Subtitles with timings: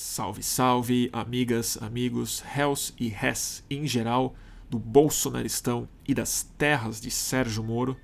[0.00, 4.32] Salve, salve, amigas, amigos, réus e res em geral
[4.70, 7.96] do bolsonaristão e das terras de Sérgio Moro.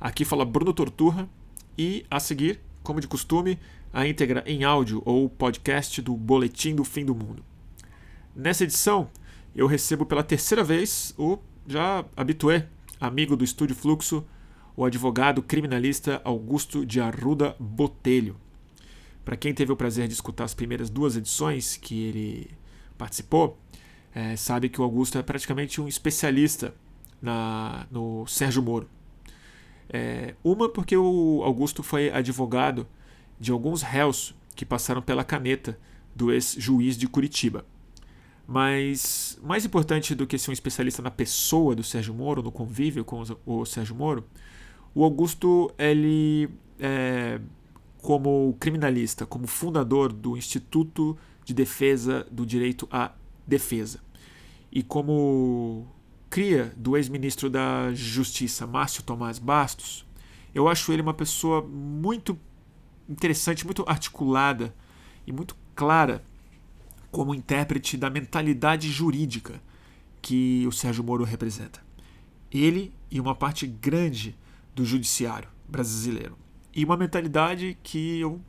[0.00, 1.28] Aqui fala Bruno Torturra
[1.78, 3.56] e, a seguir, como de costume,
[3.92, 7.44] a íntegra em áudio ou podcast do Boletim do Fim do Mundo.
[8.34, 9.08] Nessa edição,
[9.54, 12.66] eu recebo pela terceira vez o já habitué,
[12.98, 14.26] amigo do Estúdio Fluxo,
[14.76, 18.34] o advogado criminalista Augusto de Arruda Botelho.
[19.28, 22.50] Para quem teve o prazer de escutar as primeiras duas edições que ele
[22.96, 23.58] participou,
[24.14, 26.74] é, sabe que o Augusto é praticamente um especialista
[27.20, 28.88] na, no Sérgio Moro.
[29.90, 32.88] É, uma porque o Augusto foi advogado
[33.38, 35.78] de alguns réus que passaram pela caneta
[36.16, 37.66] do ex-juiz de Curitiba.
[38.46, 43.04] Mas mais importante do que ser um especialista na pessoa do Sérgio Moro, no convívio
[43.04, 44.24] com o Sérgio Moro,
[44.94, 46.48] o Augusto ele
[46.80, 47.38] é,
[48.08, 53.12] como criminalista, como fundador do Instituto de Defesa do Direito à
[53.46, 54.00] Defesa
[54.72, 55.86] e como
[56.30, 60.06] cria do ex-ministro da Justiça, Márcio Tomás Bastos,
[60.54, 62.38] eu acho ele uma pessoa muito
[63.06, 64.74] interessante, muito articulada
[65.26, 66.24] e muito clara
[67.10, 69.60] como intérprete da mentalidade jurídica
[70.22, 71.84] que o Sérgio Moro representa.
[72.50, 74.34] Ele e uma parte grande
[74.74, 76.47] do judiciário brasileiro
[76.78, 78.40] e uma mentalidade que eu,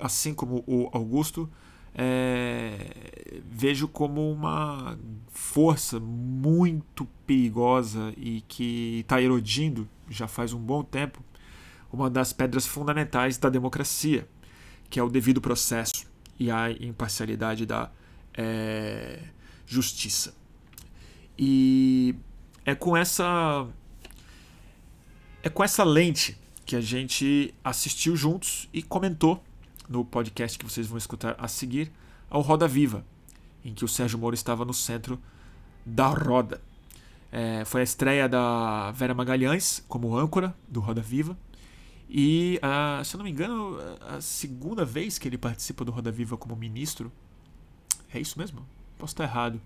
[0.00, 1.50] assim como o Augusto,
[1.92, 4.96] é, vejo como uma
[5.28, 11.20] força muito perigosa e que está erodindo já faz um bom tempo
[11.92, 14.28] uma das pedras fundamentais da democracia,
[14.88, 16.06] que é o devido processo
[16.38, 17.90] e a imparcialidade da
[18.34, 19.18] é,
[19.66, 20.32] justiça.
[21.36, 22.14] E
[22.64, 23.66] é com essa
[25.42, 29.42] é com essa lente que a gente assistiu juntos e comentou
[29.88, 31.90] no podcast que vocês vão escutar a seguir
[32.30, 33.04] ao Roda Viva,
[33.64, 35.20] em que o Sérgio Moro estava no centro
[35.84, 36.60] da roda.
[37.30, 41.36] É, foi a estreia da Vera Magalhães como âncora do Roda Viva.
[42.08, 43.76] E, uh, se eu não me engano,
[44.08, 47.10] a segunda vez que ele participa do Roda Viva como ministro.
[48.12, 48.64] É isso mesmo?
[48.96, 49.60] Posso estar errado.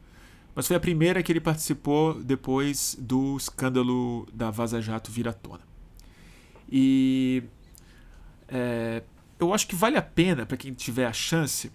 [0.55, 5.33] Mas foi a primeira que ele participou depois do escândalo da Vaza Jato vir à
[5.33, 5.61] tona.
[6.71, 7.43] E
[8.49, 9.03] é,
[9.39, 11.71] eu acho que vale a pena para quem tiver a chance.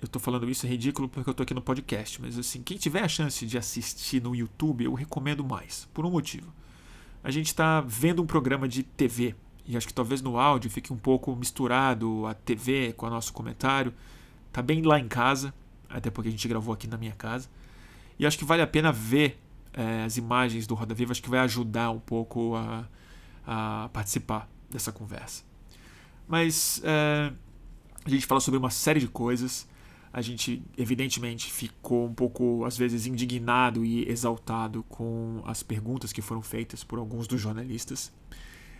[0.00, 2.76] Eu estou falando isso é ridículo porque eu estou aqui no podcast, mas assim, quem
[2.76, 6.52] tiver a chance de assistir no YouTube, eu recomendo mais, por um motivo.
[7.22, 9.34] A gente está vendo um programa de TV
[9.64, 13.32] e acho que talvez no áudio fique um pouco misturado a TV com o nosso
[13.32, 13.94] comentário.
[14.52, 15.54] Tá bem lá em casa,
[15.88, 17.48] até porque a gente gravou aqui na minha casa.
[18.18, 19.38] E acho que vale a pena ver
[19.72, 22.86] é, as imagens do Roda Viva, acho que vai ajudar um pouco a,
[23.46, 25.42] a participar dessa conversa.
[26.26, 27.32] Mas é,
[28.04, 29.68] a gente fala sobre uma série de coisas.
[30.12, 36.20] A gente, evidentemente, ficou um pouco, às vezes, indignado e exaltado com as perguntas que
[36.20, 38.12] foram feitas por alguns dos jornalistas.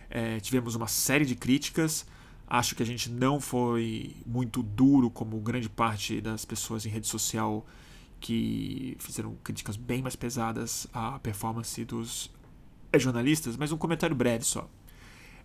[0.09, 2.05] É, tivemos uma série de críticas.
[2.47, 7.07] Acho que a gente não foi muito duro, como grande parte das pessoas em rede
[7.07, 7.65] social
[8.19, 12.31] que fizeram críticas bem mais pesadas à performance dos
[12.93, 14.69] é jornalistas, mas um comentário breve só.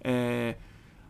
[0.00, 0.56] É,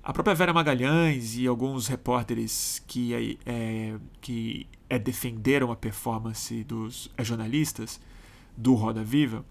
[0.02, 7.10] a própria Vera Magalhães e alguns repórteres que, é, que é, defenderam a performance dos
[7.18, 8.00] é, jornalistas
[8.56, 9.44] do Roda Viva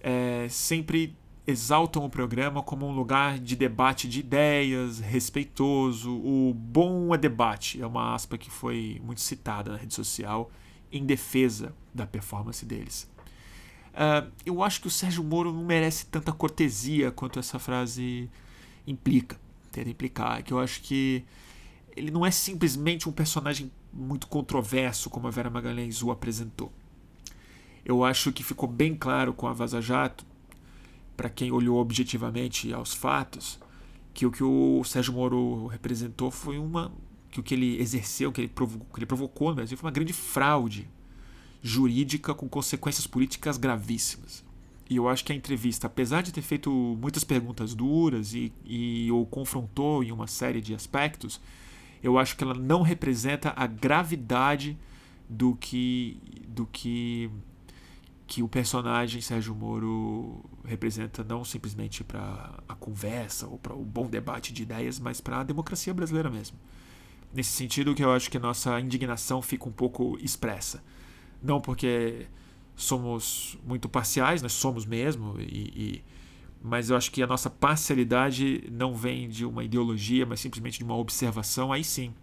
[0.00, 6.10] é, sempre exaltam o programa como um lugar de debate de ideias, respeitoso.
[6.10, 10.50] O bom é debate, é uma aspa que foi muito citada na rede social
[10.90, 13.08] em defesa da performance deles.
[13.94, 18.28] Uh, eu acho que o Sérgio Moro não merece tanta cortesia quanto essa frase
[18.86, 19.40] implica,
[19.70, 20.42] tenta implicar.
[20.42, 21.24] Que eu acho que
[21.96, 26.72] ele não é simplesmente um personagem muito controverso como a Vera Magalhães o apresentou.
[27.84, 30.26] Eu acho que ficou bem claro com a Vaza Jato,
[31.16, 33.60] para quem olhou objetivamente aos fatos,
[34.12, 36.90] que o que o Sérgio Moro representou foi uma
[37.30, 40.12] que o que ele exerceu, que ele, que ele provocou no Brasil foi uma grande
[40.12, 40.88] fraude
[41.64, 44.44] jurídica com consequências políticas gravíssimas.
[44.88, 49.10] E eu acho que a entrevista, apesar de ter feito muitas perguntas duras e, e
[49.10, 51.40] o confrontou em uma série de aspectos,
[52.02, 54.76] eu acho que ela não representa a gravidade
[55.26, 57.30] do que do que
[58.26, 64.06] que o personagem Sérgio Moro representa não simplesmente para a conversa ou para o bom
[64.06, 66.58] debate de ideias, mas para a democracia brasileira mesmo.
[67.32, 70.82] Nesse sentido que eu acho que a nossa indignação fica um pouco expressa
[71.44, 72.26] não porque
[72.74, 76.04] somos muito parciais, nós somos mesmo, e, e,
[76.60, 80.84] mas eu acho que a nossa parcialidade não vem de uma ideologia, mas simplesmente de
[80.84, 82.14] uma observação, aí sim,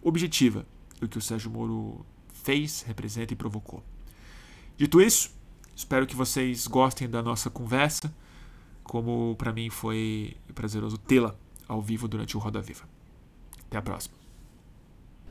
[0.00, 0.64] objetiva,
[1.00, 3.82] do que o Sérgio Moro fez, representa e provocou.
[4.76, 5.30] Dito isso,
[5.74, 8.14] espero que vocês gostem da nossa conversa,
[8.84, 11.34] como para mim foi prazeroso tê-la
[11.68, 12.88] ao vivo durante o Roda Viva.
[13.66, 14.14] Até a próxima.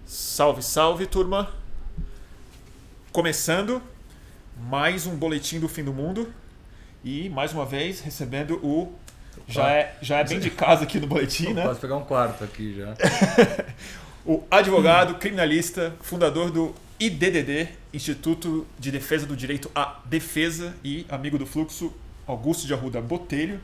[0.05, 1.68] Salve, salve, turma!
[3.11, 3.81] Começando
[4.55, 6.31] mais um boletim do fim do mundo
[7.03, 8.93] e mais uma vez recebendo o
[9.47, 11.63] já é, já é bem de casa aqui no boletim, né?
[11.63, 12.93] Posso pegar um quarto aqui já.
[14.23, 21.39] o advogado, criminalista, fundador do IDDD, Instituto de Defesa do Direito à Defesa e amigo
[21.39, 21.91] do Fluxo,
[22.27, 23.59] Augusto de Arruda Botelho.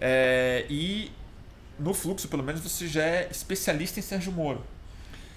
[0.00, 1.10] É, e
[1.80, 4.64] no Fluxo, pelo menos, você já é especialista em Sérgio Moro.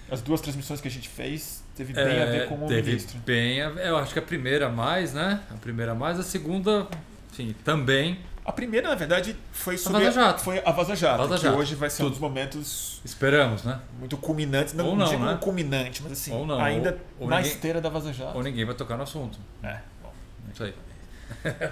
[0.08, 2.90] As duas transmissões que a gente fez teve bem é, a ver com o teve
[2.90, 3.18] ministro.
[3.24, 5.40] Bem, a, eu acho que a primeira mais, né?
[5.50, 6.86] A primeira mais, a segunda,
[7.34, 8.18] sim, também.
[8.44, 10.42] A primeira, na verdade, foi sobre a Vaza Jato.
[10.42, 11.56] Foi a Vaza Jato, Vaza que Jato.
[11.58, 12.12] hoje vai ser um Tudo.
[12.14, 13.78] dos momentos Esperamos, né?
[14.00, 14.74] muito culminantes.
[14.74, 15.38] Não, Ou não, digo né?
[15.40, 18.36] culminante, mas assim, Ou não, ainda ou- ou na ninguém- esteira da Vaza Jato.
[18.36, 19.38] Ou ninguém vai tocar no assunto.
[19.62, 20.12] É, bom,
[20.52, 20.74] Isso aí.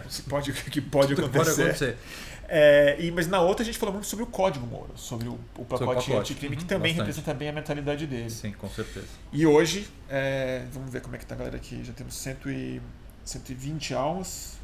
[0.08, 1.38] isso pode, que pode acontecer.
[1.38, 1.98] pode acontecer.
[2.52, 5.38] É, e, mas na outra a gente falou muito sobre o código Moro, sobre o,
[5.56, 6.12] o pacote, pacote.
[6.14, 7.06] anticrime, que Uhum, também bastante.
[7.06, 8.28] representa bem a mentalidade dele.
[8.28, 9.06] Sim, com certeza.
[9.32, 12.36] E hoje, é, vamos ver como é que tá a galera aqui, já temos 100
[12.46, 12.80] e,
[13.24, 14.58] 120 almas.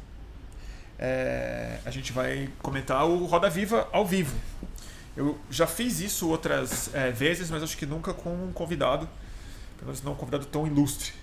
[0.99, 4.35] É, a gente vai comentar o Roda Viva ao vivo.
[5.15, 9.07] Eu já fiz isso outras é, vezes, mas acho que nunca com um convidado,
[9.77, 11.13] pelo menos não um convidado tão ilustre.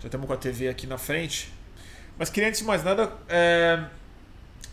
[0.00, 1.52] Já temos com a TV aqui na frente.
[2.16, 3.84] Mas queria, antes de mais nada, é,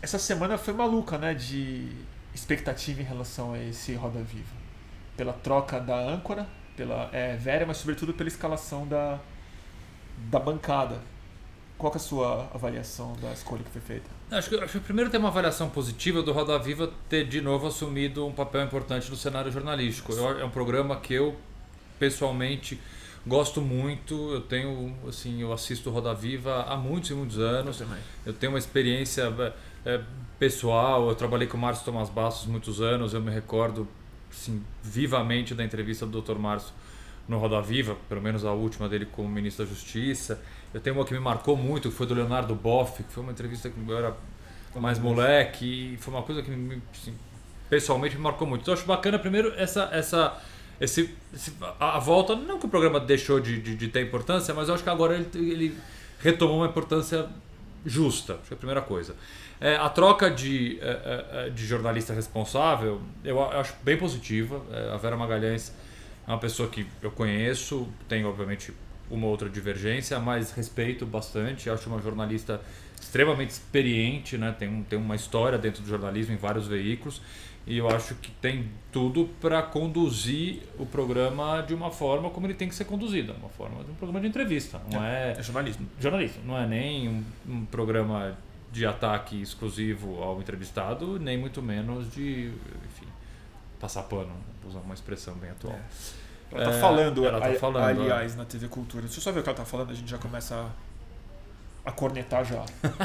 [0.06, 1.88] essa semana foi maluca, né, de
[2.32, 4.54] expectativa em relação a esse Roda Viva.
[5.16, 9.18] Pela troca da âncora, pela é, Vera, mas sobretudo pela escalação da,
[10.30, 11.00] da bancada.
[11.76, 14.08] Qual é a sua avaliação da escolha que foi feita?
[14.30, 17.66] Acho que, acho que primeiro tem uma avaliação positiva do Roda Viva ter de novo
[17.66, 20.12] assumido um papel importante no cenário jornalístico.
[20.12, 21.34] Eu- é um programa que eu
[21.98, 22.80] pessoalmente
[23.26, 24.14] gosto muito.
[24.32, 27.78] Eu tenho assim, eu assisto Roda Viva há muitos e muitos anos.
[27.78, 27.98] também.
[28.24, 29.28] Eu tenho uma experiência
[29.86, 30.00] é,
[30.38, 31.08] pessoal.
[31.08, 33.14] Eu trabalhei com o Márcio Tomás Bastos muitos anos.
[33.14, 33.88] Eu me recordo
[34.30, 36.38] assim, vivamente da entrevista do Dr.
[36.38, 36.74] Márcio
[37.28, 40.40] no Roda Viva, pelo menos a última dele como ministro da Justiça.
[40.74, 43.32] Eu tenho uma que me marcou muito, que foi do Leonardo Boff, que foi uma
[43.32, 44.14] entrevista que eu era
[44.76, 47.14] mais moleque e foi uma coisa que me, assim,
[47.70, 48.62] pessoalmente me marcou muito.
[48.62, 50.40] Então eu acho bacana primeiro essa essa
[50.80, 54.52] esse, esse- a, a volta, não que o programa deixou de, de, de ter importância,
[54.54, 55.78] mas eu acho que agora ele, ele
[56.20, 57.26] retomou uma importância
[57.86, 59.14] justa, acho que é a primeira coisa.
[59.60, 64.62] É, a troca de, é, é, é, de jornalista responsável eu acho bem positiva.
[64.70, 65.72] É, a Vera Magalhães
[66.26, 68.72] é uma pessoa que eu conheço, tem obviamente
[69.10, 71.70] uma outra divergência, mas respeito bastante.
[71.70, 72.60] Acho uma jornalista
[73.00, 74.54] extremamente experiente, né?
[74.58, 77.22] tem, um, tem uma história dentro do jornalismo em vários veículos.
[77.66, 82.54] E eu acho que tem tudo para conduzir o programa de uma forma como ele
[82.54, 85.84] tem que ser conduzido, uma forma de um programa de entrevista, não é, É jornalismo.
[85.98, 88.38] jornalista, não é nem um, um programa
[88.76, 92.52] de ataque exclusivo ao entrevistado, nem muito menos de,
[92.84, 93.06] enfim,
[93.80, 95.78] passar pano, vou usar uma expressão bem atual.
[96.52, 99.04] Ela tá É, falando, ela tá falando, aliás, na TV Cultura.
[99.04, 100.54] Deixa eu só ver o que ela tá falando, a gente já começa
[101.84, 102.62] a, a cornetar já.
[102.76, 103.00] diferente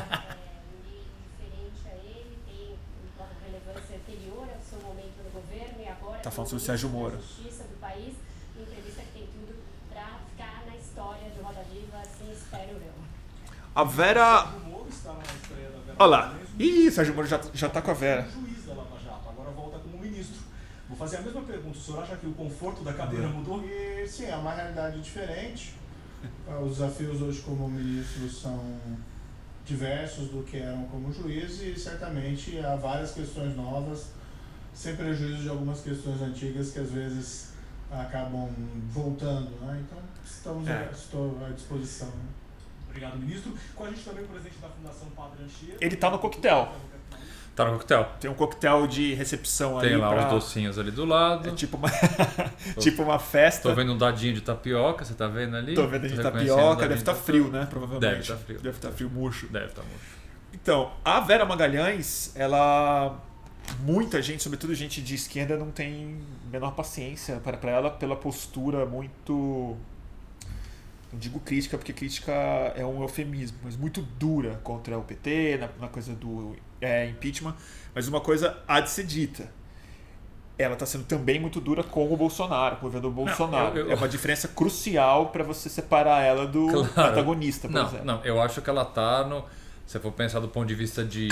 [1.86, 2.76] a ele, tem
[3.18, 6.90] uma relevância anterior ao seu momento no governo e agora Tá falando sobre o Sérgio
[6.90, 7.16] Moro.
[7.16, 8.14] da Justiça do país,
[8.56, 9.56] uma entrevista que tem tudo
[9.90, 12.92] para ficar na história do Roda Viva, assim espero eu.
[13.74, 14.44] A Vera.
[14.48, 16.34] O Moro está na estreia da Vera Olha lá.
[16.58, 18.24] Ih, Sérgio Moro já, já tá com a Vera.
[18.24, 20.42] como juiz da Lava Jato, agora volta como ministro.
[20.90, 21.78] Vou fazer a mesma pergunta.
[21.78, 23.64] O senhor acha que o conforto da cadeira mudou?
[23.64, 25.76] E sim, é uma realidade diferente.
[26.48, 28.64] Ah, Os desafios hoje como ministro são
[29.66, 34.08] diversos do que eram como juiz e certamente há várias questões novas,
[34.72, 37.54] sem prejuízo de algumas questões antigas que às vezes
[37.92, 38.50] acabam
[38.92, 39.50] voltando.
[39.62, 39.84] Né?
[39.84, 40.74] Então estamos É.
[40.74, 42.12] à, estou à disposição.
[42.92, 43.54] Obrigado, ministro.
[43.76, 45.78] Com a gente também o presidente da Fundação Padre Anchieta.
[45.84, 46.72] Ele tá no coquetel.
[47.56, 48.10] Tá no coquetel.
[48.20, 49.98] Tem um coquetel de recepção Tem ali.
[49.98, 51.50] lá pra- os docinhos ali do lado.
[51.50, 51.90] É tipo uma,
[52.80, 53.68] tipo uma festa.
[53.70, 55.74] Tô vendo um dadinho de tapioca, você tá vendo ali?
[55.74, 57.16] Tô vendo o tapioca, deve de estar tapioca.
[57.16, 57.68] frio, né?
[57.70, 58.16] Provavelmente.
[58.16, 58.60] Deve tá frio.
[58.62, 59.48] Deve estar frio murcho.
[59.48, 60.22] Deve estar muito.
[60.54, 63.20] Então, a Vera Magalhães, ela.
[63.80, 66.20] Muita gente, sobretudo gente de esquerda, não tem
[66.52, 69.78] menor paciência para para ela pela postura muito.
[71.12, 72.32] Não digo crítica, porque crítica
[72.76, 77.54] é um eufemismo, mas muito dura contra o PT, na, na coisa do é, impeachment.
[77.94, 79.50] Mas uma coisa há de ser dita.
[80.58, 83.78] Ela está sendo também muito dura com o Bolsonaro, com o governo do Bolsonaro.
[83.78, 87.12] eu- eu- É uma diferença crucial para você separar ela do Claro.
[87.12, 88.06] antagonista, por Não, exemplo.
[88.06, 89.44] não, eu acho que ela tá no.
[89.88, 91.28] Se for pensar do ponto de vista de,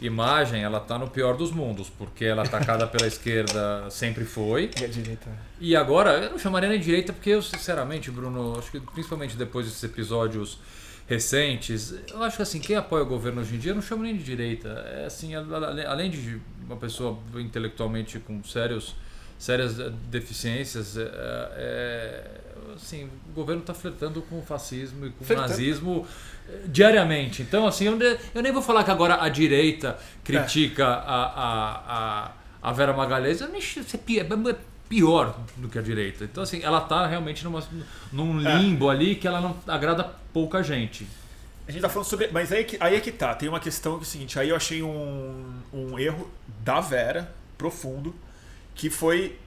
[0.00, 4.70] imagem, ela tá no pior dos mundos, porque ela é atacada pela esquerda sempre foi.
[4.80, 5.30] E a direita?
[5.60, 9.36] E agora, eu não chamaria nem de direita, porque eu, sinceramente, Bruno, acho que principalmente
[9.36, 10.58] depois desses episódios
[11.10, 14.04] recentes, eu acho que assim, quem apoia o governo hoje em dia, eu não chamo
[14.04, 14.68] nem de direita.
[14.68, 18.94] É assim, além de uma pessoa intelectualmente com sérios,
[19.36, 22.30] sérias eh, deficiências, é, é,
[22.76, 25.48] assim, o governo está flertando com o fascismo e com o Flertando.
[25.48, 26.06] nazismo
[26.39, 27.42] eh, diariamente.
[27.42, 27.98] Então, assim, eu,
[28.34, 33.40] eu nem vou falar que agora a direita critica a, a, a, a Vera Magalhães,
[33.40, 34.24] eu nem, isso é pi- é
[34.88, 36.24] pior do que a direita.
[36.24, 37.62] Então, assim, ela está realmente numa,
[38.12, 38.56] num É.
[38.56, 41.06] limbo ali que ela não agrada pouca gente.
[41.68, 42.28] A gente tá falando sobre.
[42.32, 43.32] Mas aí, que- aí é que tá.
[43.34, 46.28] Tem uma questão que é o seguinte: aí eu achei um, um erro
[46.64, 48.12] da Vera, profundo,
[48.74, 49.38] que foi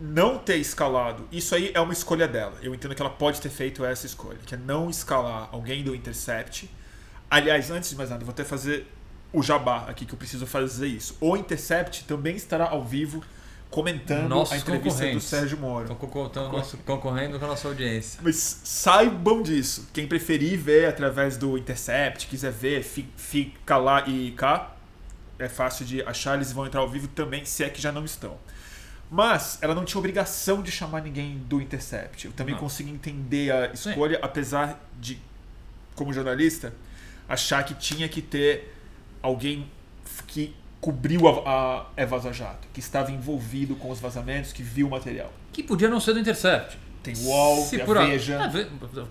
[0.00, 1.26] não ter escalado.
[1.32, 2.54] Isso aí é uma escolha dela.
[2.62, 5.94] Eu entendo que ela pode ter feito essa escolha, que é não escalar alguém do
[5.94, 6.70] Intercept.
[7.30, 8.86] Aliás, antes de mais nada, vou até fazer
[9.32, 11.16] o jabá aqui que eu preciso fazer isso.
[11.20, 13.22] O Intercept também estará ao vivo
[13.70, 15.20] comentando Nossos a entrevista do.
[15.20, 15.92] Sérgio Moro.
[15.92, 18.18] Estão nosso- concorrendo com a nossa audiência.
[18.22, 19.88] Mas saibam disso.
[19.92, 24.74] Quem preferir ver através do Intercept, quiser ver, fi- fica lá e cá.
[25.38, 28.04] É fácil de achar, eles vão entrar ao vivo também, se é que já não
[28.04, 28.38] estão.
[29.10, 32.26] Mas ela não tinha obrigação de chamar ninguém do Intercept.
[32.26, 32.60] Eu também Não.
[32.60, 35.18] consegui entender a escolha, apesar de,
[35.94, 36.74] como jornalista,
[37.28, 38.74] achar que tinha que ter
[39.22, 39.66] alguém
[40.26, 44.86] que cobriu a, a, a Vaza Jato, que estava envolvido com os vazamentos, que viu
[44.86, 45.32] o material.
[45.52, 46.78] Que podia não ser do Intercept.
[47.02, 48.34] Tem UOL, Se tem a a- Veja.
[48.34, 48.66] É, ve-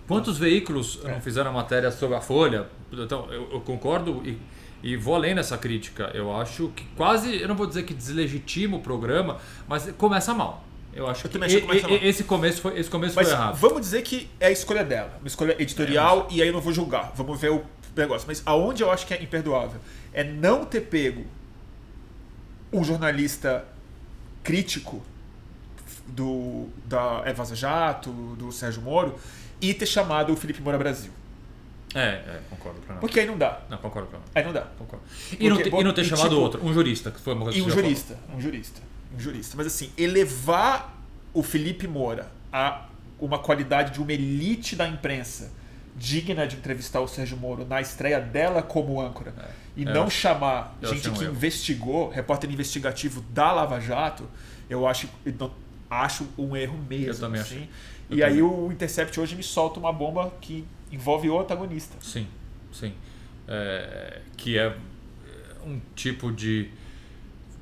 [0.07, 1.11] quantos veículos É.
[1.11, 2.67] não fizeram matéria sobre a Folha?
[2.91, 4.37] Então, eu, eu concordo e,
[4.83, 6.11] e vou além nessa crítica.
[6.13, 10.63] Eu acho que quase, eu não vou dizer que deslegitima o programa, mas começa mal.
[10.93, 11.99] Eu acho Eu que e- começa e- mal.
[12.01, 13.55] esse começo foi, esse começo Mas foi errado.
[13.55, 16.73] vamos dizer que é a escolha dela, uma escolha editorial, e aí eu não vou
[16.73, 17.11] julgar.
[17.15, 17.63] Vamos ver o
[17.95, 18.25] negócio.
[18.27, 19.79] Mas aonde eu acho que é imperdoável
[20.13, 21.23] é não ter pego
[22.73, 23.65] um jornalista
[24.43, 25.03] crítico
[26.07, 29.15] do da Eva Jato, do Sérgio Moro,
[29.61, 31.11] e ter chamado o Felipe Moura Brasil.
[31.99, 32.79] É, é, concordo.
[32.87, 32.97] Não.
[32.97, 33.61] Porque aí não dá.
[33.69, 34.09] Não, concordo.
[34.13, 34.19] Não.
[34.35, 34.61] Aí não dá.
[34.77, 35.03] concordo.
[35.39, 37.43] E, não Porque, ter, e não ter chamado tipo- outro, um jurista, que foi uma
[37.43, 37.89] coisa E que um já falou.
[37.89, 38.81] jurista, um jurista,
[39.15, 39.57] um jurista.
[39.57, 40.93] Mas assim, elevar
[41.33, 42.85] o Felipe Moura a
[43.19, 45.51] uma qualidade de uma elite da imprensa
[45.95, 49.33] digna de entrevistar o Sérgio Moro na estreia dela como âncora
[49.75, 54.29] e eu não acho- chamar gente um que investigou, repórter investigativo da Lava Jato,
[54.69, 55.51] eu acho, eu não-
[55.89, 57.13] acho um erro mesmo.
[57.13, 57.55] Eu também assim.
[57.55, 57.69] achei.
[58.09, 61.97] E aí o Intercept hoje me solta uma bomba que envolve o antagonista.
[62.01, 62.27] Sim,
[62.71, 62.93] sim.
[63.47, 64.75] É, que é
[65.65, 66.69] um tipo de,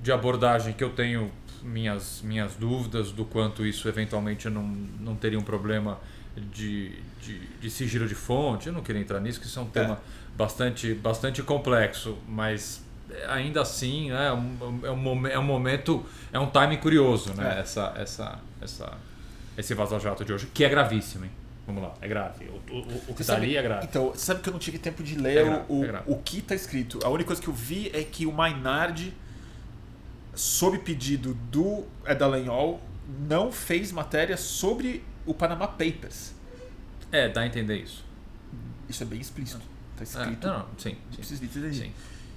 [0.02, 1.32] de abordagem que eu tenho
[1.64, 6.00] minhas, minhas dúvidas do quanto isso eventualmente não, não teria um problema
[6.54, 8.68] de, de, de sigilo de fonte.
[8.68, 10.00] Eu não queria entrar nisso, que isso é um tema
[10.38, 12.84] bastante, bastante complexo, mas
[13.30, 17.34] ainda assim né, é, um, é, um, momen- é um momento, é um timing curioso,
[17.34, 17.56] né?
[17.58, 17.60] É.
[17.62, 18.98] Essa, essa, essa,
[19.58, 21.32] esse vaza-jato de hoje, que é gravíssimo, hein?
[21.66, 22.46] Vamos lá, é grave.
[22.46, 23.86] O, o, o que Você está sabe- ali é grave.
[23.86, 26.18] Então, você sabe que eu não tive tempo de ler É grave, o, é o
[26.18, 27.00] que está escrito.
[27.04, 29.12] A única coisa que eu vi é que o Maynard,
[30.36, 32.82] sob pedido do Edalenhol,
[33.28, 36.34] não fez matéria sobre o Panama Papers.
[37.12, 38.04] É, dá a entender isso.
[38.90, 39.62] Isso é bem explícito.
[40.00, 40.48] Está É, escrito.
[40.48, 40.96] não, não, sim.
[41.22, 41.74] sim, aí.
[41.74, 41.92] sim.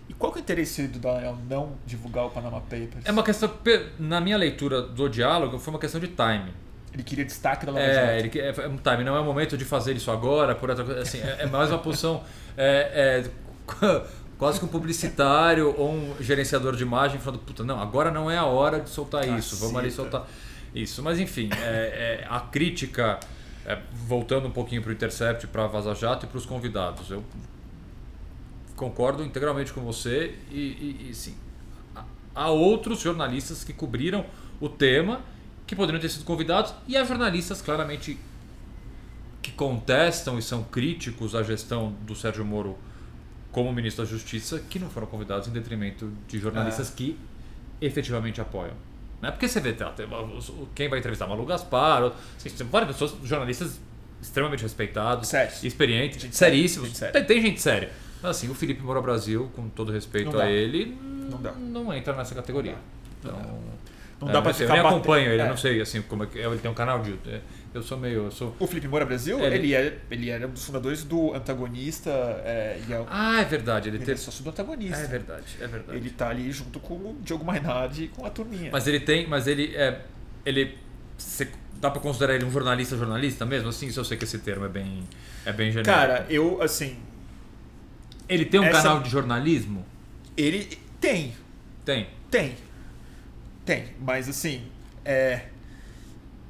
[0.09, 3.05] E qual que é o interesse do Dallagnol não divulgar o Panama Papers?
[3.05, 3.53] É uma questão,
[3.99, 6.53] na minha leitura do diálogo, foi uma questão de timing.
[6.93, 8.13] Ele queria destaque da Lava É, Jato.
[8.19, 10.85] ele, que- é, é timing, não é o momento de fazer isso agora, por outra
[10.85, 11.01] coisa.
[11.03, 12.23] Assim, é, é mais uma posição
[12.57, 14.05] é, é,
[14.39, 18.37] quase que um publicitário ou um gerenciador de imagem falando, puta, não, agora não é
[18.39, 20.27] a hora de soltar isso, vamos ali soltar
[20.75, 21.03] isso.
[21.03, 23.19] Mas enfim, é, a crítica,
[24.07, 27.23] voltando um pouquinho para o Intercept, para a Vaza Jato e para os convidados, eu
[28.77, 31.35] concordo integralmente com você e, e, e sim,
[32.35, 34.25] há outros jornalistas que cobriram
[34.61, 35.21] o tema
[35.69, 38.19] que poderiam ter sido convidados e há jornalistas claramente
[39.41, 42.77] que contestam e são críticos à gestão do Sérgio Moro
[43.53, 47.17] como ministro da Justiça que não foram convidados em detrimento de jornalistas que
[47.81, 48.75] efetivamente apoiam.
[49.23, 49.31] Né?
[49.31, 49.93] Porque você vê, tá,
[50.75, 53.79] quem vai entrevistar Malu Gaspar, assim, várias pessoas, jornalistas
[54.23, 55.63] extremamente respeitados, Sérios.
[55.63, 56.89] experientes, Gente seríssimos.
[56.91, 57.13] gente.
[57.13, 57.93] Tem, tem gente séria.
[58.23, 60.45] Mas assim, o Felipe Moura Brasil, com todo respeito Não dá.
[60.45, 60.99] a ele,
[61.31, 61.53] Não dá.
[61.53, 62.77] não entra nessa categoria.
[63.23, 63.39] Não dá.
[63.39, 63.61] Então,
[64.21, 65.45] Não é, dá pra assim, eu ficar nem batendo- acompanho ele, é.
[65.45, 67.41] eu não sei assim como é que ele tem um canal de é,
[67.73, 70.51] eu sou meio eu sou O Felipe Moura Brasil, Ele- ele, é, ele era um
[70.51, 74.43] dos fundadores do Antagonista é, e é, Ah, é verdade, ele ele é teve sócio
[74.43, 74.97] do Antagonista.
[74.99, 75.99] É verdade, é verdade.
[75.99, 78.71] Ele tá ali junto com o Diogo Mainardi e com a turminha.
[78.73, 80.01] Mas ele tem, mas ele é
[80.45, 80.77] ele
[81.17, 81.49] você-
[81.81, 84.65] dá pra considerar ele um jornalista jornalista mesmo assim, se eu sei que esse termo
[84.65, 85.05] é bem
[85.47, 85.95] é bem genérico.
[85.95, 86.97] Cara, eu, assim,
[88.29, 89.87] ele tem um essa- canal de jornalismo?
[90.37, 90.65] Ele
[91.01, 91.35] tem,
[91.85, 92.09] Tem.
[92.31, 92.55] tem.
[93.69, 94.63] Tem, mas assim,
[95.05, 95.43] é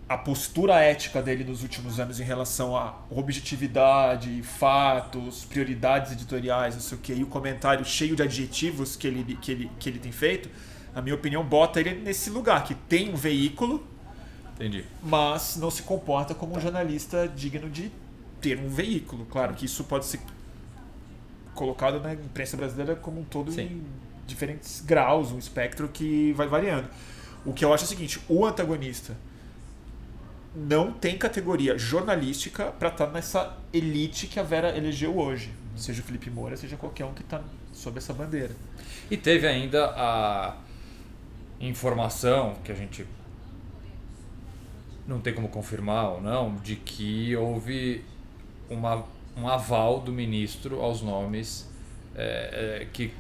[0.09, 6.81] a postura ética dele nos últimos anos em relação a objetividade, fatos, prioridades editoriais, não
[6.81, 9.99] sei o que, e o comentário cheio de adjetivos que ele, que ele, que ele
[9.99, 10.49] tem feito,
[10.95, 13.85] na minha opinião, bota ele nesse lugar, que tem um veículo,
[14.55, 14.85] Entendi.
[15.03, 17.91] mas não se comporta como um jornalista digno de
[18.41, 19.27] ter um veículo.
[19.27, 20.21] Claro que isso pode ser
[21.53, 23.63] colocado na imprensa brasileira como um todo Sim.
[23.63, 26.89] em diferentes graus, um espectro que vai variando.
[27.45, 29.17] O que eu acho é o seguinte: o antagonista
[30.55, 35.53] não tem categoria jornalística para estar nessa elite que a Vera elegeu hoje.
[35.77, 37.43] Seja o Felipe Moura, seja qualquer um que está
[37.73, 38.55] sob essa bandeira.
[39.11, 40.57] E teve ainda a
[41.61, 43.07] informação que a gente
[45.07, 48.05] não tem como confirmar ou não, de que houve
[48.69, 49.05] uma,
[49.37, 51.69] um aval do ministro aos nomes
[52.15, 53.15] é, que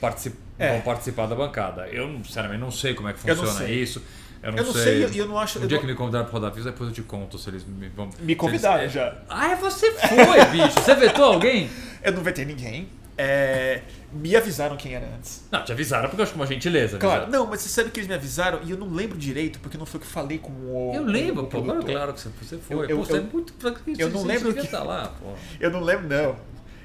[0.00, 0.72] particip, É.
[0.72, 1.86] vão participar da bancada.
[1.88, 3.82] Eu, sinceramente, não sei como é que Eu funciona sei.
[3.82, 4.02] isso.
[4.42, 5.58] Eu não, Eu não sei, e eu não acho.
[5.58, 7.50] Um eu dia não- que me convidaram para Roda Viva, depois eu te conto se
[7.50, 8.08] eles me vão.
[8.20, 9.14] Me convidaram eles- já.
[9.28, 10.08] Ah, você foi,
[10.50, 10.80] bicho.
[10.80, 11.68] Você vetou alguém?
[12.02, 12.88] Eu não vetei ninguém.
[13.18, 15.44] É, me avisaram quem era antes.
[15.52, 16.96] Não, te avisaram porque eu acho que é uma gentileza.
[16.96, 17.44] Claro, avisaram.
[17.44, 19.84] não, mas você sabe que eles me avisaram e eu não lembro direito, porque não
[19.84, 20.92] foi o que eu falei com o.
[20.94, 21.90] Eu lembro, pô, claro, produtor.
[21.94, 22.76] claro que você foi.
[22.76, 23.52] Eu- eu- pô, você é eu- muito.
[23.98, 25.34] eu não lembro que- estar lá, pô.
[25.60, 26.36] Eu não lembro, não.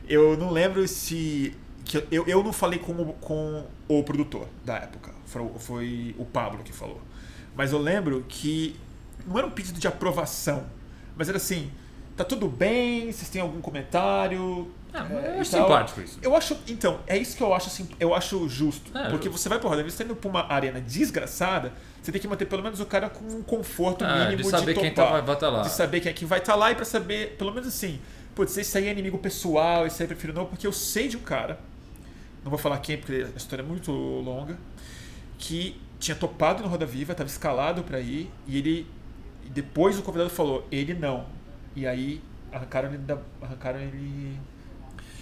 [0.10, 1.56] Eu não lembro se.
[2.02, 5.12] Que eu, eu não falei com o, com o produtor da época.
[5.26, 7.02] Foi, foi o Pablo que falou.
[7.56, 8.76] Mas eu lembro que
[9.26, 10.66] não era um pedido de aprovação,
[11.16, 11.72] mas era assim:
[12.16, 13.12] tá tudo bem?
[13.12, 14.72] Vocês têm algum comentário?
[14.94, 16.20] Ah, É, eu acho simpático isso.
[16.22, 16.58] Eu acho.
[16.70, 18.98] Então, é isso que eu acho assim, eu acho justo.
[18.98, 22.12] É, porque você vai pro Roda Viva, você tá indo pra uma arena desgraçada, você
[22.12, 24.94] tem que manter pelo menos o cara com um conforto Ah, mínimo de saber quem
[24.94, 25.14] topar.
[25.16, 25.62] tá, vai- estar lá.
[25.64, 28.00] De saber quem é que vai estar lá e pra saber, pelo menos assim,
[28.34, 31.22] putz, esse aí é inimigo pessoal, esse aí prefiro não, porque eu sei de um
[31.22, 31.60] cara,
[32.46, 34.56] não vou falar quem, porque a história é muito longa,
[35.40, 38.88] que tinha topado no Roda Viva, estava escalado pra ir, e ele.
[39.44, 41.26] e depois o convidado falou, ele não.
[41.76, 42.22] E aí
[42.52, 44.38] arrancaram ele da, arrancaram ele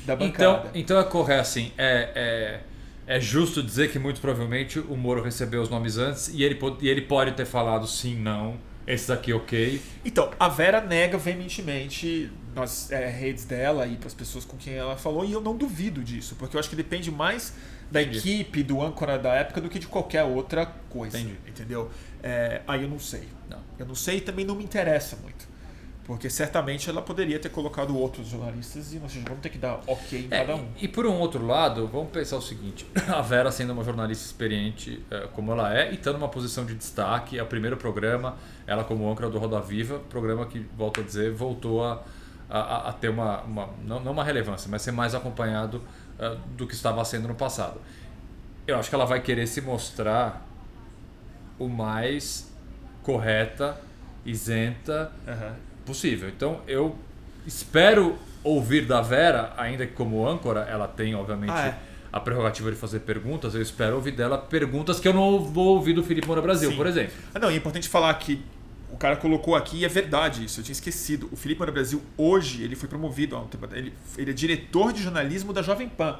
[0.05, 0.67] da bancada.
[0.67, 1.71] Então, então é correto assim.
[1.77, 2.61] É,
[3.07, 6.59] é, é justo dizer que muito provavelmente o Moro recebeu os nomes antes e ele,
[6.81, 8.57] e ele pode ter falado sim, não.
[8.85, 9.81] Esse daqui ok.
[10.03, 14.73] Então, a Vera nega veementemente nas é, redes dela e para as pessoas com quem
[14.73, 17.53] ela falou, e eu não duvido disso, porque eu acho que depende mais
[17.89, 18.17] da Entendi.
[18.17, 21.19] equipe, do âncora da época, do que de qualquer outra coisa.
[21.19, 21.37] Entendi.
[21.47, 21.89] Entendeu?
[22.21, 23.27] É, aí eu não sei.
[23.49, 23.59] Não.
[23.77, 25.47] Eu não sei e também não me interessa muito.
[26.05, 30.19] Porque certamente ela poderia ter colocado outros jornalistas e nós vamos ter que dar ok
[30.19, 30.67] em É, cada um.
[30.77, 34.25] e, e por um outro lado, vamos pensar o seguinte: a Vera sendo uma jornalista
[34.25, 38.35] experiente eh, como ela é e estando numa posição de destaque, é o primeiro programa,
[38.67, 42.03] ela como âncora do Roda Viva, programa que, volto a dizer, voltou a,
[42.49, 45.81] a, a ter uma, uma não, não uma relevância, mas ser mais acompanhado
[46.19, 47.79] eh, do que estava sendo no passado.
[48.67, 50.45] Eu acho que ela vai querer se mostrar
[51.57, 52.51] o mais
[53.03, 53.79] correta,
[54.25, 55.55] isenta, Aham.
[55.85, 56.29] Possível.
[56.29, 56.95] Então eu
[57.45, 61.77] espero ouvir da Vera, ainda que como âncora ela tem, obviamente, Ah, é.
[62.11, 65.93] a prerrogativa de fazer perguntas, eu espero ouvir dela perguntas que eu não vou ouvir
[65.93, 66.75] do Felipe Moura Brasil, Sim.
[66.77, 67.13] por exemplo.
[67.33, 68.41] Ah, não, e é importante falar que
[68.91, 71.27] o cara colocou aqui, e é verdade isso, eu tinha esquecido.
[71.31, 73.67] O Felipe Moura Brasil, hoje, ele foi promovido um tempo.
[73.73, 76.19] Ele, ele é diretor de jornalismo da Jovem Pan.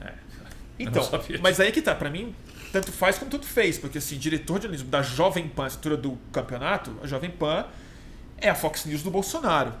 [0.00, 0.12] É,
[0.78, 1.02] Então,
[1.40, 2.34] mas aí que tá, pra mim,
[2.72, 6.18] tanto faz como tanto fez, porque assim, diretor de jornalismo da Jovem Pan, estrutura do
[6.32, 7.66] campeonato, a Jovem Pan
[8.38, 9.72] é a Fox News do Bolsonaro.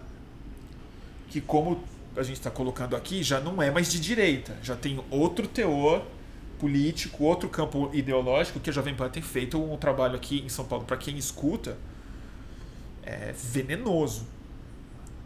[1.30, 1.82] Que como
[2.14, 6.04] a gente está colocando aqui, já não é mais de direita, já tem outro teor
[6.58, 10.64] político, outro campo ideológico que a Jovem Pan tem feito um trabalho aqui em São
[10.64, 11.78] Paulo, para quem escuta,
[13.02, 14.26] é venenoso.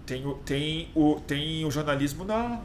[0.06, 2.60] Tem o, tem o, tem o jornalismo na,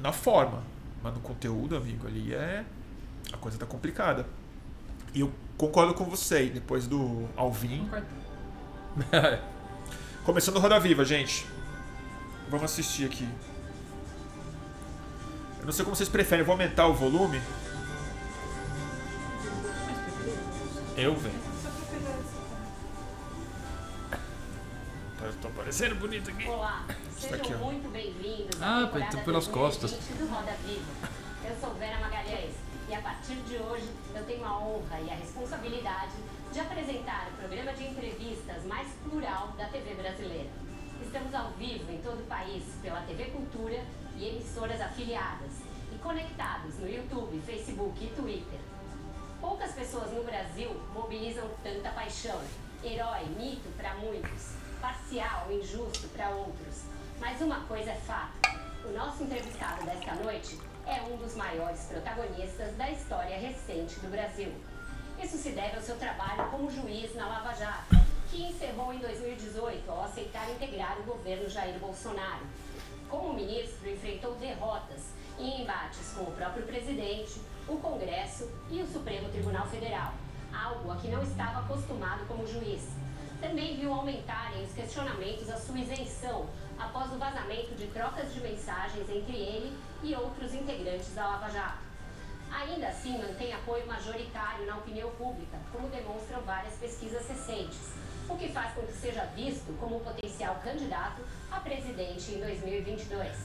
[0.00, 0.62] na forma,
[1.02, 2.64] mas no conteúdo, amigo, ali é.
[3.32, 4.26] A coisa tá complicada.
[5.14, 7.88] E eu concordo com você, depois do Alvin.
[10.24, 11.46] Começando o Roda Viva, gente.
[12.48, 13.28] Vamos assistir aqui.
[15.60, 17.40] Eu não sei como vocês preferem, eu vou aumentar o volume.
[20.96, 21.48] eu venho.
[25.22, 26.48] Eu tô parecendo bonito aqui.
[26.48, 26.84] Olá,
[27.16, 29.90] sejam aqui, muito bem-vindos Ah, então pelas 2020 costas.
[29.92, 31.08] do Roda Viva.
[31.44, 32.54] Eu sou Vera Magalhães
[32.88, 36.14] e a partir de hoje eu tenho a honra e a responsabilidade
[36.50, 40.48] de apresentar o programa de entrevistas mais plural da TV brasileira.
[41.02, 43.84] Estamos ao vivo em todo o país pela TV Cultura
[44.16, 45.52] e emissoras afiliadas
[45.92, 48.60] e conectados no YouTube, Facebook e Twitter.
[49.38, 52.40] Poucas pessoas no Brasil mobilizam tanta paixão.
[52.82, 56.84] Herói, mito para muitos, parcial, injusto para outros.
[57.20, 58.32] Mas uma coisa é fato:
[58.86, 64.50] O nosso entrevistado desta noite é um dos maiores protagonistas da história recente do Brasil.
[65.22, 67.94] Isso se deve ao seu trabalho como juiz na Lava Jato,
[68.30, 72.46] que encerrou em 2018 ao aceitar integrar o governo Jair Bolsonaro.
[73.10, 79.28] Como ministro, enfrentou derrotas em embates com o próprio presidente, o Congresso e o Supremo
[79.28, 80.14] Tribunal Federal,
[80.52, 82.82] algo a que não estava acostumado como juiz.
[83.40, 86.48] Também viu aumentarem os questionamentos à sua isenção
[86.78, 91.78] após o vazamento de trocas de mensagens entre ele e outros integrantes da Lava Jato.
[92.50, 97.92] Ainda assim, mantém apoio majoritário na opinião pública, como demonstram várias pesquisas recentes,
[98.28, 103.36] o que faz com que seja visto como potencial candidato a presidente em 2022.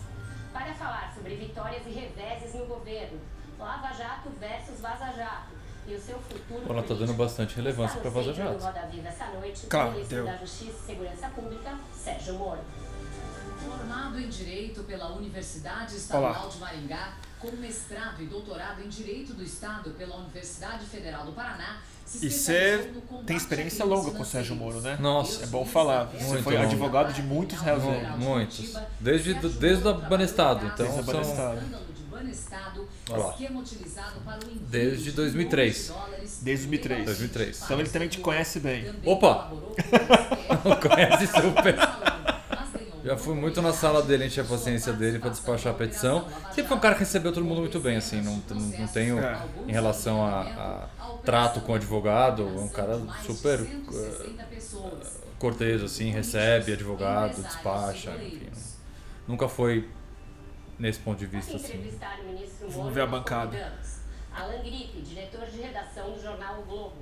[0.53, 3.19] Para falar sobre vitórias e reveses no governo,
[3.59, 5.51] Lava Jato versus Vaza Jato
[5.85, 8.53] e o seu futuro Ela tá dando bastante relevância para Vaza Jato.
[8.53, 8.63] Jato.
[8.63, 10.25] Roda Viva essa noite, Claro, o ministro deu.
[10.25, 12.61] da Justiça e Segurança Pública, Sérgio Moro.
[13.65, 19.43] Formado em Direito pela Universidade Estadual de Maringá, com mestrado e doutorado em Direito do
[19.43, 22.91] Estado pela Universidade Federal do Paraná, se E você
[23.25, 24.97] tem experiência longa com o Sérgio Moro, né?
[24.99, 25.43] Nossa.
[25.43, 26.05] É bom falar.
[26.05, 26.67] Você foi longa.
[26.67, 27.83] advogado de muitos réus.
[27.83, 28.17] Aí.
[28.17, 28.75] muitos.
[28.99, 30.65] Desde, desde a Banestado.
[30.67, 31.13] Então Desde são.
[31.13, 31.57] Banestado.
[31.57, 33.29] Escândalo de Banestado, Olha lá.
[33.31, 35.73] esquema utilizado para o envio Desde de 2003.
[35.73, 37.05] milhões de dólares Desde 2003.
[37.05, 37.61] 2003.
[37.63, 38.93] Então ele também te conhece bem.
[39.05, 39.49] Opa!
[39.51, 39.73] o.
[40.87, 41.75] Conhece super.
[43.03, 46.25] Já fui muito na sala dele, enchi a paciência dele para despachar a petição.
[46.53, 48.21] Sempre foi um cara que recebeu todo mundo muito bem, assim.
[48.21, 49.45] Não, não, não tenho É.
[49.67, 50.87] em relação a, a
[51.25, 52.43] trato com advogado.
[52.43, 55.19] É um cara super eh, 160 pessoas.
[55.37, 58.47] cortês, assim, recebe advogado, despacha, enfim.
[59.27, 59.89] Nunca foi
[60.79, 61.91] nesse ponto de vista, assim.
[62.69, 63.73] Vamos ver a bancada.
[64.33, 66.95] Alan Gripe, diretor de redação do jornal O Globo.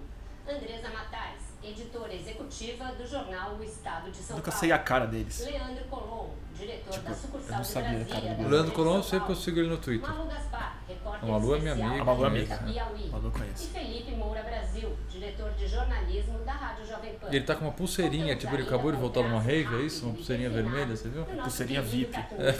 [0.49, 4.59] Andresa Matais, editora executiva do jornal O Estado de São Nunca Paulo.
[4.59, 5.39] sei a cara deles.
[5.45, 8.43] Leandro Colom, diretor da eu sucursal não de sabia a cara Brasília.
[8.43, 9.41] da Leandro Colom, eu São sei que eu Paulo.
[9.41, 10.09] sigo ele no Twitter.
[10.09, 12.57] Malu Gaspar, repórter A Malu é minha amiga, da Malu é amiga.
[12.57, 13.09] Piauí.
[13.11, 13.67] Mas não E.
[13.67, 17.27] Felipe Moura Brasil, diretor de jornalismo da Rádio Jovem Pan.
[17.31, 19.85] E ele tá com uma pulseirinha, tipo, ele acabou de voltar de uma rave, é
[19.85, 20.05] isso?
[20.05, 21.23] Uma pulseirinha vermelha, você viu?
[21.25, 22.17] Pulseirinha VIP.
[22.17, 22.55] É.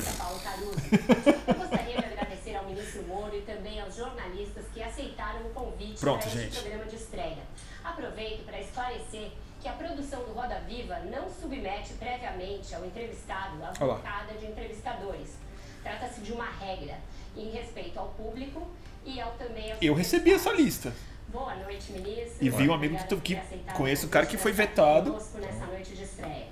[1.47, 5.99] Eu gostaria de agradecer ao ministro Moro e também aos jornalistas que aceitaram o convite
[5.99, 6.59] Pronto, para este gente.
[6.59, 7.37] programa de estreia.
[7.83, 13.71] Aproveito para esclarecer que a produção do Roda Viva não submete previamente ao entrevistado a
[13.71, 15.29] bancada de entrevistadores.
[15.83, 16.97] Trata-se de uma regra
[17.35, 18.67] em respeito ao público
[19.05, 20.93] e ao também aos Eu recebi essa lista.
[21.29, 22.37] Boa noite, ministro.
[22.45, 23.41] E vi um amigo que- que
[23.75, 25.13] conheço o cara que foi vetado.
[25.13, 26.47] nessa noite de estreia.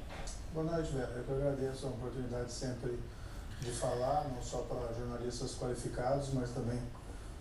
[0.54, 1.12] Boa noite, Vera.
[1.16, 2.98] Eu que agradeço a oportunidade sempre
[3.62, 6.80] de falar, não só para jornalistas qualificados, mas também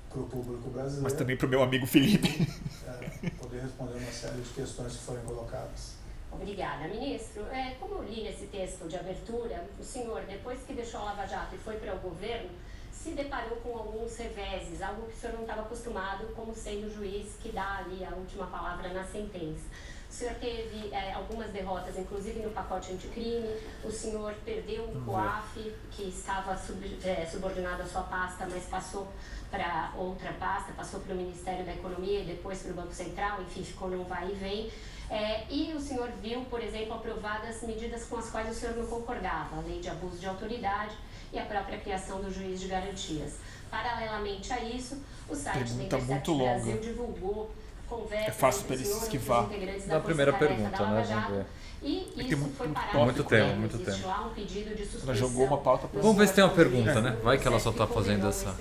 [0.08, 1.02] para o público brasileiro.
[1.02, 2.46] Mas também pro meu amigo Felipe.
[2.86, 5.98] é, poder responder uma série de questões que forem colocadas.
[6.30, 7.46] Obrigada, ministro.
[7.46, 11.26] É, como eu li nesse texto de abertura, o senhor, depois que deixou a Lava
[11.26, 12.50] Jato e foi para o governo,
[12.92, 16.90] se deparou com alguns reveses, algo que o senhor não estava acostumado, como sendo o
[16.90, 19.64] juiz que dá ali a última palavra na sentença.
[20.10, 23.48] O senhor teve é, algumas derrotas, inclusive no pacote anticrime.
[23.84, 29.06] O senhor perdeu o COAF, que estava sub- é, subordinado à sua pasta, mas passou
[29.50, 33.42] para outra pasta, passou para o Ministério da Economia e depois para o Banco Central,
[33.42, 34.72] enfim, ficou num vai e vem.
[35.10, 38.86] É, e o senhor viu, por exemplo, aprovadas medidas com as quais o senhor não
[38.86, 40.94] concordava, a lei de abuso de autoridade
[41.32, 43.36] e a própria criação do juiz de garantias.
[43.70, 46.36] Paralelamente a isso, o site Pergunta da Intercept.
[46.36, 47.50] Brasil divulgou
[47.88, 49.48] conversas É fácil o ele se esquivar.
[49.86, 51.02] Da primeira pergunta, da né?
[51.08, 51.46] Vamos ver.
[51.80, 53.92] E tem isso muito- foi muito parado por Muito ele.
[53.96, 55.08] muito lá um pedido de suspensão.
[55.10, 57.16] Ela jogou uma pauta pra Vamos ver se tem uma pergunta, né?
[57.22, 58.54] Vai que ela só tá que fazendo essa-.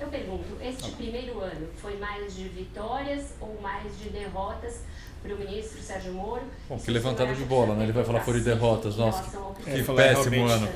[0.00, 4.80] Eu pergunto, este primeiro ano foi mais de vitórias ou mais de derrotas
[5.22, 6.42] para o ministro Sérgio Moro?
[6.68, 7.84] Bom, que levantada de bola, que né?
[7.84, 10.68] Ele vai falar foi teve derrotas, nossa, que É, falar, péssimo ano.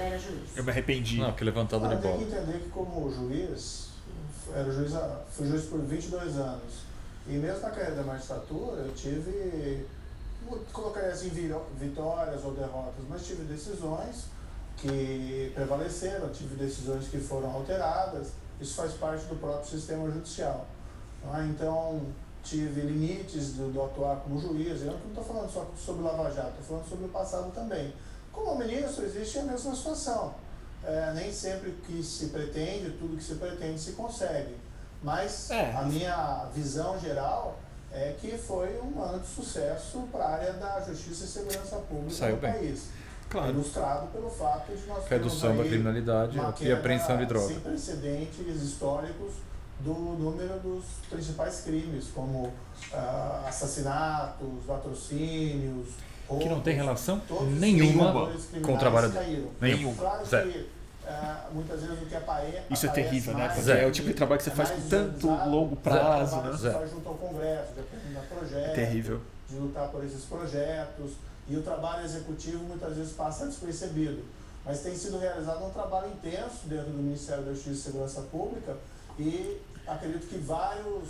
[0.57, 1.18] Eu me arrependi.
[1.18, 2.24] Não, que levantada de tem bola.
[2.24, 3.88] que entender que como juiz,
[4.55, 4.92] era juiz,
[5.31, 6.88] fui juiz por 22 anos.
[7.28, 9.86] E mesmo na carreira da magistratura, eu tive,
[10.48, 11.28] vou colocar assim,
[11.78, 14.24] vitórias ou derrotas, mas tive decisões
[14.78, 18.28] que prevaleceram, tive decisões que foram alteradas.
[18.58, 20.66] Isso faz parte do próprio sistema judicial.
[21.30, 22.00] Ah, Então,
[22.42, 24.80] tive limites do, do atuar como juiz.
[24.80, 27.92] Eu não estou falando só sobre Lava Jato, estou falando sobre o passado também.
[28.32, 30.34] Como ministro, existe a mesma situação.
[30.82, 34.54] É, nem sempre que se pretende, tudo que se pretende se consegue.
[35.02, 35.72] Mas É.
[35.76, 37.58] a minha visão geral
[37.92, 42.11] é que foi um ano de sucesso para a área da justiça e segurança pública
[42.14, 42.52] Saiu no bem.
[42.52, 42.88] país.
[43.30, 43.50] Claro.
[43.50, 47.46] Ilustrado pelo fato de nós Redução termos da criminalidade e apreensão de droga.
[47.48, 49.34] Sem precedentes históricos
[49.80, 52.52] do número dos principais crimes, como
[52.92, 55.88] ah, assassinatos, latrocínios,
[56.40, 57.20] Que não tem relação
[57.58, 58.30] nenhuma
[58.62, 59.48] com o trabalho caíram.
[59.61, 59.94] Nenhum.
[59.94, 60.66] Claro Zero.
[61.08, 62.62] Uh, muitas vezes o que aparece.
[62.70, 63.48] Isso é terrível, né?
[63.48, 66.50] Porque é o tipo de trabalho que você faz com tanto longo prazo, né?
[66.50, 69.20] Você faz junto ao Congresso, de apresentar projetos, É terrível.
[69.48, 71.12] de lutar por esses projetos.
[71.48, 74.22] E o trabalho executivo muitas vezes passa despercebido.
[74.64, 78.76] Mas tem sido realizado um trabalho intenso dentro do Ministério da Justiça e Segurança Pública
[79.18, 81.08] e acredito que vários,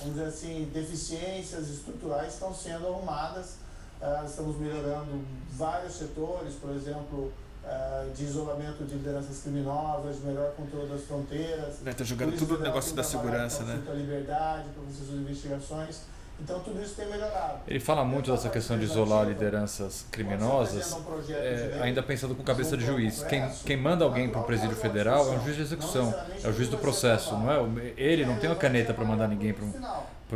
[0.00, 3.58] vamos dizer assim, deficiências estruturais estão sendo arrumadas.
[4.02, 7.32] Uh, estamos melhorando vários setores, por exemplo,
[7.66, 11.80] uh, de isolamento de lideranças criminosas, de melhor controle das fronteiras.
[11.82, 13.80] Né, tá jogando tudo no negócio da segurança, né?
[13.88, 16.00] A liberdade, processos de investigações.
[16.38, 17.60] Então tudo isso tem melhorado.
[17.66, 22.76] Ele fala muito dessa questão de isolar lideranças criminosas, um é, ainda pensando com cabeça
[22.76, 23.22] de juiz.
[23.22, 26.52] Quem, quem manda alguém para o presídio federal é um juiz de execução, é o
[26.52, 27.58] juiz do processo, não é?
[27.58, 29.64] o- Ele não tem uma caneta para mandar ninguém para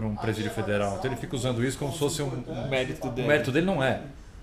[0.00, 0.96] um, um presídio federal.
[0.98, 3.28] Então ele fica usando isso como se fosse um, um mérito O dele.
[3.28, 4.00] mérito dele não é.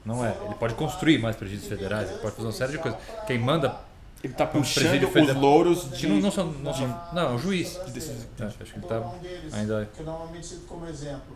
[0.08, 0.34] Não é.
[0.46, 2.98] Ele pode construir mais presídios federais, ele pode fazer uma série de coisas.
[3.28, 3.78] Quem manda
[4.24, 6.08] Ele tá Um puxando os louros de.
[6.08, 6.48] não, não são.
[6.48, 7.78] Não, são, não, é um juiz.
[7.86, 8.26] de decisão.
[8.40, 9.90] É, acho que ele tá um deles, ainda.
[9.94, 11.36] que eu normalmente cito como exemplo.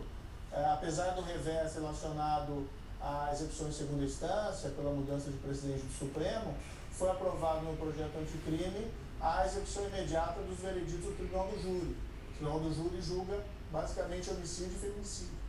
[0.50, 2.66] É, apesar do revés relacionado
[3.00, 6.54] à execução em segunda instância, pela mudança de presidente do Supremo,
[6.92, 8.86] foi aprovado no projeto anticrime
[9.20, 11.96] a execução imediata dos vereditos do Tribunal do Júri.
[12.30, 13.38] O Tribunal do Júri julga
[13.70, 15.42] basicamente homicídio e feminicídio.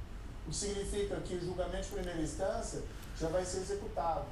[0.45, 2.81] O que significa que o julgamento de primeira instância
[3.19, 4.25] já vai ser executado.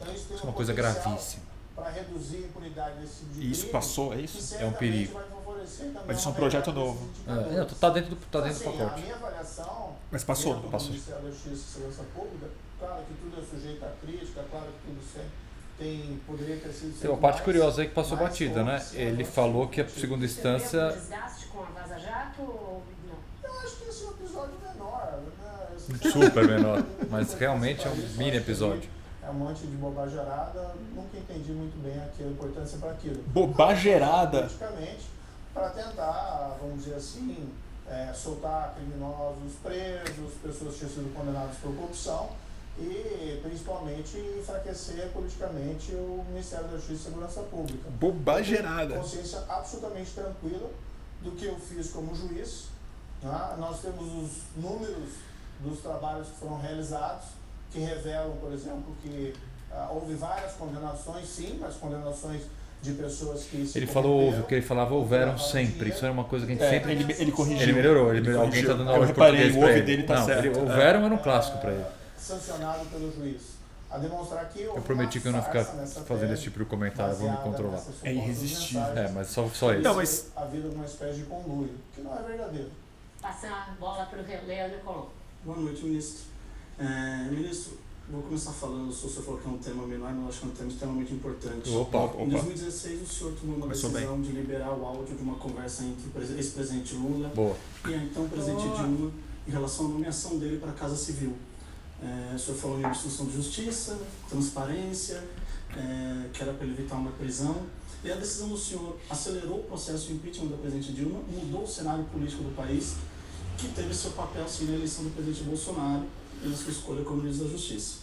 [0.00, 1.42] Então isso tem Isso é um uma coisa gravíssima.
[1.74, 4.54] para reduzir a impunidade desse tipo de E isso crime, passou, é isso?
[4.56, 5.20] É um perigo.
[6.06, 7.08] Mas isso é um projeto novo.
[7.26, 7.56] É, indicadores.
[7.56, 9.00] não, tá dentro do, tá dentro do Assim, pacote.
[9.00, 10.90] A minha avaliação, Mas passou, do passou.
[10.90, 12.46] Ministério da Justiça e Segurança Pública,
[12.78, 15.30] claro que tudo é sujeito a crítica, claro que tudo sempre
[15.78, 18.84] tem, poderia ter sido Tem uma parte mais, curiosa aí que passou batida, né?
[18.92, 20.90] Ele falou que a segunda instância.
[20.92, 23.50] desgaste com a Vaza Jato ou não?
[23.50, 26.10] Eu acho que esse é um episódio menor, né?
[26.12, 28.88] Super menor, mas realmente é um mini episódio.
[29.22, 33.22] É um monte de bobageirada, nunca entendi muito bem a importância para aquilo.
[33.24, 34.42] Bobageirada.
[34.42, 35.06] Politicamente,
[35.52, 37.48] para tentar, vamos dizer assim,
[37.88, 42.30] é, soltar criminosos presos, pessoas que tinham sido condenadas por corrupção
[42.78, 47.90] e principalmente enfraquecer politicamente o Ministério da Justiça e Segurança Pública.
[47.90, 48.96] Bobageirada.
[48.96, 50.70] Consciência absolutamente tranquila
[51.20, 52.66] do que eu fiz como juiz.
[53.22, 53.56] né?
[53.58, 55.10] Nós temos os números
[55.62, 57.24] dos trabalhos que foram realizados,
[57.72, 59.34] que revelam, por exemplo, que
[59.72, 62.42] ah, houve várias condenações, sim, mas condenações
[62.82, 64.42] de pessoas que se Ele falou houve, corromperam.
[64.42, 65.90] porque ele falava houveram sempre.
[65.90, 66.92] Isso era uma coisa que a gente É, sempre.
[66.92, 67.62] ele, ele corrigiu.
[67.62, 68.70] Ele melhorou, ele, Ele alguém corrigiu.
[68.70, 69.86] tá dando aula de português o pra ouve ele.
[69.86, 70.44] dele tá Não, certo.
[70.46, 70.60] ele- É.
[70.62, 71.84] houveram era um clássico pra ele.
[72.16, 73.60] sancionado pelo juiz.
[73.90, 75.64] A demonstrar que houve Eu prometi uma que eu não ia ficar
[76.04, 77.82] fazendo esse tipo de comentário, vou me controlar.
[78.04, 78.82] É irresistível.
[78.96, 79.82] É, mas só, só isso.
[79.82, 82.70] Não, mas- havido alguma espécie de conluio, que não é verdadeiro.
[83.20, 85.10] Passar a bola para o Leandro Colombo.
[85.44, 86.24] Boa noite, ministro.
[86.78, 87.72] É, ministro,
[88.10, 90.44] vou começar falando, o senhor falou que é um tema menor, mas eu acho que
[90.46, 91.70] é um tema extremamente importante.
[91.70, 92.24] Opa, Em Opa.
[92.26, 96.06] 2016, o senhor tomou uma Começou decisão de liberar o áudio de uma conversa entre
[96.06, 97.56] o presi- ex-presidente Lula Boa.
[97.88, 99.10] e a então presidente Dilma
[99.46, 101.34] em relação à nomeação dele para a Casa Civil.
[102.02, 103.98] É, o senhor falou em obstrução de justiça,
[104.28, 105.22] transparência,
[105.76, 107.56] é, que era para ele evitar uma prisão.
[108.02, 111.68] E a decisão do senhor acelerou o processo de impeachment da presidente Dilma, mudou o
[111.68, 112.94] cenário político do país,
[113.60, 116.04] que teve seu papel sim na eleição do presidente Bolsonaro
[116.42, 117.96] e na sua escolha como ministro da Justiça.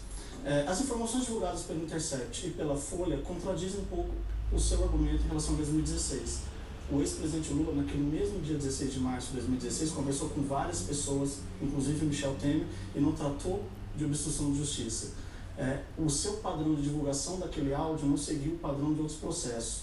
[0.46, 4.12] É, as informações divulgadas pelo Intercept e pela Folha contradizem um pouco
[4.52, 6.42] o seu argumento em relação a 2016.
[6.92, 11.40] O ex-presidente Lula, naquele mesmo dia 16 de março de 2016, conversou com várias pessoas,
[11.62, 12.66] inclusive Michel Temer,
[12.96, 13.64] e não tratou
[13.98, 15.14] de obstrução de justiça.
[15.58, 19.82] É, o seu padrão de divulgação daquele áudio não seguiu o padrão de outros processos.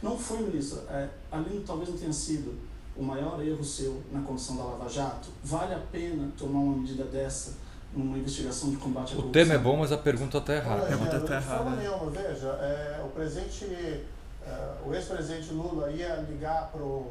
[0.00, 2.56] Não foi, ministro, é, ali talvez não tenha sido
[2.96, 5.28] o maior erro seu na condução da Lava Jato.
[5.44, 7.54] Vale a pena tomar uma medida dessa
[7.92, 9.32] numa investigação de combate à O corrupção?
[9.32, 10.80] tema é bom, mas a pergunta tá errada.
[10.82, 11.76] Olha, pergunta Leandro, tá de forma errada.
[11.76, 13.64] nenhuma, veja, é, o presidente,
[14.46, 17.06] é, o ex-presidente Lula ia ligar pro,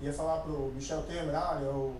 [0.00, 1.96] ia falar pro Michel Temer, olha, eu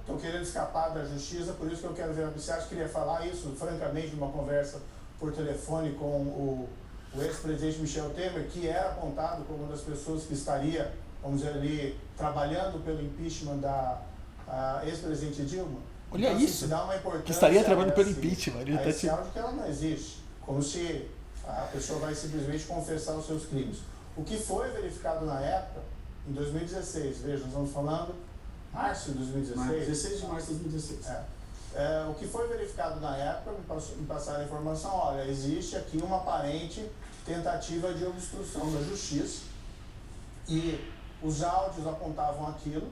[0.00, 2.82] estou querendo escapar da justiça, por isso que eu quero ver, você acha que ele
[2.82, 4.80] ia falar isso, francamente, numa conversa
[5.18, 6.68] por telefone com o,
[7.14, 10.90] o ex-presidente Michel Temer, que era apontado como uma das pessoas que estaria,
[11.26, 14.00] vamos dizer ali, trabalhando pelo impeachment da
[14.84, 15.80] ex-presidente Dilma?
[16.10, 18.60] Olha assim, isso, se dá uma importância Que estaria trabalhando pelo esse- impeachment.
[18.60, 19.12] Ele a tá esse tipo.
[19.14, 20.22] áudio que ela não existe.
[20.40, 21.08] Como se
[21.46, 23.78] a pessoa vai simplesmente confessar os seus crimes.
[24.16, 25.80] O que foi verificado na época,
[26.28, 28.14] em 2016, veja, nós estamos falando
[28.72, 29.56] março de 2016.
[29.66, 31.06] Mar- 16 de março de 2016.
[31.08, 31.22] É.
[31.74, 35.76] É, o que foi verificado na época, me, passou, me passaram a informação, olha, existe
[35.76, 36.88] aqui uma aparente
[37.26, 39.42] tentativa de obstrução da justiça
[40.48, 40.80] e
[41.22, 42.88] os áudios apontavam aquilo,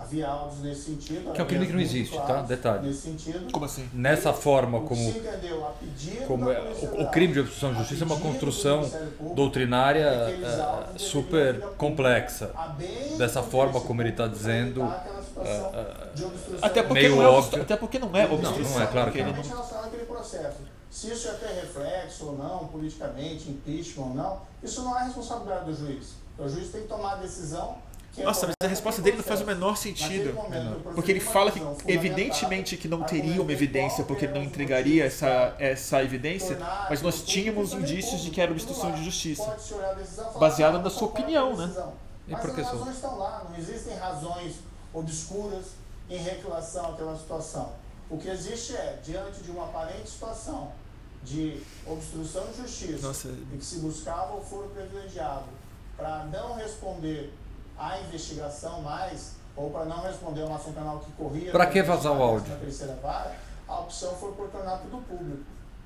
[0.00, 1.30] Havia áudios nesse sentido.
[1.32, 2.40] Que é um crime que não existe, tá?
[2.40, 2.88] Detalhe.
[2.88, 3.52] Nesse sentido.
[3.52, 3.86] Como assim?
[3.92, 7.34] Nessa forma O que como se entendeu a pedido como da é, o, o crime
[7.34, 12.50] de obstrução de justiça é uma construção Público, doutrinária deveriam super complexa.
[13.18, 14.80] Dessa forma como ele está dizendo,
[16.14, 17.38] de obstrução Até porque, Meio não é, óbvio.
[17.40, 18.72] obstru- até porque não é Não, obstrução.
[18.78, 20.56] não é, claro que àquele processo.
[20.90, 25.66] Se isso ia ter reflexo ou não, politicamente, impeachment ou não, isso não é responsabilidade
[25.66, 26.14] do juiz.
[26.38, 27.78] O juiz tem que tomar a decisão
[28.12, 30.34] que é Nossa, mas a resposta dele não faz o menor sentido.
[30.34, 35.04] momento, Porque ele fala que, evidentemente, que não teria uma evidência, porque ele não entregaria
[35.04, 39.44] essa, essa evidência, mas nós tínhamos indícios de que era obstrução de justiça.
[39.44, 41.72] Pode-se olhar a decisão falar, Baseada na sua opinião, né?
[42.26, 44.56] E Mas por que razões estão lá, não existem razões
[44.92, 45.66] obscuras
[46.08, 47.72] em relação àquela situação.
[48.08, 50.72] O que existe é, diante de uma aparente situação
[51.22, 53.28] de obstrução de justiça Nossa.
[53.28, 55.44] e que se buscava o foro privilegiado
[56.00, 57.32] para não responder
[57.78, 61.52] à investigação mais, ou para não responder a uma ação penal que corria.
[61.52, 62.50] Pra que vazar o áudio?
[62.52, 63.36] Na terceira vara,
[63.68, 65.42] a opção foi por tornar tudo público.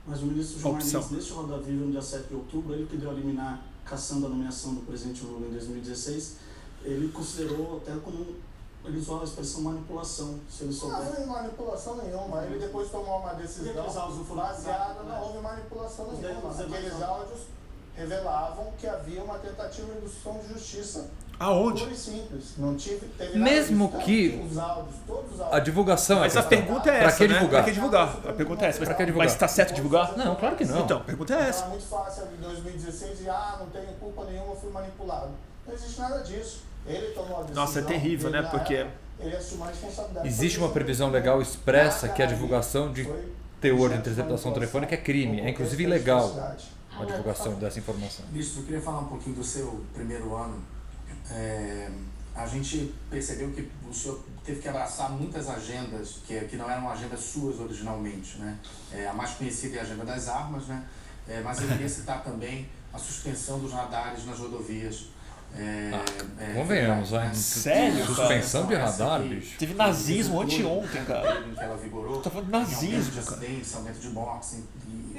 [0.06, 1.00] Mas o ministro Gilmar Opção.
[1.00, 4.26] Mendes, neste Roda Viva, no dia 7 de outubro, ele que deu a liminar caçando
[4.26, 6.36] a nomeação do presidente Lula em 2016,
[6.84, 8.36] ele considerou até como,
[8.84, 10.98] ele usou a expressão manipulação, se ele Não souber.
[10.98, 12.44] houve manipulação nenhuma.
[12.44, 16.50] Ele depois tomou uma decisão não baseada, não houve manipulação nenhuma.
[16.50, 17.40] Aqueles áudios
[17.96, 21.82] revelavam que havia uma tentativa de obstrução de justiça Aonde?
[21.82, 22.54] pura e simples.
[22.58, 25.56] Não tive, teve Mesmo nada que os áudios, todos os áudios.
[25.56, 27.34] A divulgação é Mas a pergunta é Pra essa, que né?
[27.34, 27.62] divulgar?
[27.62, 28.08] Pra que divulgar?
[28.28, 28.78] A pergunta é essa.
[28.80, 29.28] Mas, Pra que divulgar?
[29.28, 30.16] mas tá certo divulgar?
[30.16, 30.80] Não, claro que não.
[30.80, 31.64] Então, a pergunta é essa.
[31.64, 35.30] é muito fácil em 2016 e ah, não tenho culpa nenhuma, fui manipulado.
[35.66, 36.62] Não existe nada disso.
[36.86, 37.64] Ele tomou a decisão.
[37.64, 38.42] Nossa, é terrível, né?
[38.42, 38.86] Porque-
[39.20, 40.28] ele assumiu a responsabilidade.
[40.28, 43.08] Existe uma previsão legal expressa que a divulgação de
[43.60, 45.40] teor de interceptação telefônica é crime.
[45.40, 46.30] É inclusive ilegal.
[47.00, 48.24] A divulgação dessa informação.
[48.30, 50.62] Ministro, eu queria falar um pouquinho do seu primeiro ano.
[51.30, 51.90] É,
[52.34, 56.90] a gente percebeu que o senhor teve que abraçar muitas agendas que, que não eram
[56.90, 58.38] agendas suas originalmente.
[58.38, 58.58] Né?
[58.92, 60.84] É, a mais conhecida é a agenda das armas, né?
[61.26, 65.06] É, mas eu queria citar também a suspensão dos radares nas rodovias.
[65.56, 65.90] É,
[66.40, 67.26] é, Convenhamos, né?
[67.28, 67.34] né?
[67.34, 69.56] Sério, Suspensão de radar, que- bicho.
[69.56, 71.44] Teve nazismo anteontem, cara.
[71.56, 74.64] ela vigorou, Tô falando em aumento nazismo, de acidentes, aumento de mortes, e-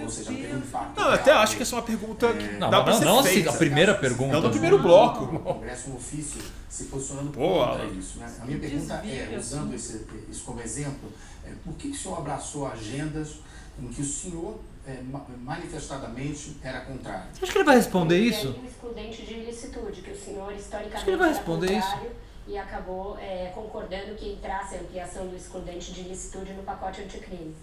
[0.04, 1.00] ou seja, não teve um impacto.
[1.00, 3.06] Não, eu até acho que essa é uma pergunta que Não, dá pra não, ser
[3.06, 3.50] não assim, feita.
[3.50, 4.34] a primeira pergunta.
[4.34, 5.24] Não no primeiro bloco.
[5.36, 8.20] O Congresso, um ofício, se posicionando contra isso.
[8.20, 8.34] Né?
[8.42, 11.12] A minha pergunta é, usando esse, isso como exemplo,
[11.46, 13.36] é, por que, que o senhor abraçou agendas
[13.82, 17.26] em que o senhor é, ma- manifestadamente era contrário?
[17.42, 18.48] Acho que ele vai responder isso.
[18.48, 21.74] aí o excludente de ilicitude, que o senhor historicamente Acho que ele vai era responder
[21.82, 22.12] contrário
[22.48, 27.56] e acabou é, concordando que entrasse a ampliação do excludente de ilicitude no pacote anticrime.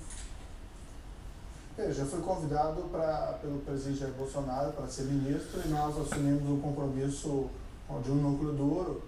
[1.78, 6.60] Eu fui convidado pra, pelo presidente Jair Bolsonaro para ser ministro e nós assumimos um
[6.60, 7.48] compromisso
[8.04, 9.02] de um núcleo duro,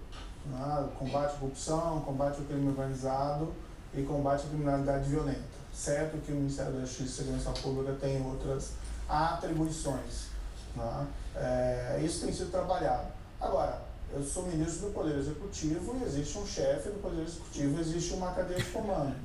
[0.47, 3.53] né, combate à corrupção, combate ao crime organizado
[3.93, 5.43] e combate à criminalidade violenta.
[5.71, 8.71] Certo que o Ministério da Justiça e Segurança Pública tem outras
[9.07, 10.29] atribuições.
[10.75, 11.07] Né?
[11.35, 13.09] É, isso tem sido trabalhado.
[13.39, 18.13] Agora, eu sou ministro do Poder Executivo e existe um chefe do Poder Executivo, existe
[18.15, 19.15] uma cadeia de comando.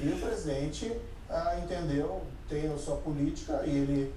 [0.00, 0.98] E o presidente
[1.28, 4.12] ah, entendeu, tem a sua política e ele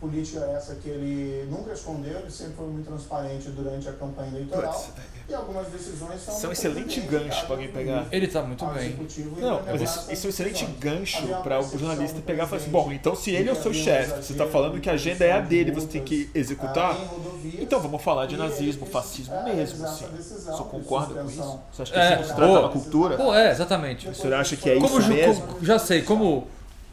[0.00, 4.72] política essa que ele nunca escondeu, ele sempre foi muito transparente durante a campanha eleitoral.
[4.72, 4.92] Putz,
[5.28, 8.06] E algumas decisões são Isso é um do excelente gancho pra alguém pegar.
[8.10, 8.96] Ele tá muito bem.
[9.36, 12.70] Não, mas isso, isso é um excelente gancho para o jornalista pegar e falar assim:
[12.70, 15.32] bom, então se ele é o seu chefe, você está falando que a agenda é
[15.32, 19.42] a de dele, você tem que executar, rodovias, então vamos falar de nazismo, fascismo ah,
[19.42, 19.84] mesmo.
[19.84, 21.60] essa decisão concorda com isso?
[21.72, 23.16] Você acha que É, isso se trata da cultura?
[23.18, 24.08] Pô, é, exatamente.
[24.08, 25.46] O senhor acha que é Como, isso ju- mesmo?
[25.46, 26.48] como- já sei, como,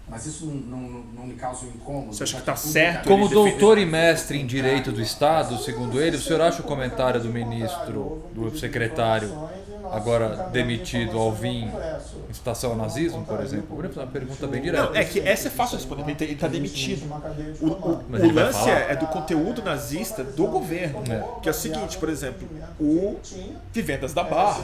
[0.09, 2.13] Mas isso não, não, não me causa um incômodo?
[2.15, 3.07] Você acha que já tá certo?
[3.09, 7.21] como doutor e mestre em direito do Estado, segundo ele, o senhor acha o comentário
[7.21, 9.29] do ministro, do secretário,
[9.91, 11.69] agora demitido, Alvim,
[12.29, 13.75] incitação ao nazismo, por exemplo?
[13.87, 14.85] Fazer uma pergunta bem direta.
[14.85, 17.03] Não, é que essa é fácil de responder, ele tá- ele tá demitido.
[17.61, 21.03] O, o- Mas o lance é, é do conteúdo nazista do governo.
[21.11, 21.41] É.
[21.41, 22.47] Que é o seguinte, por exemplo,
[22.79, 23.17] o
[23.73, 24.63] Vivendas da Barra,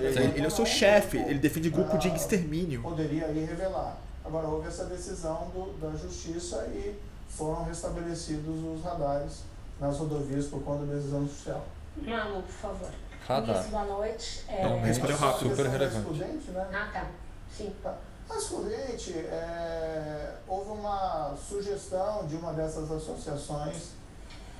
[0.00, 2.82] ele, ele é o seu chefe, ele defende grupo de extermínio.
[2.82, 3.96] Poderia revelar.
[4.24, 9.40] Agora, houve essa decisão do, da justiça e foram restabelecidos os radares
[9.80, 11.64] nas rodovias por conta da decisão judicial.
[11.96, 12.90] Malu, por favor.
[13.26, 13.56] Radar.
[13.56, 14.44] Início da noite.
[14.48, 14.62] É...
[14.68, 15.50] Não, Respondeu rápido.
[15.50, 15.98] Super relevante.
[15.98, 16.68] excludente, né?
[16.72, 17.06] Ah, tá.
[17.56, 17.72] Sim.
[17.82, 17.94] Tá.
[18.30, 23.90] A excludente, é, houve uma sugestão de uma dessas associações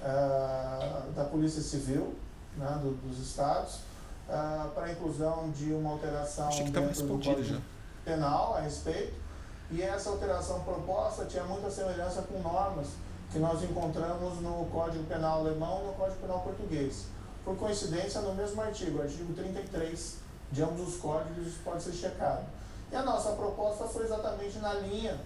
[0.02, 2.14] é, da Polícia Civil
[2.56, 3.78] né, do- dos estados
[4.28, 4.32] é,
[4.74, 7.58] para a inclusão de uma alteração dentro do Código já.
[8.04, 9.14] Penal a respeito.
[9.72, 12.88] E essa alteração proposta tinha muita semelhança com normas
[13.32, 17.06] que nós encontramos no Código Penal alemão e no Código Penal português.
[17.42, 20.18] Por coincidência, no mesmo artigo, artigo 33,
[20.52, 22.44] de ambos os códigos, isso pode ser checado.
[22.92, 25.18] E a nossa proposta foi exatamente na linha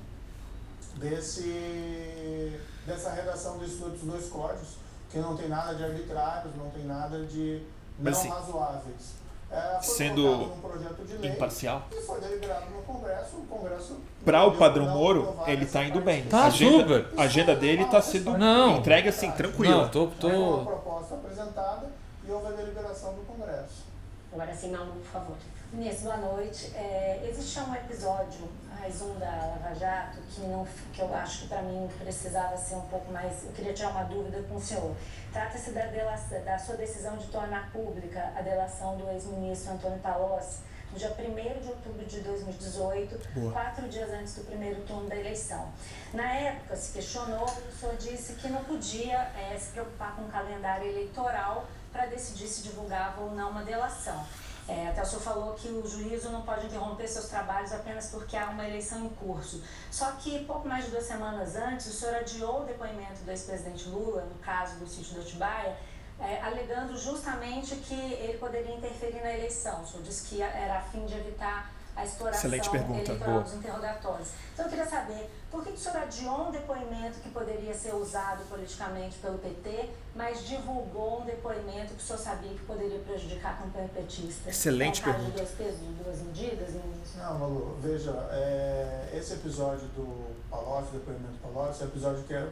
[0.94, 4.76] desse, dessa redação desses outros dois códigos,
[5.10, 7.66] que não tem nada de arbitrários, não tem nada de
[7.98, 9.16] não assim, razoáveis.
[9.50, 11.82] É, sendo colocado num projeto de lei imparcial.
[11.92, 14.00] E foi deliberado no Congresso, o Congresso...
[14.24, 16.24] Para o padrão Moro, ele essa tá indo bem.
[16.24, 17.06] Tá a agenda, super.
[17.16, 18.78] A agenda dele tá sendo Não.
[18.78, 19.82] entregue assim, tranquila.
[19.82, 20.64] Não, tô, uma tô.
[20.64, 21.86] proposta apresentada
[22.26, 23.86] e houve a deliberação do Congresso.
[24.32, 25.36] Agora sim, Malu, por favor.
[25.72, 26.72] Inês, boa noite.
[26.74, 28.48] É, existe um episódio,
[28.78, 32.76] mais um da Lava Jato, que, não, que eu acho que para mim precisava ser
[32.76, 33.44] um pouco mais.
[33.44, 34.94] Eu queria tirar uma dúvida com o senhor.
[35.32, 40.60] Trata-se da, delação- da sua decisão de tornar pública a delação do ex-ministro Antônio Palocci
[40.92, 43.52] no dia 1 de outubro de 2018, Boa.
[43.52, 45.68] quatro dias antes do primeiro turno da eleição.
[46.14, 50.28] Na época, se questionou, o senhor disse que não podia eh, se preocupar com o
[50.28, 54.24] calendário eleitoral para decidir se divulgava ou não uma delação.
[54.68, 58.36] É, até o senhor falou que o juízo não pode interromper seus trabalhos apenas porque
[58.36, 59.62] há uma eleição em curso.
[59.90, 63.88] Só que pouco mais de duas semanas antes, o senhor adiou o depoimento do ex-presidente
[63.88, 65.76] Lula, no caso do sítio do Atibaia,
[66.18, 69.82] é, alegando justamente que ele poderia interferir na eleição.
[69.82, 73.42] O senhor disse que era a fim de evitar a exploração Excelente pergunta, eleitoral boa.
[73.42, 74.28] dos interrogatórios.
[74.52, 77.94] Então eu queria saber por que, que o senhor adiou um depoimento que poderia ser
[77.94, 83.52] usado politicamente pelo PT, mas divulgou um depoimento que o senhor sabia que poderia prejudicar
[83.52, 84.50] a campanha petista?
[84.50, 85.30] Excelente é pergunta.
[85.30, 87.18] de dois pesos e duas medidas, ministro?
[87.18, 92.22] Não, Malu, veja, é, esse episódio do Palocci, do depoimento do Palocci, é um episódio
[92.24, 92.46] que é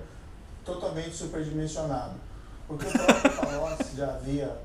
[0.64, 2.14] totalmente superdimensionado.
[2.66, 4.56] Porque o próprio Palocci já havia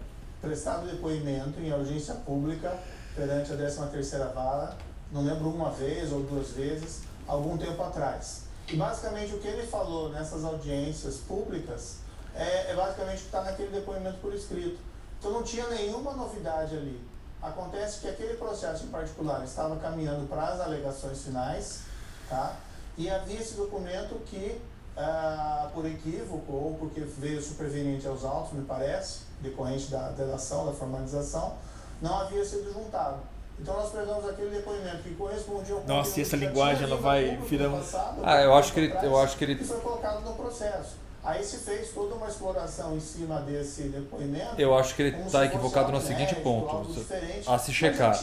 [0.42, 2.80] prestado depoimento em audiência pública
[3.16, 4.78] perante a 13ª Vara,
[5.12, 8.44] não lembro uma vez ou duas vezes, algum tempo atrás.
[8.68, 11.98] E basicamente o que ele falou nessas audiências públicas
[12.36, 14.80] é, é basicamente o que está naquele depoimento por escrito.
[15.18, 17.02] Então não tinha nenhuma novidade ali.
[17.42, 21.82] Acontece que aquele processo em particular estava caminhando para as alegações finais,
[22.30, 22.56] tá?
[22.98, 24.60] E havia esse documento que,
[24.96, 30.74] ah, por equívoco ou porque veio superveniente aos autos, me parece, decorrente da delação, da
[30.74, 31.58] formalização,
[32.02, 33.18] não havia sido juntado.
[33.62, 37.38] Então nós pegamos aquele depoimento que correspondia ao Nossa, e essa linguagem, ela vai
[37.72, 38.94] passado, Ah, eu acho que ele.
[39.04, 39.54] Eu acho que ele.
[39.54, 40.98] e foi colocado no processo.
[41.22, 44.56] Aí se fez toda uma exploração em cima desse depoimento.
[44.58, 47.06] Eu acho que ele está equivocado no seguinte ponto.
[47.46, 48.18] a se checar.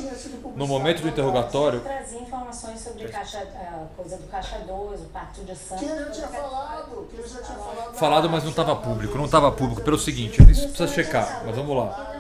[0.57, 5.55] No momento do interrogatório, Trazia informações sobre caixa, a coisa do Caixa 2, o de
[5.55, 5.85] Santos.
[5.87, 7.95] Que ele já tinha falado, que ele já tinha falado.
[7.95, 9.19] falado, mas não estava público.
[9.19, 12.15] Não estava público pelo seguinte, isso precisa checar, mas vamos lá.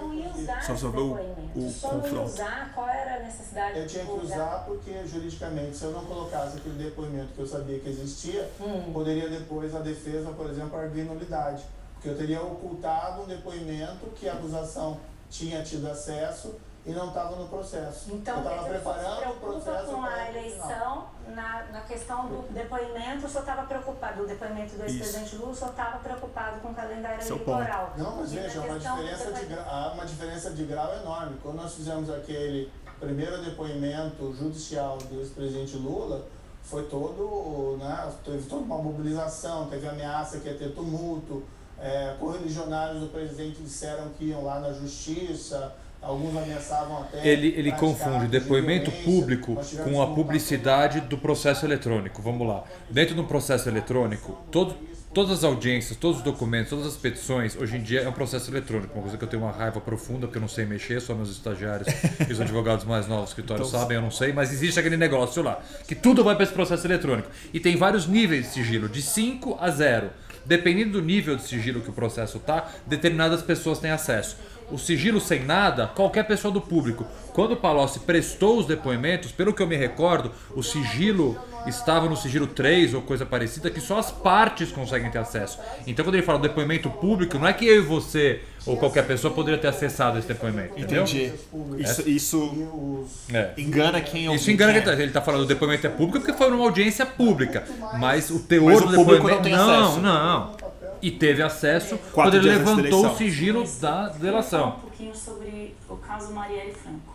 [0.67, 1.36] Só sobre o-.
[1.59, 2.23] o confronto.
[2.25, 4.37] usar, qual era a necessidade Eu tinha que divulgar?
[4.39, 8.93] usar porque juridicamente, se eu não colocasse aquele depoimento que eu sabia que existia, Hum.
[8.93, 11.65] poderia depois a defesa, por exemplo, arguir nulidade.
[11.95, 14.99] Porque eu teria ocultado um depoimento que a acusação
[15.31, 16.55] tinha tido acesso
[16.87, 18.15] e não estava no processo.
[18.15, 21.81] Então, eu estava dizer, o senhor se preparando o processo com a eleição, na, na
[21.81, 25.99] questão do depoimento, o senhor estava preocupado, o depoimento do ex-presidente Lula, o senhor estava
[25.99, 27.93] preocupado com o calendário é o eleitoral.
[27.97, 31.37] Não, mas E veja, uma questão do diferença, de há uma diferença de grau enorme.
[31.43, 32.71] Quando nós fizemos aquele
[33.01, 36.25] primeiro depoimento judicial do ex-presidente Lula,
[36.63, 41.43] foi todo, né, teve toda uma mobilização, teve ameaça que ia ter tumulto,
[41.79, 45.75] é, correligionários do presidente disseram que iam lá na justiça,
[46.07, 47.27] alguns ameaçavam até...
[47.27, 52.23] Ele, ele confunde depoimento público com a publicidade do processo eletrônico.
[52.23, 52.65] Vamos lá.
[52.89, 54.77] Dentro do processo eletrônico, todo,
[55.13, 58.51] todas as audiências, todos os documentos, todas as petições, hoje em dia é um processo
[58.51, 58.95] eletrônico.
[58.95, 61.31] Uma coisa que eu tenho uma raiva profunda, porque eu não sei mexer, só meus
[61.31, 61.89] estagiários
[62.29, 65.43] e os advogados mais novos do escritório sabem, eu não sei, mas existe aquele negócio
[65.43, 67.29] lá, que tudo vai para esse processo eletrônico.
[67.53, 70.11] E tem vários níveis de sigilo, de 5 a 0.
[70.45, 74.37] Dependendo do nível de sigilo que o processo tá, determinadas pessoas têm acesso.
[74.71, 77.07] O sigilo sem nada, qualquer pessoa do público.
[77.33, 82.17] Quando o Palocci prestou os depoimentos, pelo que eu me recordo, o sigilo estava no
[82.17, 85.59] sigilo 3 ou coisa parecida, que só as partes conseguem ter acesso.
[85.87, 89.33] Então quando ele fala depoimento público, não é que eu e você ou qualquer pessoa
[89.33, 90.79] poderia ter acessado esse depoimento.
[90.79, 91.05] Entendeu?
[91.05, 91.33] Entendi.
[91.79, 93.39] Isso, isso É.
[93.39, 93.55] É.
[93.59, 94.93] engana quem Isso engana quem tá.
[94.95, 97.65] Ele tá falando do depoimento é público porque foi numa audiência pública.
[97.99, 99.37] Mas o teor Mas o do público depoimento.
[99.37, 100.01] não tem não, acesso.
[100.01, 100.66] não.
[101.03, 104.73] E teve acesso Quatro quando ele levantou o sigilo da Um delação.
[104.81, 107.15] pouquinho sobre o caso Marielle Franco.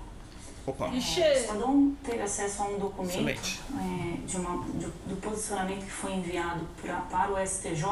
[0.65, 0.89] Opa.
[0.89, 6.13] O Estadão teve acesso a um documento é, de uma, de- do posicionamento que foi
[6.13, 7.83] enviado pra, para o STJ,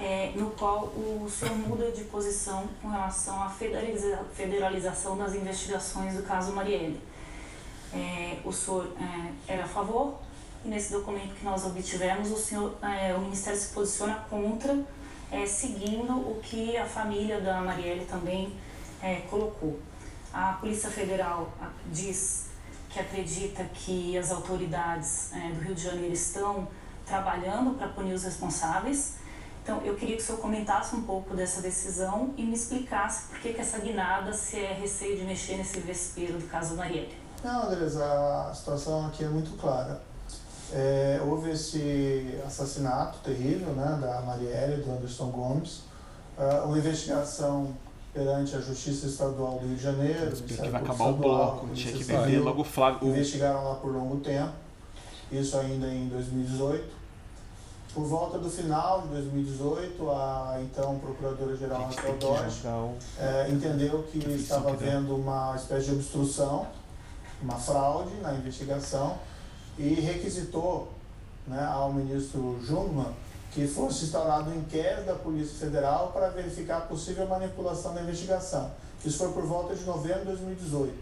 [0.00, 6.14] é, no qual o senhor muda de posição com relação à federaliza, federalização das investigações
[6.14, 7.00] do caso Marielle.
[7.94, 8.88] É, o senhor
[9.46, 10.14] é, era a favor
[10.64, 14.78] e nesse documento que nós obtivemos o senhor, é, o Ministério se posiciona contra,
[15.30, 18.54] é, seguindo o que a família da Marielle também
[19.02, 19.80] é, colocou.
[20.32, 21.52] A Polícia Federal
[21.90, 22.46] diz
[22.88, 26.68] que acredita que as autoridades é, do Rio de Janeiro estão
[27.04, 29.16] trabalhando para punir os responsáveis.
[29.62, 33.38] Então, eu queria que o senhor comentasse um pouco dessa decisão e me explicasse por
[33.38, 37.16] que, que essa guinada, se é receio de mexer nesse vespeiro do caso Marielle.
[37.42, 38.04] Não, Andresa,
[38.48, 40.11] a situação aqui é muito clara.
[40.74, 45.82] É, houve esse assassinato terrível né, da Marielle, do Anderson Gomes,
[46.38, 47.74] uh, uma investigação
[48.14, 50.30] perante a Justiça Estadual do Rio de Janeiro.
[50.34, 53.08] Que vai acabar o bloco, tinha que beber logo o Flávio.
[53.08, 54.52] Investigaram lá por longo tempo,
[55.30, 57.02] isso ainda em 2018.
[57.92, 62.62] Por volta do final de 2018, a então Procuradora-Geral Raquel Dodge
[63.18, 66.66] é, entendeu que estava havendo uma espécie de obstrução,
[67.42, 69.18] uma fraude na investigação
[69.78, 70.92] e requisitou
[71.46, 73.12] né, ao ministro Jungmann
[73.52, 78.70] que fosse instaurado um inquérito da Polícia Federal para verificar a possível manipulação da investigação.
[79.04, 80.94] Isso foi por volta de novembro de 2018.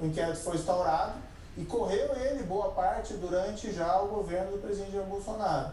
[0.00, 1.14] O inquérito foi instaurado
[1.56, 5.70] e correu ele boa parte durante já o governo do presidente Jair Bolsonaro.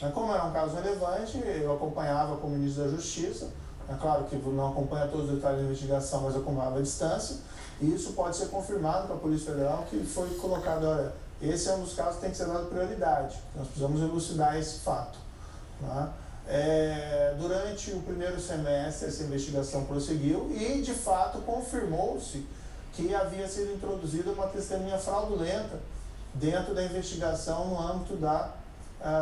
[0.00, 3.48] Mas como era um caso relevante, eu acompanhava como ministro da Justiça,
[3.88, 7.36] é claro que não acompanha todos os detalhes da investigação, mas acompanhava à distância,
[7.80, 11.74] e isso pode ser confirmado para a Polícia Federal que foi colocado, olha, esse é
[11.74, 13.36] um dos casos que tem que ser dado prioridade.
[13.54, 15.18] Nós precisamos elucidar esse fato.
[15.80, 16.10] Né?
[16.48, 22.46] É, durante o primeiro semestre, essa investigação prosseguiu e, de fato, confirmou-se
[22.92, 25.78] que havia sido introduzida uma testemunha fraudulenta
[26.32, 28.54] dentro da investigação no âmbito da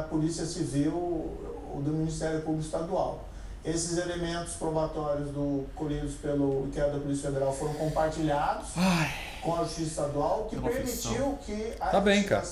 [0.08, 3.24] Polícia Civil ou do Ministério Público Estadual.
[3.64, 8.68] Esses elementos probatórios do, colhidos pelo inquérito da Polícia Federal foram compartilhados.
[8.76, 12.44] Ai com a Justiça Estadual, que permitiu que a tá bem, cara.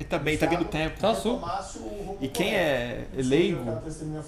[0.00, 0.98] E tá bem, tá vindo tempo.
[1.00, 1.40] Tá sul.
[2.20, 3.80] E quem é leigo,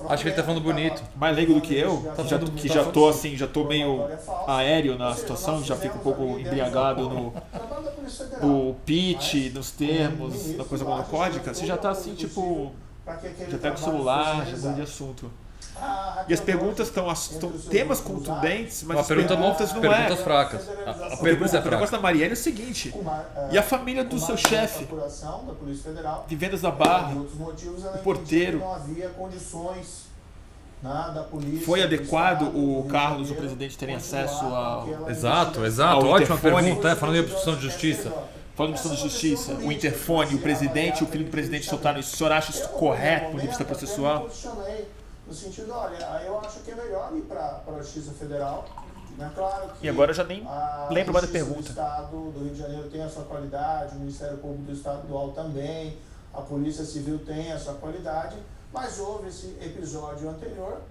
[0.09, 1.03] acho que ele tá falando bonito.
[1.17, 4.09] Mais leigo do que eu, tá já, que já tô assim, já tô meio
[4.47, 7.35] aéreo na situação, já fico um pouco embriagado no,
[8.41, 12.71] no pitch, nos termos, na coisa monocódica, você já tá assim, tipo,
[13.51, 15.42] já pega o celular, já muda de assunto.
[16.29, 20.23] E as perguntas estão, estão temas contundentes, mas as pergunta perguntas não perguntas é.
[20.23, 20.69] fracas.
[20.87, 21.91] A, a O pergunta é negócio fraca.
[21.91, 22.95] da Marielle é o seguinte:
[23.51, 24.87] e a família do seu chefe,
[26.29, 30.07] de vendas da barra, o porteiro, Não havia condições
[30.83, 31.67] né, da polícia.
[31.67, 35.09] foi do adequado o Carlos, o presidente, terem acesso ao.
[35.11, 36.05] Exato, exato.
[36.05, 36.63] Ao Ótima interfone.
[36.65, 38.13] pergunta, é, falando em obstrução de justiça.
[38.55, 42.15] Falando de obstrução de justiça, o interfone, o presidente o filho do presidente soltaram isso.
[42.15, 44.29] O senhor acha isso correto do ponto de vista processual?
[45.33, 48.67] No sentido, olha, eu acho que é melhor ir para a Justiça Federal.
[49.17, 49.33] Né?
[49.35, 50.47] Claro que E agora eu já nem
[50.91, 51.63] lembro mais da pergunta.
[51.63, 55.31] do Estado do Rio de Janeiro tem a sua qualidade, o Ministério Público do Estadual
[55.31, 55.97] também,
[56.35, 58.37] a Polícia Civil tem a sua qualidade,
[58.75, 60.83] mas houve esse episódio anterior.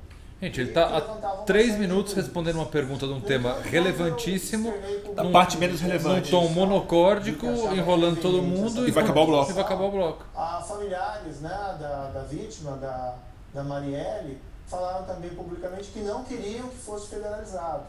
[0.41, 1.01] Gente, ele está há
[1.45, 4.73] três minutos respondendo uma pergunta de um tema relevantíssimo,
[5.15, 6.31] Da num- parte menos num relevante.
[6.31, 9.51] tom monocórdico, enrolando todo mundo E vai acabar o bloco.
[9.51, 10.25] E vai acabar o bloco.
[10.35, 13.13] A familiares né, da, da vítima, da,
[13.53, 14.37] da Marielle,
[14.67, 17.83] falaram também publicamente que não queriam que fosse federalizado.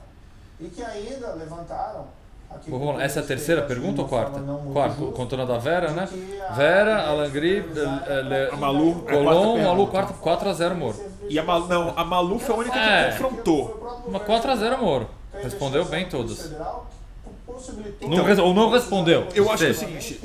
[0.61, 2.07] E que ainda levantaram.
[2.51, 3.01] aqui Bom.
[3.01, 4.41] Essa é a terceira pergunta ou quarta?
[4.73, 6.09] Quarta, contando a da Vera, né?
[6.49, 9.25] a Vera, Marielle Alan Gri, foi usada eh, eh, A Malu, é Colom,
[9.63, 9.91] Malu, pergunta.
[9.91, 10.97] 4, 4 a 0 Moro.
[11.29, 13.11] E a Malu, não, a Malu foi a única que É.
[13.13, 14.03] confrontou.
[14.07, 15.09] Uma 4 a 0 Moro.
[15.43, 16.43] Respondeu bem todas.
[16.43, 16.87] federal
[17.53, 19.27] possibilitou- Não ou não respondeu.
[19.35, 20.21] Eu acho que é o seguinte: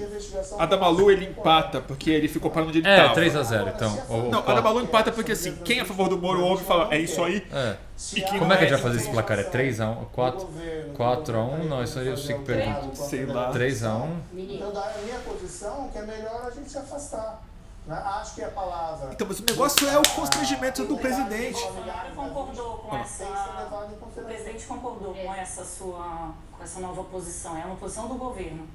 [0.57, 3.13] a da Malu ele empata, porque ele ficou parando onde ele É, tava.
[3.13, 4.01] 3 a 0 então.
[4.09, 6.63] Ou- Não, a da Malu empata porque assim, quem é a favor do Moro ouve
[6.63, 7.45] e fala, é isso aí.
[7.51, 7.75] É.
[8.15, 9.39] E Como é que a gente vai fazer esse placar?
[9.39, 10.47] É 3 a 1 4
[10.95, 12.95] 4 a 1 Não, isso aí eu sei que pergunta.
[12.95, 13.49] Sei lá.
[13.51, 17.41] 3 a 1 Então, da minha posição, que é melhor a gente se afastar.
[17.87, 17.95] Né?
[17.95, 19.13] Acho que a palavra.
[19.13, 21.55] Então, mas o negócio é o constrangimento do presidente.
[21.55, 23.23] O senhor concordou com essa.
[23.25, 26.33] O presidente concordou com essa sua.
[26.51, 27.57] com essa nova posição.
[27.57, 28.67] É uma posição do governo.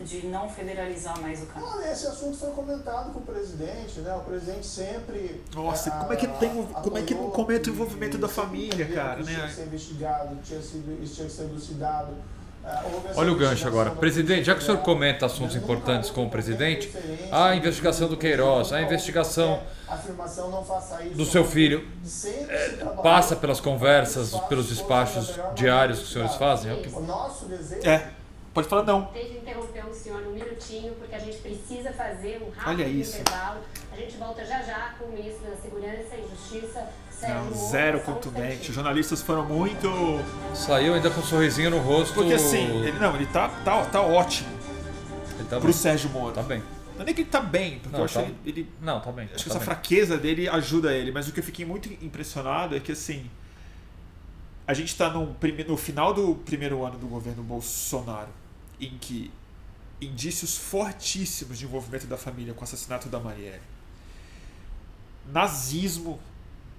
[0.00, 1.64] De, não federalizar mais o caso.
[1.64, 4.12] Olha, esse assunto foi comentado com o presidente, né?
[4.16, 5.44] O presidente sempre.
[5.54, 8.26] Nossa, ah, como é que não tem- como é que não comenta o envolvimento da
[8.28, 9.36] família, cara, Isso né?
[9.36, 12.12] tinha que ser investigado, tinha sido, isso tinha que ser elucidado.
[13.14, 13.90] Olha o gancho agora.
[13.90, 16.92] Presidente, já que o senhor comenta assuntos importantes com o presidente,
[17.32, 19.60] a investigação do Queiroz, a investigação
[21.14, 21.86] do seu filho,
[22.76, 26.70] trabalhou passa pelas conversas, pelos despachos diários que os senhores fazem?
[26.72, 28.10] É É,
[28.54, 29.06] pode falar não.
[29.06, 32.88] Teve que interromper o senhor um minutinho, porque a gente precisa fazer um rápido Olha
[32.88, 33.18] isso.
[33.20, 33.60] intervalo.
[33.92, 36.86] A gente volta já já com o ministro da Segurança e Justiça,
[37.22, 38.68] Não, zero contundente.
[38.70, 39.88] Os jornalistas foram muito.
[40.54, 42.14] Saiu ainda com um sorrisinho no rosto.
[42.14, 44.48] Porque assim, ele não, ele tá, tá, tá ótimo
[45.38, 45.72] Ele tá pro bem.
[45.72, 46.34] Sérgio Moro.
[46.34, 46.62] Tá bem.
[46.94, 49.00] Não é nem que ele tá bem, porque Não, eu acho tá- ele, ele- Não,
[49.00, 49.24] tá bem.
[49.26, 49.64] Acho que tá essa bem.
[49.66, 53.28] fraqueza dele ajuda ele, mas o que eu fiquei muito impressionado é que assim.
[54.66, 58.28] a gente está no, prime- no final do primeiro ano do governo Bolsonaro,
[58.80, 59.30] em que
[60.00, 63.60] indícios fortíssimos de envolvimento da família com o assassinato da Marielle,
[65.32, 66.18] nazismo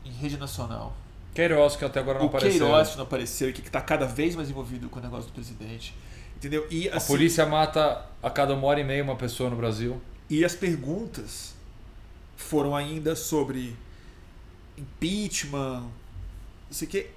[0.05, 0.95] em rede nacional,
[1.33, 2.59] Queiroz, que até agora não o apareceu.
[2.65, 5.33] Queiroz que não apareceu e que está cada vez mais envolvido com o negócio do
[5.33, 5.95] presidente,
[6.35, 6.65] entendeu?
[6.69, 10.01] E A assim, polícia mata a cada uma hora e meia uma pessoa no Brasil.
[10.29, 11.53] E as perguntas
[12.35, 13.75] foram ainda sobre
[14.77, 15.91] impeachment, não
[16.71, 17.07] sei o que,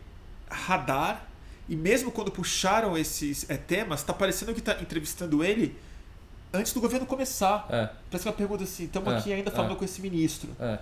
[0.51, 1.27] radar.
[1.69, 5.77] E mesmo quando puxaram esses é, temas, tá parecendo que tá entrevistando ele
[6.53, 7.67] antes do governo começar.
[7.71, 9.77] É, Parece uma pergunta assim: estamos É, aqui ainda falando é.
[9.77, 10.51] com esse ministro.
[10.61, 10.79] é.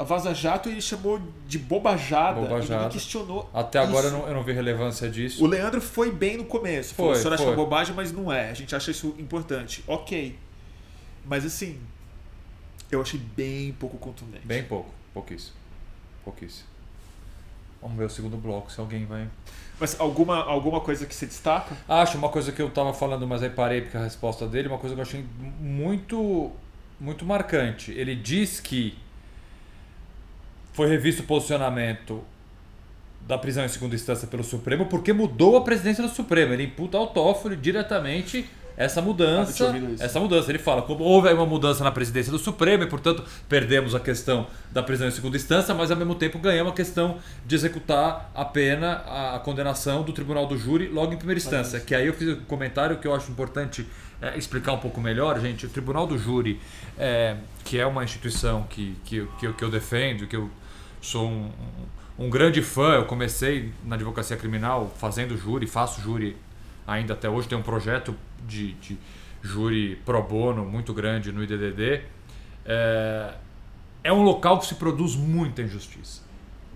[0.00, 2.74] A Vaza Jato ele chamou de bobajada, Bobajada.
[2.84, 3.50] ninguém questionou.
[3.52, 5.44] Até agora eu não, eu não vi relevância disso.
[5.44, 6.94] O Leandro foi bem no começo.
[6.94, 7.52] Falou, Foi, o senhor acha foi.
[7.52, 8.48] uma bobagem, mas não é.
[8.48, 9.84] A gente acha isso importante.
[9.86, 10.38] Ok.
[11.26, 11.78] Mas assim,
[12.90, 14.46] eu achei bem pouco contundente.
[14.46, 15.54] Bem pouco, pouquíssimo.
[16.24, 16.66] Pouquíssimo.
[17.82, 19.28] Vamos ver o segundo bloco, se alguém vai.
[19.78, 21.76] Mas alguma, alguma coisa que se destaca?
[21.86, 24.78] Acho uma coisa que eu tava falando, mas aí parei porque a resposta dele, uma
[24.78, 25.26] coisa que eu achei
[25.60, 26.50] muito
[26.98, 27.92] muito marcante.
[27.92, 28.96] Ele diz que
[30.72, 32.22] foi revisto o posicionamento
[33.26, 36.52] da prisão em segunda instância pelo Supremo porque mudou a presidência do Supremo.
[36.52, 39.76] Ele imputa ao Toffoli diretamente essa Ah, mudança.
[39.76, 40.02] isso.
[40.02, 40.50] essa mudança.
[40.50, 44.46] Ele fala como houve uma mudança na presidência do Supremo e, portanto, perdemos a questão
[44.72, 48.44] da prisão em segunda instância, mas ao mesmo tempo ganhamos a questão de executar a
[48.44, 49.02] pena,
[49.34, 51.78] a, condenação do Tribunal do Júri logo em primeira instância.
[51.78, 53.86] Que aí eu fiz um comentário que eu acho importante
[54.22, 55.66] é, explicar um pouco melhor, gente.
[55.66, 56.58] O Tribunal do Júri,
[56.98, 60.50] é, que é uma instituição que, que, que, eu, que eu defendo, que eu
[61.00, 61.50] sou um,
[62.18, 66.36] um, grande fã, eu comecei na advocacia criminal fazendo júri, faço júri
[66.86, 68.14] ainda até hoje, tem um projeto
[68.46, 68.98] de, de
[69.42, 72.02] júri pro bono muito grande no IDDD.
[72.64, 73.34] É,
[74.04, 76.22] é um local que se produz muita injustiça.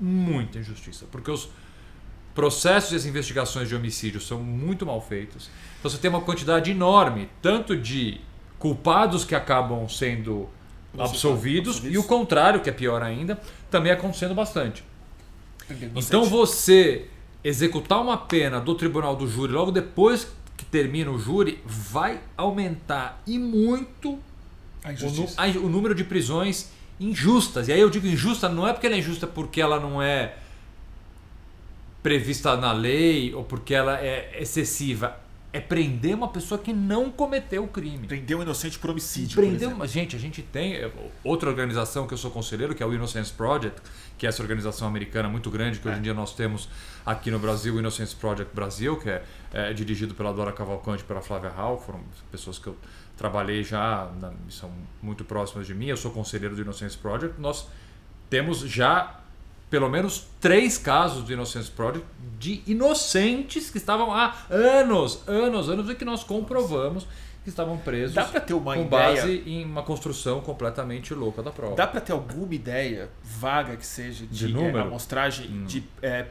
[0.01, 1.07] Muita injustiça.
[1.11, 1.49] Porque os
[2.35, 5.51] processos e as investigações de homicídio são muito mal feitos.
[5.79, 8.21] Então você tem uma quantidade enorme, tanto de
[8.59, 10.49] culpados que acabam sendo
[10.99, 11.95] absolvidos, absolvidos.
[11.95, 13.41] e o contrário, que é pior ainda,
[13.71, 14.85] também acontecendo bastante.
[15.97, 17.07] Então você
[17.43, 23.23] executar uma pena do tribunal do júri logo depois que termina o júri vai aumentar
[23.27, 24.19] e muito
[24.85, 27.69] o, o número de prisões injustas.
[27.69, 30.37] E aí eu digo injusta não é porque ela é injusta porque ela não é
[32.03, 35.19] prevista na lei ou porque ela é excessiva.
[35.55, 38.09] É prender uma pessoa que não cometeu o crime.
[38.09, 39.37] Prendeu um inocente por homicídio.
[39.37, 39.77] por Prendeu exemplo.
[39.77, 40.91] uma gente, a gente tem é,
[41.23, 43.81] outra organização que eu sou conselheiro, que é o Innocence Project,
[44.19, 46.69] que é essa organização americana muito grande que hoje em dia nós temos
[47.07, 51.07] aqui no Brasil, o Innocence Project Brasil, que é, é dirigido pela Dora Cavalcante e
[51.07, 52.01] pela Flávia Hall, foram
[52.33, 52.77] pessoas que eu
[53.17, 57.69] trabalhei já, na, são muito próximas de mim, eu sou conselheiro do Innocence Project, nós
[58.29, 59.21] temos já
[59.75, 62.07] pelo menos três casos do Innocence Project
[62.39, 67.05] de inocentes que estavam há anos, anos, anos e que nós comprovamos
[67.43, 69.17] que estavam presos Dá pra ter uma com ideia?
[69.17, 71.75] base em uma construção completamente louca da prova.
[71.75, 74.79] Dá pra ter alguma ideia vaga que seja de, De número?
[74.79, 75.65] é, amostragem Hum.
[75.65, 76.27] de, é,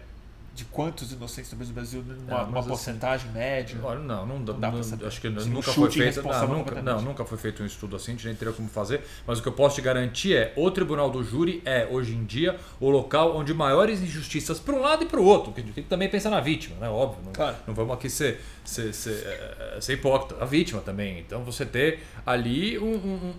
[0.56, 3.76] de quantos inocentes no Brasil numa, É, numa mas assim, porcentagem média?
[3.82, 5.08] Olha, não, não, dá, Não dá não- saber.
[5.08, 6.22] acho que Assim, nunca foi feito.
[6.22, 9.02] Não, nunca, não, nunca foi feito um estudo assim, a gente nem teria como fazer.
[9.26, 12.24] Mas o que eu posso te garantir é: o Tribunal do Júri é, hoje em
[12.24, 15.46] dia, o local onde maiores injustiças para um lado e para o outro.
[15.46, 16.88] Porque a gente tem que também pensar na vítima, né?
[16.88, 17.24] Óbvio.
[17.26, 17.56] Não, Claro.
[17.66, 20.44] não vamos aqui ser, ser, ser, eh, ser hipócrita.
[20.44, 21.18] A vítima também.
[21.20, 23.34] Então você ter ali um- um-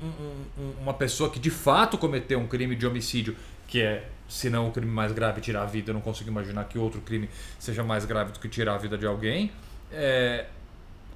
[0.58, 3.36] um- uma pessoa que de fato cometeu um crime de homicídio,
[3.68, 4.04] que é.
[4.28, 7.00] Se não o crime mais grave, tirar a vida, eu não consigo imaginar que outro
[7.00, 9.52] crime seja mais grave do que tirar a vida de alguém.
[9.92, 10.46] É,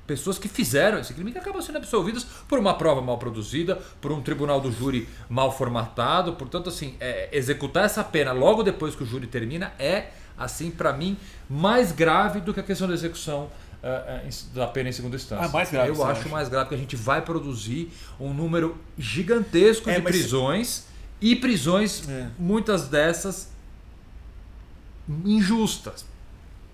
[0.06, 4.10] pessoas que fizeram esse crime que acabam sendo absolvidas por uma prova mal produzida, por
[4.10, 6.32] um tribunal do júri mal formatado.
[6.32, 10.92] Portanto, assim, é, executar essa pena logo depois que o júri termina é, assim, para
[10.92, 11.16] mim,
[11.48, 13.50] mais grave do que a questão da execução
[13.82, 13.88] é,
[14.26, 15.44] é, da pena em segunda instância.
[15.44, 16.28] Ah, mais grave, Eu acho acha?
[16.30, 20.87] mais grave porque a gente vai produzir um número gigantesco É, de prisões
[21.20, 22.28] e prisões, É.
[22.38, 23.48] muitas dessas
[25.24, 26.04] injustas.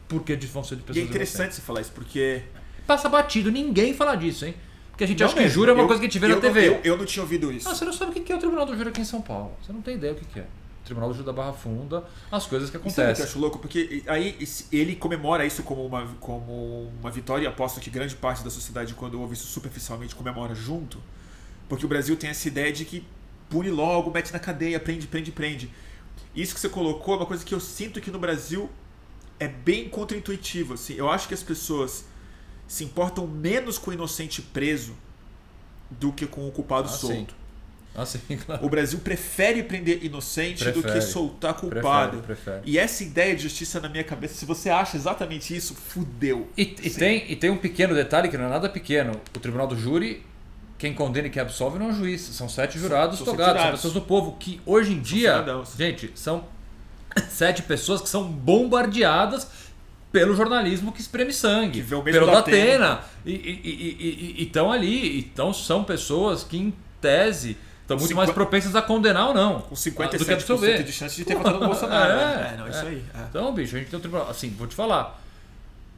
[0.09, 1.57] Porque vão ser de E é pessoas interessante inocentes.
[1.57, 2.43] você falar isso, porque.
[2.87, 4.55] Passa batido, ninguém fala disso, hein?
[4.91, 6.19] Porque a gente Não acha que mesmo, júri é uma eu- coisa que a gente
[6.21, 6.69] vê na não- TV.
[6.69, 7.69] eu, eu não tinha ouvido isso.
[7.69, 9.53] Ah, você não sabe o que é o Tribunal do Júri aqui em São Paulo.
[9.63, 10.47] Você não tem ideia o que é.
[10.85, 13.25] Tribunal do Júri da Barra Funda, as coisas que E sabe o que eu acontecem.
[13.25, 13.59] acho louco?
[13.59, 14.37] Porque aí
[14.71, 18.93] ele comemora isso como uma, como uma vitória e aposto que grande parte da sociedade,
[18.95, 21.01] quando ouve isso superficialmente, comemora junto.
[21.69, 23.03] Porque o Brasil tem essa ideia de que
[23.49, 25.71] pune logo, mete na cadeia, prende, prende, prende.
[26.35, 28.69] Isso que você colocou é uma coisa que eu sinto que no Brasil
[29.39, 30.75] é bem contraintuitivo.
[30.75, 30.95] Assim.
[30.95, 32.05] Eu acho que as pessoas
[32.67, 34.97] se importam menos com o inocente preso
[35.91, 37.07] do que com o culpado Ah, sim.
[37.07, 37.35] solto.
[37.95, 38.67] Ah, sim, claro.
[38.67, 41.03] O Brasil prefere prender inocente do que Prefere.
[41.03, 42.19] soltar culpado.
[42.19, 42.63] Prefere, prefere.
[42.65, 46.49] E essa ideia de justiça na minha cabeça, se você acha exatamente isso, fudeu.
[46.57, 49.13] E, e tem, e tem um pequeno detalhe que não é nada pequeno.
[49.37, 50.25] O tribunal do júri,
[50.85, 52.21] quem condena e quem absolve não é o juiz.
[52.21, 55.73] São sete jurados são togados, são pessoas do povo que hoje em dia, cidadãos.
[55.79, 56.45] gente, são
[57.31, 59.49] sete pessoas que são bombardeadas
[60.13, 63.01] pelo jornalismo que espreme sangue, Que o pelo da Datena.
[63.25, 65.19] E estão ali.
[65.21, 69.63] Então são pessoas que, em tese, estão muito mais Cinqu- propensas a condenar ou não.
[69.63, 70.83] Com do que 57% absolver.
[70.85, 72.13] de chance de ter votado no Bolsonaro.
[72.15, 72.51] É, né?
[72.53, 72.89] É, não, isso é.
[72.89, 73.05] aí.
[73.15, 73.19] é.
[73.31, 74.29] Então, bicho, a gente tem um tribunal.
[74.29, 75.24] Assim, vou te falar.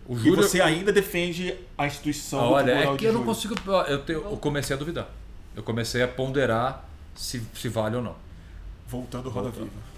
[0.09, 0.36] O E júri.
[0.36, 3.54] você ainda defende a instituição do Olha, Tribunal é que de eu não consigo.
[3.88, 5.09] Eu, tenho- eu comecei a duvidar.
[5.57, 6.84] Eu comecei a ponderar
[7.14, 8.14] se, se vale ou não.
[8.86, 9.64] Voltando Roda Voltando.
[9.70, 9.96] Viva.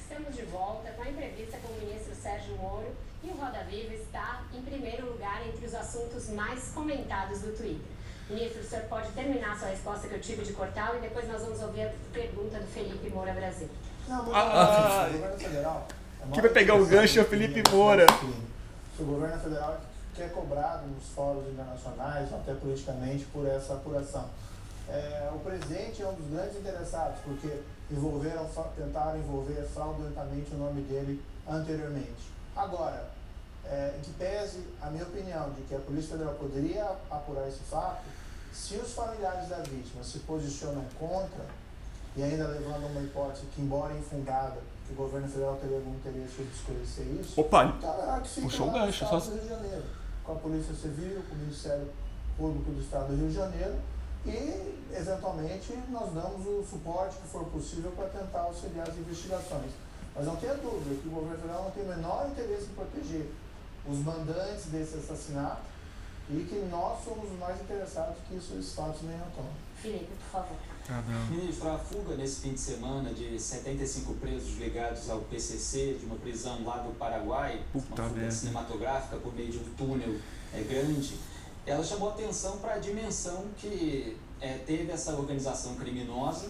[0.00, 2.88] Estamos de volta com a entrevista com o ministro Sérgio Moro
[3.22, 7.86] e o Roda Viva está em primeiro lugar entre os assuntos mais comentados do Twitter.
[8.28, 11.28] Ministro, o senhor pode terminar a sua resposta que eu tive de cortá-lo e depois
[11.28, 13.68] nós vamos ouvir a pergunta do Felipe Moura Brasil.
[14.08, 15.86] Não, muito Ah, o governo federal.
[16.28, 18.06] Mais vai pegar o gancho é o que Felipe Moura.
[18.06, 19.80] que O governo federal
[20.16, 24.24] que é cobrado nos fóruns internacionais, até politicamente, por essa apuração.
[24.88, 27.60] É, o presidente é um dos grandes interessados, porque
[27.90, 32.32] envolveram, tentaram envolver fraudulentamente o nome dele anteriormente.
[32.56, 33.10] Agora,
[33.66, 38.04] é, que pese a minha opinião de que a Polícia Federal poderia apurar esse fato,
[38.52, 41.44] se os familiares da vítima se posicionam contra,
[42.16, 46.42] e ainda levando uma hipótese que, embora infundada, que o governo federal teria algum interesse
[46.42, 49.84] em esclarecer isso, Opa, é puxou o no gancho, só- do Rio de Janeiro,
[50.24, 51.88] com a Polícia Civil, com o Ministério
[52.36, 53.74] Público do Estado do Rio de Janeiro,
[54.24, 59.70] e, eventualmente, nós damos o suporte que for possível para tentar auxiliar as investigações.
[60.14, 63.30] Mas não tenha dúvida que o governo federal não tem o menor interesse em proteger
[63.88, 65.60] os mandantes desse assassinato
[66.30, 69.48] e que nós somos os mais interessados que isso, esses fatos venham à tona.
[69.80, 70.56] Felipe, por favor.
[70.88, 71.36] Não.
[71.36, 76.16] Ministro, a fuga nesse fim de semana de 75 presos ligados ao PCC, de uma
[76.16, 78.34] prisão lá do Paraguai, Puta uma fuga merda.
[78.34, 80.16] cinematográfica por meio de um túnel
[80.54, 81.14] é, grande,
[81.66, 86.48] ela chamou atenção para a dimensão que é, teve essa organização criminosa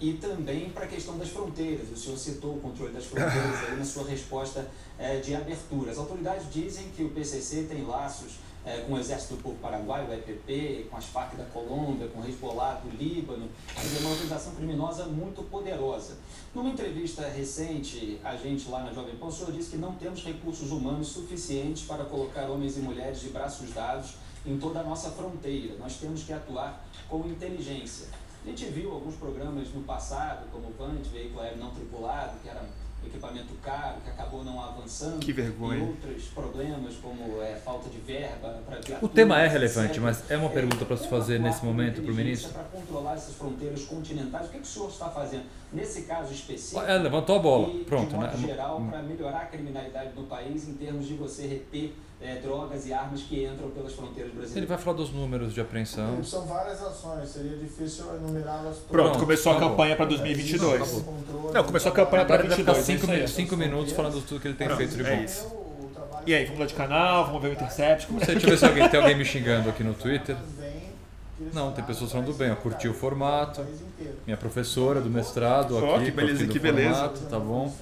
[0.00, 1.88] e também para a questão das fronteiras.
[1.90, 4.68] O senhor citou o controle das fronteiras aí na sua resposta
[4.98, 5.90] é, de abertura.
[5.92, 8.32] As autoridades dizem que o PCC tem laços
[8.64, 12.20] é, com o Exército do Povo Paraguai, o EPP, com as Farc da Colômbia, com
[12.20, 13.48] o Hezbollah do Líbano.
[13.76, 16.16] É uma organização criminosa muito poderosa.
[16.54, 20.22] Numa entrevista recente, a gente lá na Jovem Pan, o senhor disse que não temos
[20.24, 24.14] recursos humanos suficientes para colocar homens e mulheres de braços dados
[24.46, 25.76] em toda a nossa fronteira.
[25.78, 28.08] Nós temos que atuar com inteligência.
[28.44, 32.48] A gente viu alguns programas no passado, como o VANT, veículo aéreo não tripulado, que
[32.48, 32.68] era
[33.06, 35.20] equipamento caro, que acabou não avançando.
[35.20, 35.78] Que vergonha.
[35.78, 40.36] E outros problemas, como é, falta de verba para O tema é relevante, mas é
[40.36, 42.52] uma pergunta para se fazer nesse momento para o ministro.
[42.52, 46.82] Para controlar essas fronteiras continentais, o que, que o senhor está fazendo nesse caso específico?
[46.82, 47.68] É, levantou a bola.
[47.68, 48.48] E, Pronto, de modo né?
[48.48, 51.94] geral, para melhorar a criminalidade no país em termos de você reter
[52.24, 54.68] é, drogas e armas que entram pelas fronteiras Ele brasileiras.
[54.68, 56.22] vai falar dos números de apreensão.
[56.22, 58.86] São várias ações, seria difícil enumerá-las todas.
[58.90, 60.80] Pronto, começou a campanha para É, 2022.
[60.80, 63.22] existe um controle, Não, começou a campanha para ele vai ficar 22.
[63.22, 65.88] é cinco, minutos falando tudo que ele tem Pronto, feito de é bom.
[65.92, 68.06] trabalho E aí, vamos lá de canal, vamos ver o Intercept.
[68.06, 68.20] Como...
[68.20, 70.36] Deixa eu ver se alguém, tem alguém me xingando aqui no Twitter.
[71.52, 73.66] Não, tem pessoas falando bem, ó, curtiu o formato.
[74.24, 76.94] Minha professora do mestrado aqui, que beleza, que beleza.
[76.94, 77.74] formato, tá bom?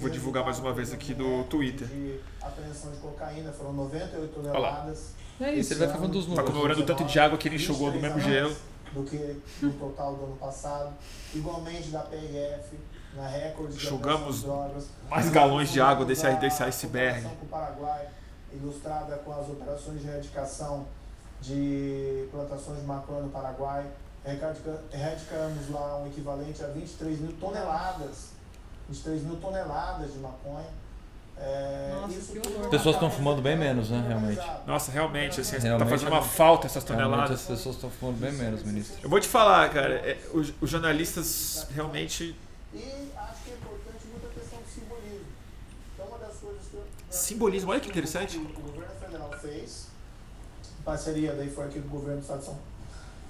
[0.00, 1.86] Vou divulgar mais uma vez aqui no Twitter.
[1.88, 4.68] De apreensão de cocaína, foram 98 Olha lá.
[4.70, 5.10] toneladas.
[5.40, 6.50] É isso, ele vai falando dos Tá números.
[6.50, 8.56] comemorando o tanto de água que ele enxugou 23 mesmo gelo.
[8.92, 10.92] Do que no total do ano passado.
[11.34, 12.76] Igualmente da PRF,
[13.14, 14.44] na recorde de Enxugamos
[15.10, 17.22] mais galões de água desse, desse iceberg.
[17.38, 18.08] com o Paraguai,
[18.52, 20.86] ilustrada com as operações de erradicação
[21.40, 23.84] de plantações de maconha no Paraguai.
[24.24, 28.30] Erradica- Erradicamos lá um equivalente a 23 mil toneladas.
[28.88, 30.66] 23 mil toneladas de maconha.
[31.40, 32.32] É, Nossa, isso
[32.68, 34.40] pessoas estão fumando do bem menos, né, realmente.
[34.66, 37.30] Nossa, realmente, assim, tá Realmente- fazendo uma falta essas toneladas.
[37.40, 38.98] as pessoas estão fumando bem menos, ministro.
[39.02, 42.34] Eu vou te falar, cara, é, os, os jornalistas realmente.
[42.74, 42.78] E
[43.16, 45.26] acho que é importante muito a questão do simbolismo.
[45.94, 46.82] Então, uma das coisas que eu.
[47.08, 48.36] Simbolismo, olha que interessante.
[48.36, 49.86] O governo federal fez,
[50.80, 52.58] em parceria daí foi aqui com o governo do estado de São,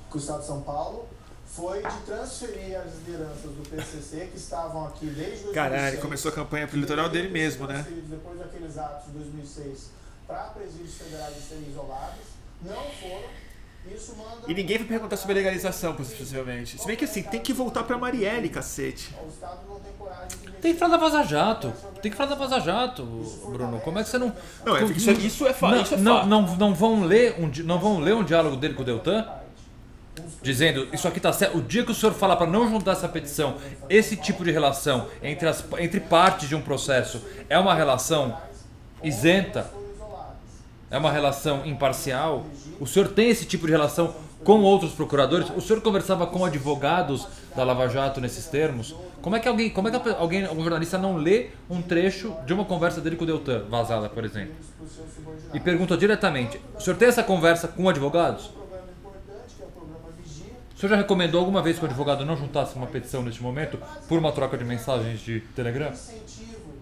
[0.09, 1.07] com o estado de São Paulo,
[1.49, 5.55] foi de transferir as lideranças do PCC que estavam aqui desde 2006.
[5.55, 7.85] Caralho, começou a campanha pro litoral dele mesmo, né?
[8.09, 9.91] Depois daqueles atos de 2006
[10.27, 12.25] para presídios federais serem isolados,
[12.63, 13.49] não foram.
[13.91, 14.43] Isso manda.
[14.47, 16.79] E ninguém vai perguntar sobre legalização, possivelmente.
[16.79, 19.15] Se bem que assim, tem que voltar pra Marielle, cacete.
[19.25, 21.73] O Estado não tem coragem de Tem que falar da Vaza Jato.
[22.03, 23.05] Tem que falar da Vaza Jato,
[23.47, 23.81] Bruno.
[23.81, 24.35] Como é que você não.
[24.67, 26.27] Não, é- isso é- isso é Não, é não, fato.
[26.29, 29.27] não, não vão ler um, não vão ler um diálogo dele com o Deltan?
[30.43, 31.59] Dizendo, isso aqui tá certo.
[31.59, 33.57] O dia que o senhor falar para não juntar essa petição,
[33.89, 38.37] esse tipo de relação entre, as, entre partes de um processo é uma relação
[39.03, 39.71] isenta,
[40.91, 42.47] é uma relação imparcial.
[42.81, 44.15] O senhor tem esse tipo de relação
[44.45, 45.51] com outros procuradores?
[45.57, 48.95] O senhor conversava com advogados da Lava Jato nesses termos?
[49.21, 52.53] Como é que alguém, como é que alguém, algum jornalista não lê um trecho de
[52.53, 54.55] uma conversa dele com o Deltan, vazada, por exemplo?
[55.53, 58.51] E pergunta diretamente: o senhor tem essa conversa com advogados?
[60.79, 63.77] O senhor já recomendou alguma vez que o advogado não juntasse uma petição neste momento
[64.09, 65.91] por uma troca de mensagens de Telegram?
[65.91, 66.73] incentivo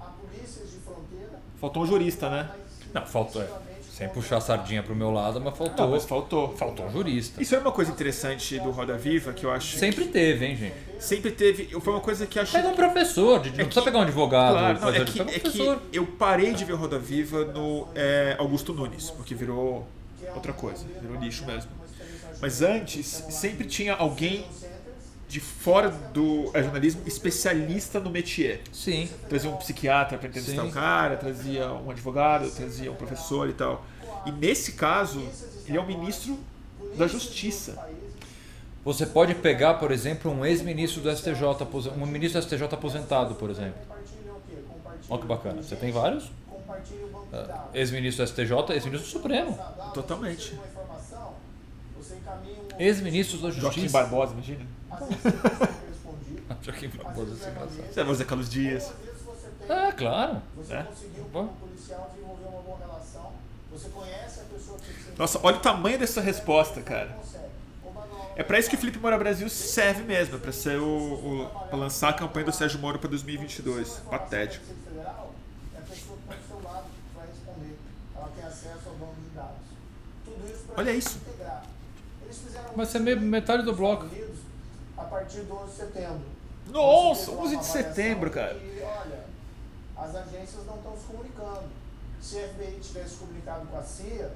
[0.00, 1.30] a polícias de fronteira.
[1.60, 2.50] Faltou um jurista, né?
[2.92, 3.40] Não, faltou.
[3.40, 3.46] é,
[3.88, 5.86] Sem puxar a sardinha pro meu lado, mas faltou.
[5.86, 6.56] Não, mas faltou.
[6.56, 7.40] Faltou um jurista.
[7.40, 9.78] Isso é uma coisa interessante do Roda Viva que eu acho.
[9.78, 10.74] Sempre teve, hein, gente?
[10.98, 11.66] Sempre teve.
[11.80, 12.60] Foi uma coisa que achei.
[12.60, 14.54] Pega um professor, de- não precisa pegar um advogado.
[14.54, 17.86] Claro, não, fazer- é, que, um é que eu parei de ver Roda Viva no
[17.94, 19.86] é, Augusto Nunes, porque virou
[20.34, 21.70] outra coisa, virou lixo mesmo.
[22.40, 24.46] Mas antes, sempre tinha alguém
[25.28, 28.60] de fora do é, jornalismo especialista no métier.
[28.72, 29.08] Sim.
[29.28, 30.68] Trazia um psiquiatra para entrevistar Sim.
[30.68, 33.84] o cara, trazia um advogado, trazia um professor e tal.
[34.24, 35.20] E nesse caso,
[35.66, 36.38] ele é o ministro
[36.96, 37.76] da Justiça.
[38.84, 41.42] Você pode pegar, por exemplo, um ex-ministro do STJ,
[41.96, 43.80] um ministro do STJ aposentado, por exemplo.
[45.08, 45.62] Olha que bacana.
[45.62, 46.30] Você tem vários?
[47.32, 49.58] Ah, Ex-ministro do STJ, ex-ministro do Supremo.
[49.92, 50.56] Totalmente.
[52.78, 53.92] Ex-ministros da Joaquim Justiça.
[53.98, 54.66] Barbosa, imagina.
[56.62, 57.92] Joaquim Barbosa, isso é engraçado.
[57.92, 58.92] Você vai Zé Carlos Dias.
[59.68, 60.42] É, claro.
[60.56, 60.82] Você É?
[60.82, 63.32] conseguiu com policial desenvolver uma boa relação.
[63.72, 67.16] Você conhece a pessoa que você Nossa, olha o tamanho dessa resposta, cara.
[68.36, 71.50] É pra isso que o Felipe Moura Brasil serve mesmo, é pra ser o, o
[71.68, 73.88] para lançar a campanha do Sérgio Moro pra 2022.
[74.10, 74.62] Patético.
[74.84, 75.32] federal
[75.74, 77.76] é a pessoa que está do seu lado que vai responder.
[78.14, 79.56] Ela tem acesso ao banco de dados.
[80.26, 81.18] Tudo isso para Olha isso.
[82.76, 84.04] Vai ser meio- metade do bloco.
[84.04, 84.36] Unidos
[84.96, 86.20] a partir do 11 de setembro.
[86.70, 88.54] Nossa, Você teve 11 de setembro, cara.
[88.54, 89.24] que, olha,
[89.96, 91.64] as agências não estão se comunicando.
[92.20, 94.30] Se a FBI tivesse comunicado com a CIA,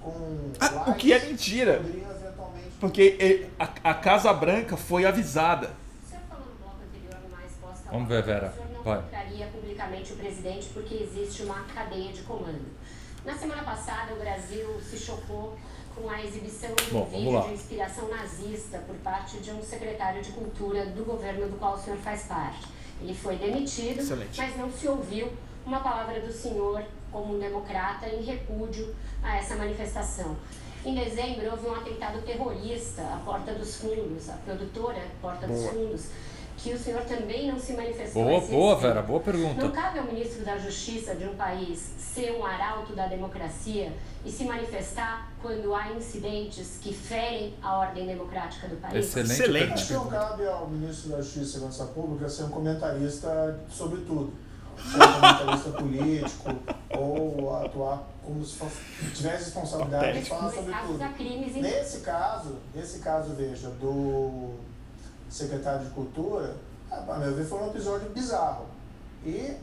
[0.00, 1.74] com Ah, o que é mentira.
[1.76, 5.70] eventualmente Porque eh, a, a Casa Branca foi avisada.
[6.04, 8.48] O senhor falou no bloco anterior numa resposta Vamos ver, Vera.
[8.48, 9.02] O senhor não Vai.
[9.02, 12.66] contraria publicamente o presidente porque existe uma cadeia de comando.
[13.24, 15.58] Na semana passada, o Brasil se chocou
[16.00, 17.42] com a exibição de Bom, um vídeo lá.
[17.42, 21.78] de inspiração nazista por parte de um secretário de cultura do governo do qual o
[21.78, 22.66] senhor faz parte.
[23.02, 24.38] Ele foi demitido, Excelente.
[24.38, 25.30] mas não se ouviu
[25.64, 26.82] uma palavra do senhor
[27.12, 30.36] como um democrata em repúdio a essa manifestação.
[30.84, 35.72] Em dezembro, houve um atentado terrorista à Porta dos Fundos, a produtora Porta dos Boa.
[35.72, 36.06] Fundos,
[36.62, 38.24] que o senhor também não se manifestou.
[38.24, 38.76] Boa, boa.
[38.76, 39.62] Vera, boa pergunta.
[39.62, 43.92] Não cabe ao ministro da Justiça de um país ser um arauto da democracia
[44.24, 49.06] e se manifestar quando há incidentes que ferem a ordem democrática do país?
[49.06, 49.72] Excelente Excelente.
[49.72, 54.02] Acho que não cabe ao ministro da Justiça e Segurança Pública ser um comentarista sobre
[54.02, 54.32] tudo.
[54.76, 56.56] Ser um comentarista político
[56.90, 58.76] ou atuar como se fosse,
[59.14, 60.98] tivesse responsabilidade de falar sobre tudo.
[61.60, 64.54] Nesse caso, nesse caso, veja, do
[65.30, 66.56] secretário de Cultura,
[66.90, 68.66] a meu ver foi um episódio bizarro.
[69.24, 69.56] E,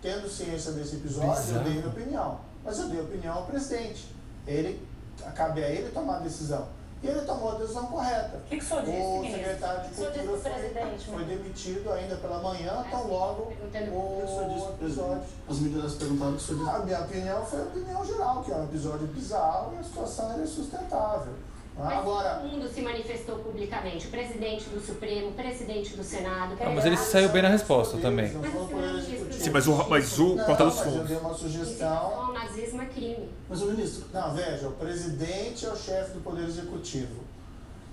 [0.00, 1.64] tendo ciência desse episódio, eu Bizarro.
[1.64, 2.40] dei minha opinião.
[2.64, 4.14] Mas eu dei opinião ao presidente.
[4.46, 4.86] Ele,
[5.34, 6.66] cabe a ele tomar a decisão.
[7.02, 8.36] E ele tomou a decisão correta.
[8.36, 9.42] O que, que o senhor disse, O ministro?
[9.42, 13.96] secretário de O o disse Cultura foi, foi demitido ainda pela manhã, tão logo Perguntando
[13.96, 15.22] o episódio.
[15.50, 18.52] As medidas perguntaram o que o senhor A minha opinião foi a opinião geral, que
[18.52, 21.34] é um episódio bizarro e a situação era insustentável.
[21.76, 24.06] Mas Agora, todo mundo se manifestou publicamente.
[24.06, 26.54] O presidente do Supremo, o presidente do Senado.
[26.60, 28.28] Ah, mas ele saiu bem na resposta também.
[28.28, 31.08] Sim, mas o, mas o Não, Porta dos eu Fundos.
[31.08, 32.28] dei uma sugestão.
[32.28, 33.28] O nazismo é crime.
[33.48, 37.22] Mas o ministro, Não, veja, o presidente é o chefe do Poder Executivo.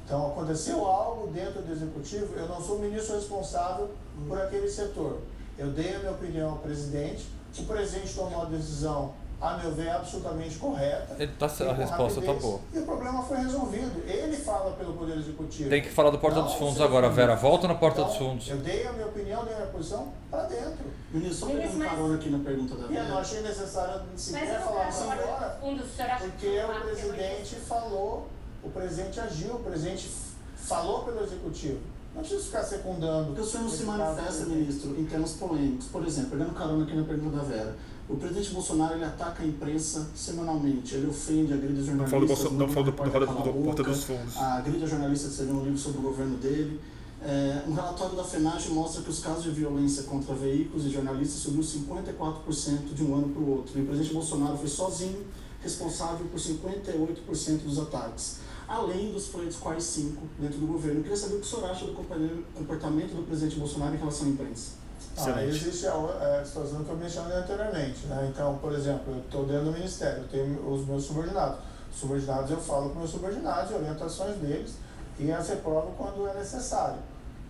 [0.06, 3.92] Então, aconteceu algo dentro do Executivo, eu não sou o ministro responsável
[4.28, 5.20] por aquele setor.
[5.58, 7.28] Eu dei a minha opinião ao presidente,
[7.58, 11.16] o presidente tomou a decisão, a meu ver, absolutamente correta.
[11.18, 12.60] Ele tá- a resposta tá rapidez, boa.
[12.74, 14.04] E o problema foi resolvido.
[14.06, 15.70] Ele fala pelo Poder Executivo.
[15.70, 17.36] Tem que falar do Porta Não dos Fundos agora, Vera.
[17.36, 18.50] Volta na Porta Então, dos Fundos.
[18.50, 20.86] Eu dei a minha opinião, dei a minha posição para dentro.
[21.14, 23.20] ministro, só Ministro, pegando mas- carona aqui na pergunta da E eu não Vera.
[23.22, 25.58] achei necessário Mas sequer eu falar não isso agora.
[25.62, 26.68] fundo, Porque que o
[27.14, 28.28] presidente falou,
[28.64, 30.10] o presidente agiu, o presidente
[30.56, 31.80] falou pelo executivo.
[32.14, 33.28] Não precisa ficar secundando.
[33.28, 35.88] Porque o senhor não se manifesta, ministro, em termos polêmicos.
[35.88, 37.76] Por exemplo, pegando carona aqui na pergunta da Vera.
[38.10, 42.52] O presidente Bolsonaro ele ataca a imprensa semanalmente, ele ofende, agride do, jornalistas.
[42.52, 44.36] Não fala do, do, do, a do Porta dos Fundos.
[44.36, 46.80] agride a jornalista que escreveu um livro sobre o governo dele.
[47.22, 51.40] É, um relatório da FENAGE mostra que os casos de violência contra veículos e jornalistas
[51.40, 53.78] subiu 54% de um ano para o outro.
[53.78, 55.28] E o presidente Bolsonaro foi sozinho
[55.62, 58.38] responsável por 58% dos ataques,
[58.68, 61.00] além dos freios quais 5 dentro do governo.
[61.00, 64.26] Eu queria saber o que o senhor acha do comportamento do presidente Bolsonaro em relação
[64.26, 64.79] à imprensa.
[65.28, 68.08] Ah, existe a, a situação que eu mencionei anteriormente.
[68.08, 68.30] Né?
[68.32, 71.60] Então, por exemplo, eu estou dentro do ministério, eu tenho os meus subordinados.
[71.92, 74.76] Subordinados eu falo com meus subordinados, orientações deles
[75.18, 77.00] e as reprovo quando é necessário.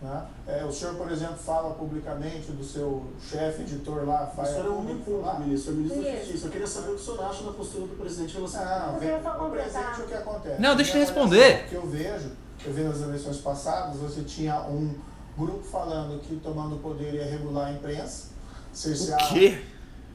[0.02, 0.26] Né?
[0.48, 4.50] É, o senhor, por exemplo, fala publicamente do seu chefe editor lá, faz.
[4.50, 6.20] O senhor é um homem público, ministro, é ministro da.
[6.20, 6.48] Justiça.
[6.48, 8.66] Eu queria saber o que o senhor acha da postura do presidente em relação a
[8.66, 10.62] Não, Eu vem, o presente o que acontece.
[10.62, 11.66] Não, deixa avaliação, responder.
[11.66, 12.32] O que eu vejo,
[12.66, 14.96] eu vi nas eleições passadas, você tinha um
[15.40, 18.28] grupo falando que tomando o poder ia regular a imprensa,
[18.74, 19.62] cercear, O quê?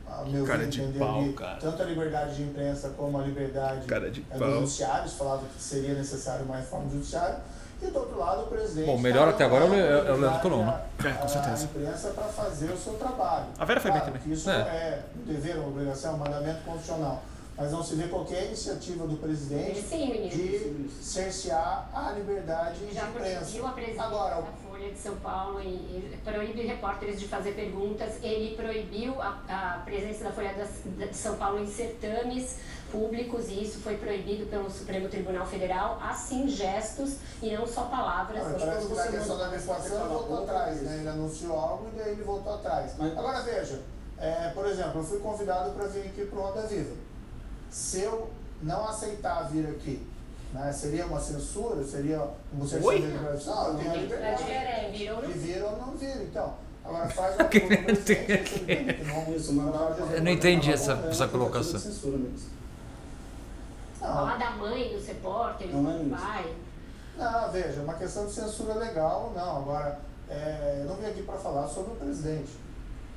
[0.07, 1.57] a meu Cara de entender pau, ali, cara.
[1.61, 6.45] tanto a liberdade de imprensa como a liberdade Cara de judiciários, falava que seria necessário
[6.45, 7.37] uma reforma do judiciário,
[7.83, 8.87] e do outro lado o presidente.
[8.87, 9.75] Bom, o melhor até agora é o
[10.09, 10.81] é o Leandro Colombo, né?
[11.05, 11.63] É, com certeza.
[11.63, 13.47] À imprensa para fazer o seu trabalho.
[13.59, 14.23] A Vera foi bem também.
[14.27, 14.55] Isso É.
[14.55, 15.03] é.
[15.19, 17.23] um dever, uma obrigação, um mandamento constitucional.
[17.57, 23.09] Mas não se vê qualquer iniciativa do presidente Sim, de cercear a liberdade de Já
[23.09, 23.41] imprensa.
[23.41, 24.43] proibiu a presidência Agora,
[24.75, 28.15] Folha de São Paulo e, e proíbe repórteres de fazer perguntas.
[28.21, 32.59] Ele proibiu a, a presença da Folha de São Paulo em certames
[32.91, 36.01] públicos e isso foi proibido pelo Supremo Tribunal Federal.
[36.03, 38.43] Assim, gestos e não só palavras.
[38.51, 40.97] Não, parece que na questão da legislação ele voltou atrás, né?
[40.99, 42.95] Ele anunciou algo e daí ele voltou atrás.
[42.99, 43.81] Mas- Agora veja,
[44.19, 46.97] é, por exemplo, eu fui convidado para vir aqui para o Roda Viva.
[47.71, 48.29] Se eu
[48.61, 50.05] não aceitar vir aqui,
[50.55, 51.85] né, seria uma censura?
[51.85, 52.23] Seria
[52.57, 53.07] um cerceamento?
[53.07, 54.45] Eu tenho a É liberdade.
[54.99, 56.23] Virou de no vir ou não vir.
[56.23, 58.27] Então, agora faz uma tem
[59.53, 61.81] mas Eu não entendi essa- é essa tentativa de colocação.
[61.81, 62.55] Censura mesmo.
[64.01, 66.55] falar da mãe dos repórteres, é do pai.
[67.17, 69.57] Não, veja, é uma questão de censura legal, não.
[69.59, 69.99] Agora,
[70.29, 72.51] é, eu não vim aqui para falar sobre o presidente.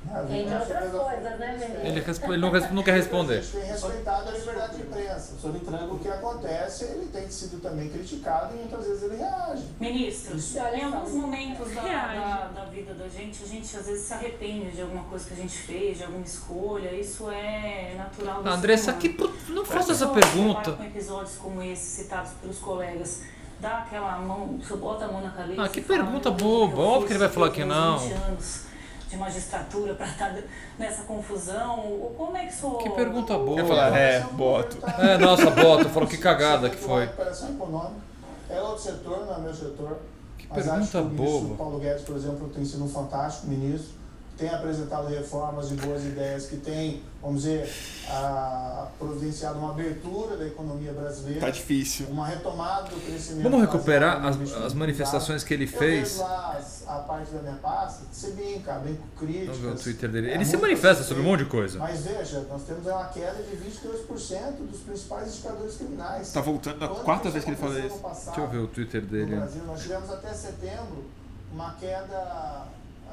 [0.08, 0.40] Né?
[0.40, 1.86] Entre outras sobre a- coisas, né, menino?
[1.86, 3.42] Ele, resp- ele não, res- não quer A responder.
[3.42, 5.34] gente tem respeitado a liberdade de imprensa.
[5.34, 9.02] O senhor entrega O o que acontece, ele tem sido também criticado e muitas vezes
[9.02, 9.64] ele reage.
[9.80, 14.02] Ministro, Isso, em alguns momentos da, da, da vida da gente, a gente às vezes
[14.04, 16.92] se arrepende de alguma coisa que a gente fez, de alguma escolha.
[16.92, 20.62] Isso é natural do Andressa, ser que pro- não faça essa pessoa que pergunta.
[20.62, 23.22] trabalha Com episódios como esse citados pelos colegas,
[23.60, 25.62] dá aquela mão, você bota a mão na cabeça.
[25.62, 26.82] Ah, que e fala, pergunta "Meu Deus, o boba.
[26.82, 27.98] eu Óbvio que ele vai fiz falar que meus não.
[27.98, 28.60] 20 anos
[29.08, 30.36] de magistratura para estar
[30.78, 31.80] nessa confusão.
[31.80, 32.78] Ou Como é que sou?
[32.78, 33.60] Que pergunta boa.
[33.60, 34.78] Eu falar, é, um boto.
[34.98, 37.02] É, nossa, bota, falou que cagada que foi.
[37.02, 38.08] recuperação econômica.
[38.50, 39.98] É outro setor, não é meu setor.
[40.36, 41.56] Que Mas acho que pergunta o.
[41.56, 43.97] Paulo Guedes, por exemplo, tem sido um fantástico ministro.
[44.38, 47.68] Tem apresentado reformas e boas ideias que tem, vamos dizer,
[48.08, 51.40] a, providenciado uma abertura da economia brasileira.
[51.40, 52.06] Tá difícil.
[52.08, 53.42] uma retomada do crescimento.
[53.42, 55.64] Vamos recuperar as, as manifestações que ele.
[55.64, 56.20] Eu fez.
[56.20, 59.58] as- a parte da minha pasta, você brinca, bem com críticas.
[59.58, 60.30] Vamos ver o Twitter dele.
[60.30, 61.78] é Ele se muito manifesta sobre um monte de coisa.
[61.78, 66.32] Mas veja, nós temos uma queda de 22% dos principais indicadores criminais.
[66.32, 67.98] Tá voltando a quarta vez que ele fala isso.
[67.98, 69.36] passado, Deixa eu ver o Twitter no dele.
[69.36, 71.04] Brasil, nós tivemos até setembro
[71.52, 72.66] uma queda,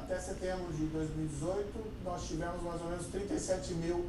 [0.05, 4.05] até setembro de 2018, nós tivemos mais ou menos 37 mil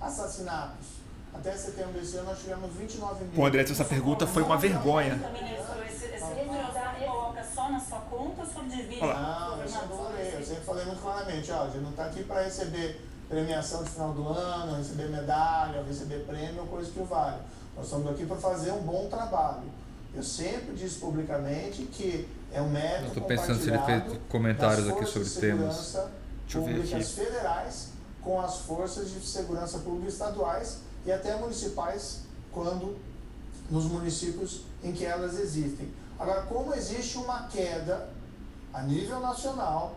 [0.00, 1.04] assassinatos.
[1.34, 3.34] Até setembro desse ano nós tivemos 29 mil.
[3.34, 5.16] Pô, André, essa pergunta foi uma vergonha.
[5.16, 9.68] Ministro, esse, esse você coloca só na sua conta ou só divide Olha Não, eu
[9.68, 13.00] sempre falei, eu sempre falei muito claramente, ó, a gente não está aqui para receber
[13.28, 17.38] premiação de final do ano, receber medalha, receber prêmio ou coisa que o vale.
[17.76, 19.64] Nós estamos aqui para fazer um bom trabalho.
[20.14, 22.70] Eu sempre disse publicamente que é um
[23.04, 25.98] Eu tô pensando se ele fez comentários aqui sobre temas.
[26.42, 27.04] Deixa eu ver aqui.
[27.04, 27.88] federais
[28.22, 32.20] com as forças de segurança pública estaduais e até municipais
[32.52, 32.96] quando
[33.68, 35.92] nos municípios em que elas existem.
[36.18, 38.08] Agora, como existe uma queda
[38.72, 39.96] a nível nacional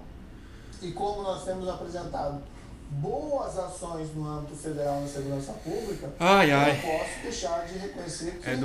[0.82, 2.42] e como nós temos apresentado
[2.90, 8.40] boas ações no âmbito federal na segurança pública, Ai, eu não posso deixar de reconhecer
[8.40, 8.56] que É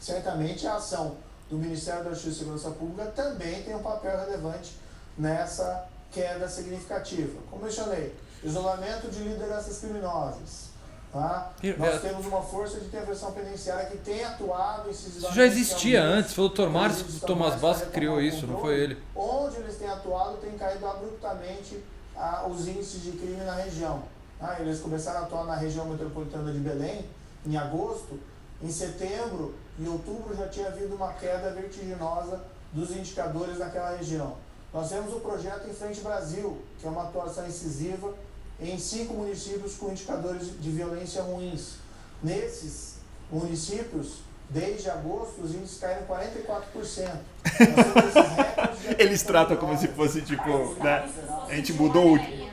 [0.00, 1.16] certamente a ação
[1.48, 4.76] do Ministério da Justiça e Segurança Pública também tem um papel relevante
[5.16, 7.38] nessa queda significativa.
[7.50, 10.66] Como mencionei, isolamento de lideranças criminosas.
[11.12, 11.52] Tá?
[11.78, 15.36] Nós eu- temos uma força de intervenção penitenciária que tem atuado Isso incisivamente.
[15.36, 16.34] já em existia antes.
[16.34, 16.68] Foi o Dr.
[16.68, 18.62] Márcio Tomás para que criou isso, não controle.
[18.76, 19.02] foi ele.
[19.14, 21.82] Onde eles têm atuado, tem caído abruptamente
[22.16, 24.02] ah, os índices de crime na região.
[24.40, 27.06] Ah, eles começaram a atuar na região metropolitana de Belém
[27.46, 28.18] em agosto.
[28.62, 32.40] Em setembro e outubro já tinha havido uma queda vertiginosa
[32.72, 34.36] dos indicadores naquela região.
[34.72, 38.14] Nós temos o projeto Em Frente Brasil, que é uma atuação incisiva
[38.60, 41.76] em cinco municípios com indicadores de violência ruins.
[42.22, 42.96] Nesses
[43.30, 47.10] municípios, desde agosto, os índices caíram 44%.
[48.98, 51.10] Eles tratam como se fosse tipo, né?
[51.48, 52.45] A gente mudou o.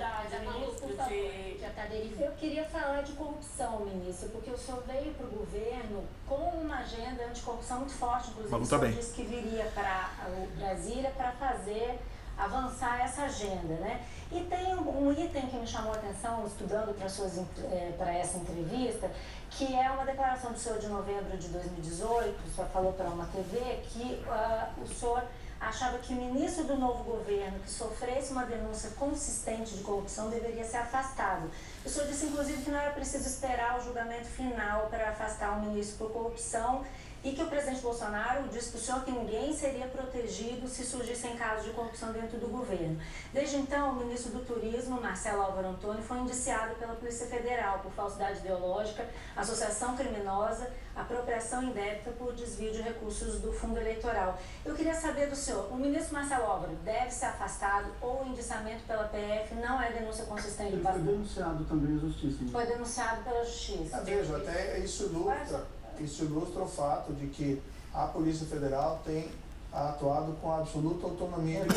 [2.44, 6.80] Eu queria falar de corrupção, ministro, porque o senhor veio para o governo com uma
[6.80, 10.10] agenda anticorrupção muito forte, inclusive o senhor disse que viria para
[10.58, 12.02] Brasília para fazer
[12.38, 14.06] avançar essa agenda, né?
[14.30, 19.10] E tem um item que me chamou a atenção estudando para é, essa entrevista,
[19.50, 23.26] que é uma declaração do senhor de novembro de 2018, o senhor falou para uma
[23.28, 25.24] TV, que uh, o senhor
[25.68, 30.64] achava que o ministro do novo governo que sofresse uma denúncia consistente de corrupção deveria
[30.64, 31.50] ser afastado.
[31.86, 35.62] O senhor disse, inclusive, que não era preciso esperar o julgamento final para afastar o
[35.62, 36.84] ministro por corrupção
[37.24, 41.36] e que o presidente Bolsonaro disse para o senhor que ninguém seria protegido se surgissem
[41.38, 43.00] casos de corrupção dentro do governo.
[43.32, 47.92] Desde então, o ministro do Turismo, Marcelo Álvaro Antônio, foi indiciado pela Polícia Federal por
[47.94, 54.38] falsidade ideológica, associação criminosa, apropriação indébita por desvio de recursos do fundo eleitoral.
[54.66, 58.84] Eu queria saber do senhor, o ministro Marcelo Álvaro deve ser afastado ou o indiciamento
[58.84, 60.74] pela PF não é denúncia consistente?
[60.74, 62.46] Ele foi denunciado também à Justiça.
[62.52, 64.02] Foi denunciado pela Justiça.
[64.02, 65.66] Veja, até isso ilustra
[66.04, 67.62] isso ilustra o fato de que
[67.94, 69.30] a Polícia Federal tem
[69.72, 71.76] atuado com absoluta autonomia de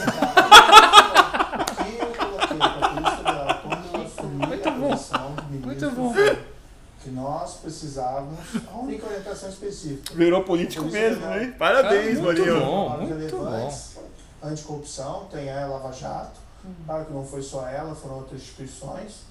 [1.53, 5.91] Aqui eu coloquei para a Polícia Federal, quando eu assumi Muito a posição do ministro,
[5.91, 6.14] Muito bom.
[7.03, 8.39] que nós precisávamos,
[8.70, 10.14] a única orientação específica.
[10.14, 11.53] Virou político mesmo, Federal, hein?
[11.59, 12.61] Parabéns, Marinho.
[12.61, 13.79] Bom, muito bom.
[14.43, 16.72] Anticorrupção, tem a Lava Jato, hum.
[16.85, 19.22] claro que não foi só ela, foram outras instituições,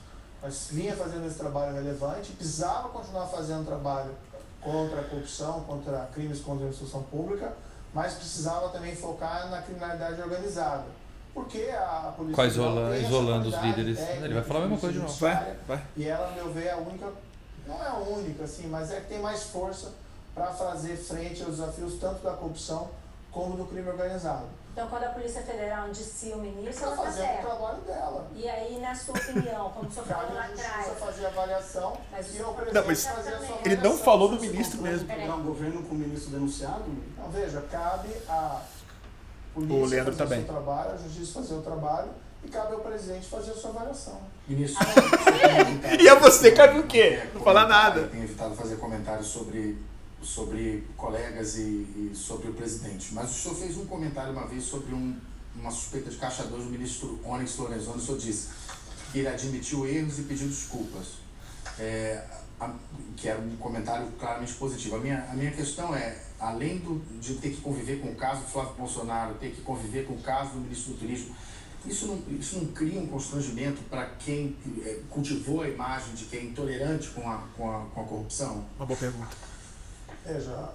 [0.41, 4.11] mas vinha fazendo esse trabalho relevante, precisava continuar fazendo trabalho
[4.65, 7.53] contra a corrupção, contra crimes contra a administração pública,
[7.93, 10.85] mas precisava também focar na criminalidade organizada.
[11.33, 12.35] Porque a polícia.
[12.35, 13.99] Quais isola, isolando os líderes.
[13.99, 15.13] Ele vai falar a mesma coisa de novo.
[15.13, 15.83] Vai, vai.
[15.95, 17.11] E ela, meu ver, é a única.
[17.67, 19.91] Não é a única, assim, mas é que tem mais força
[20.33, 22.89] para fazer frente aos desafios tanto da corrupção
[23.31, 24.47] como do crime organizado.
[24.75, 28.27] Então, quando a Polícia Federal indicia o ministro, ela está fazendo o trabalho dela.
[28.35, 30.73] E aí, na sua opinião, como o senhor falou lá atrás...
[30.73, 34.27] Precisa fazer avaliação mas e o presidente não, mas fazer a sua Ele não falou
[34.27, 35.07] do ministro mesmo.
[35.07, 36.83] Não, governo com o ministro denunciado?
[37.17, 38.61] Não, veja, cabe a
[39.53, 42.09] polícia o Leandro fazer tá o seu trabalho, a justiça fazer o trabalho
[42.43, 44.19] e cabe ao presidente fazer a sua avaliação.
[44.45, 44.85] Ministro,
[45.97, 47.29] e a você cabe o quê?
[47.33, 48.01] Não falar nada.
[48.01, 49.81] Eu tenho evitado fazer comentários sobre
[50.21, 53.13] sobre colegas e, e, sobre o presidente.
[53.13, 55.15] Mas o senhor fez um comentário uma vez sobre um,
[55.55, 57.97] uma suspeita de caixa 2 do ministro Onyx Lorenzoni.
[57.97, 58.49] O senhor disse
[59.11, 61.25] que ele admitiu erros e pediu desculpas.
[61.79, 62.23] É,
[62.59, 62.73] a,
[63.17, 64.95] que era um comentário claramente positivo.
[64.95, 68.41] A minha, a minha questão é, além do, de ter que conviver com o caso
[68.41, 71.35] do Flávio Bolsonaro, ter que conviver com o caso do ministro do Turismo,
[71.85, 76.37] isso não, isso não cria um constrangimento para quem é, cultivou a imagem de que
[76.37, 78.65] é intolerante com a, com a, com a corrupção?
[78.77, 79.35] Uma boa pergunta.
[80.27, 80.69] É, já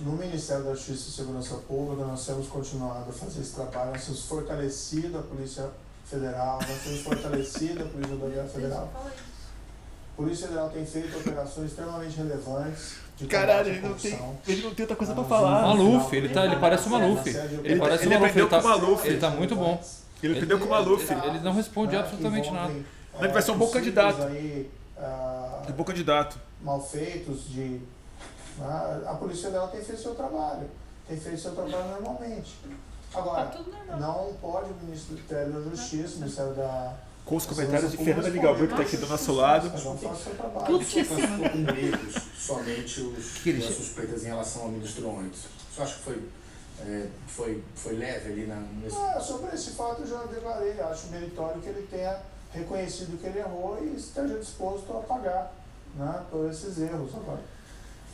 [0.00, 4.04] no Ministério da Justiça e Segurança Pública nós temos continuado a fazer esse trabalho, nós
[4.04, 5.68] temos fortalecido a Polícia
[6.04, 8.92] Federal, nós temos fortalecido a Polícia Rodoviária Federal.
[8.94, 12.96] A Polícia Federal tem feito operações extremamente relevantes.
[13.28, 15.62] Caralho, ele não, tem, ele não tem outra coisa pra falar.
[15.62, 17.28] Maluf, ele, tá, ele parece o Maluf.
[17.28, 18.38] Ele, ele parece ele o Maluf.
[18.38, 19.08] Ele tá, Maluf.
[19.08, 19.82] Ele tá muito bom.
[20.22, 21.12] Ele aprendeu com o Maluf.
[21.12, 22.72] Ele, não responde né, absolutamente nada.
[23.20, 24.22] Ele vai ser um bom candidato.
[24.22, 26.38] Aí, uh, bom candidato.
[26.62, 27.80] Malfeitos de
[28.60, 30.68] a, a Polícia Federal tem feito seu trabalho,
[31.06, 32.56] tem feito seu trabalho normalmente.
[33.14, 36.94] Agora, tá não pode o Ministério da Justiça, o Ministério da.
[37.24, 39.70] Com os comentários de Fernanda Ligalbu, que está aqui do nosso lado.
[40.66, 41.14] Tudo que com
[41.58, 45.40] medos somente os, que as suspeitas em relação ao ministro Onyx.
[45.70, 46.28] Você acha que foi,
[46.80, 48.96] é, foi, foi leve ali na, nesse...
[48.96, 50.80] Ah, sobre esse fato eu já declarei.
[50.80, 52.18] Acho meritório que ele tenha
[52.50, 55.52] reconhecido que ele errou e esteja disposto a pagar
[55.96, 57.40] né, por esses erros agora.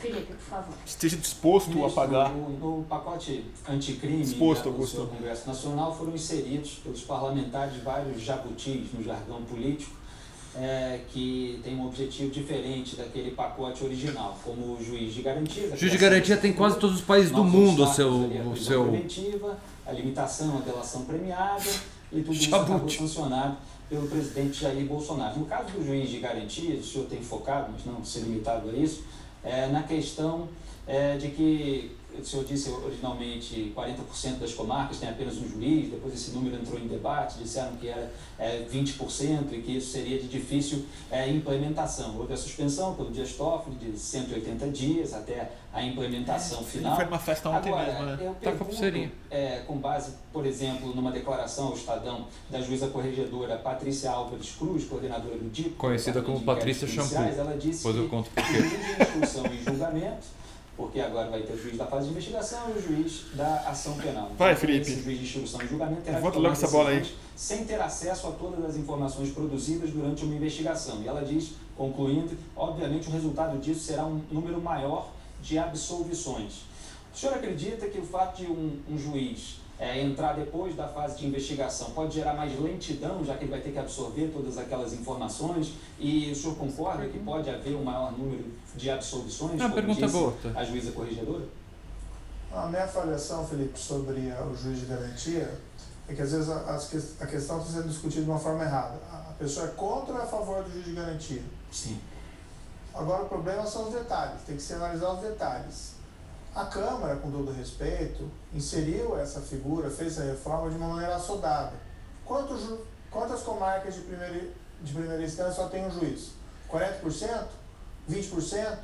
[0.05, 0.75] Felipe, por favor.
[0.85, 2.31] Esteja disposto Ministro, a pagar.
[2.31, 8.93] No, no pacote anticrime disposto, do seu Congresso Nacional foram inseridos pelos parlamentares vários jabutis
[8.93, 10.05] no jargão político
[10.57, 15.73] é, que tem um objetivo diferente daquele pacote original, como o juiz de garantia.
[15.73, 18.11] O juiz de garantia tem quase todos os países do mundo o seu.
[18.13, 18.85] O seu...
[18.85, 21.65] Preventiva, a limitação, a delação premiada
[22.13, 23.57] e tudo isso acabou sancionado
[23.89, 25.39] pelo presidente Jair Bolsonaro.
[25.39, 28.73] No caso do juiz de garantia, o senhor tem focado, mas não ser limitado a
[28.73, 29.03] isso,
[29.45, 30.49] é, na questão
[30.87, 36.15] é, de que o senhor disse originalmente 40% das comarcas tem apenas um juiz, depois
[36.15, 40.29] esse número entrou em debate, disseram que era é, 20% e que isso seria de
[40.29, 42.17] difícil é, implementação.
[42.19, 46.97] Houve a suspensão pelo Dias Toffoli de 180 dias até a implementação É, final.
[46.97, 48.19] Foi uma festa ontem Agora, mesmo, né?
[48.21, 49.13] eu Tá pergunto, pulseirinha.
[49.31, 54.85] é, com base, por exemplo, numa declaração ao Estadão da juíza corregedora Patrícia Álvares Cruz,
[54.85, 57.17] coordenadora do DIP, Conhecida como Patrícia Shampoo.
[57.19, 60.27] Ela disse Depois eu que conto por o de instrução e julgamento,
[60.77, 63.97] porque agora vai ter o juiz da fase de investigação e o juiz da ação
[63.97, 64.31] penal.
[64.37, 64.91] Vai, Então, Felipe.
[64.91, 67.15] Esse juiz de instrução e julgamento terá Volta logo essa bola aí.
[67.37, 71.01] sem ter acesso a todas as informações produzidas durante uma investigação.
[71.03, 75.11] E ela diz, concluindo, obviamente o resultado disso será um número maior
[75.43, 76.63] de absolvições.
[77.15, 81.19] O senhor acredita que o fato de um, um juiz é, entrar depois da fase
[81.19, 84.93] de investigação pode gerar mais lentidão, já que ele vai ter que absorver todas aquelas
[84.93, 85.75] informações?
[85.99, 88.45] E o senhor concorda que pode haver um maior número
[88.77, 89.61] de absolvições?
[89.61, 90.35] Ah, pergunta é disse boa.
[90.55, 91.45] A juíza corregedora?
[92.53, 95.59] A minha avaliação, Felipe, sobre o juiz de garantia
[96.09, 96.77] é que às vezes a,
[97.21, 98.97] a questão está sendo discutida de uma forma errada.
[99.11, 101.43] A a pessoa é contra ou a favor do juiz de garantia?
[101.73, 102.01] Sim.
[102.95, 105.94] Agora o problema são os detalhes, tem que se analisar os detalhes.
[106.55, 111.73] A Câmara, com todo respeito, inseriu essa figura, fez a reforma de uma maneira assodada.
[112.25, 112.79] Quantos,
[113.11, 114.51] quantas comarcas de primeira,
[114.81, 116.31] de primeira instância só tem um juiz?
[116.71, 117.47] 40%?
[118.09, 118.79] 20%?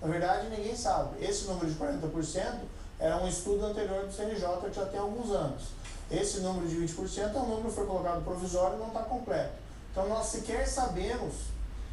[0.00, 1.22] Na verdade, ninguém sabe.
[1.22, 2.58] Esse número de 40%
[2.98, 5.64] era um estudo anterior do CNJ que já tem alguns anos.
[6.10, 9.52] Esse número de 20% é um número que foi colocado provisório e não está completo.
[9.92, 11.34] Então, nós sequer sabemos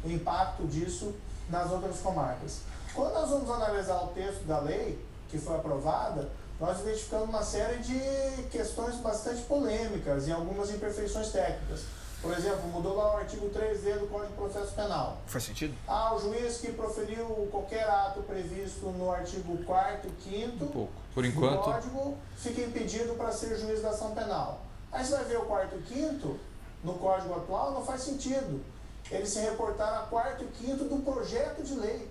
[0.02, 1.14] o impacto disso
[1.50, 2.60] nas outras comarcas.
[2.94, 6.28] Quando nós vamos analisar o texto da lei que foi aprovada,
[6.60, 11.82] nós identificamos uma série de questões bastante polêmicas e algumas imperfeições técnicas.
[12.20, 15.18] Por exemplo, mudou lá o artigo 3D do Código de Processo Penal.
[15.28, 15.72] Faz sentido?
[15.86, 20.92] Ah, o juiz que proferiu qualquer ato previsto no artigo 4 e 5 Um pouco.
[21.14, 24.62] Por do enquanto, código fica impedido para ser juiz da ação penal.
[24.90, 26.40] Aí você vai ver o quarto e quinto,
[26.82, 28.64] no código atual, não faz sentido.
[29.10, 32.10] Eles se reportaram a quarto e quinto do projeto de lei,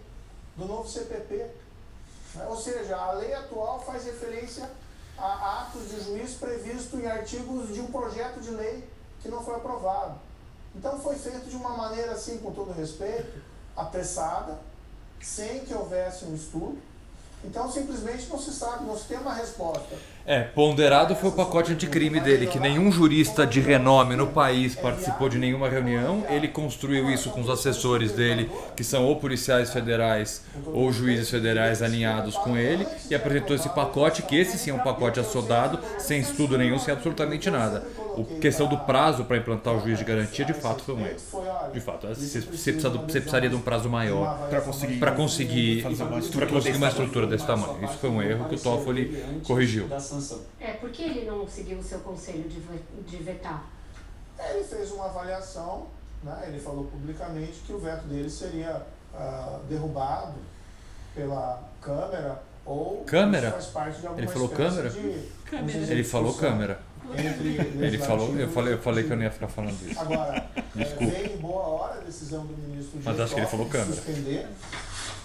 [0.56, 1.48] do novo CPP.
[2.48, 4.70] Ou seja, a lei atual faz referência
[5.18, 8.88] a atos de juiz previsto em artigos de um projeto de lei
[9.22, 10.20] que não foi aprovado.
[10.76, 13.42] Então foi feito de uma maneira assim, com todo respeito,
[13.76, 14.60] apressada,
[15.22, 16.78] sem que houvesse um estudo.
[17.44, 19.96] Então simplesmente não se sabe, não se tem uma resposta.
[20.30, 25.30] É, ponderado foi o pacote anticrime dele, que nenhum jurista de renome no país participou
[25.30, 26.26] de nenhuma reunião.
[26.30, 31.82] Ele construiu isso com os assessores dele, que são ou policiais federais ou juízes federais
[31.82, 36.20] alinhados com ele, e apresentou esse pacote, que esse sim é um pacote assodado, sem
[36.20, 37.86] estudo nenhum, sem absolutamente nada.
[38.18, 41.16] A questão do prazo para implantar o juiz de garantia, de fato, foi um erro.
[41.72, 45.82] De fato, você, você precisa você precisaria de um prazo maior Pra conseguir- para conseguir,
[45.84, 47.78] fazer uma pra conseguir uma estrutura desse tamanho.
[47.86, 49.88] Isso foi um erro que o Toffoli corrigiu.
[50.22, 50.42] Sanção.
[50.60, 53.64] É, por que ele não seguiu o seu conselho de, ve- de vetar?
[54.52, 55.88] Ele fez uma avaliação,
[56.24, 56.46] né?
[56.48, 58.82] ele falou publicamente que o veto dele seria
[59.14, 60.34] ah, derrubado
[61.16, 63.52] pela Câmara ou Câmera?
[63.52, 64.90] faz parte de alguma Ele falou câmera?
[64.90, 65.02] de-
[65.66, 66.80] dizer, Ele falou câmera.
[67.16, 69.98] Ele falou, eu falei, eu falei que eu não ia ficar falando isso.
[70.00, 71.06] Agora, é, Desculpa.
[71.14, 73.94] veio em boa hora a decisão do ministro Mas acho que ele falou câmera.
[73.94, 74.48] suspender,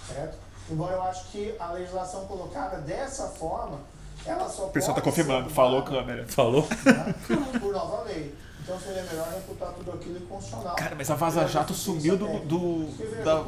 [0.06, 0.38] certo?
[0.70, 3.80] Embora eu acho que a legislação colocada dessa forma,
[4.26, 6.24] ela só O pessoal tá confirmando, falou câmera.
[6.28, 6.66] Falou?
[6.84, 7.14] né,
[7.60, 8.34] por nova lei.
[8.64, 10.76] Então seria melhor reputar tudo aquilo inconstitucional.
[10.76, 12.26] Cara, mas a Vaza Jato sumiu do.
[12.40, 12.86] do
[13.24, 13.42] da,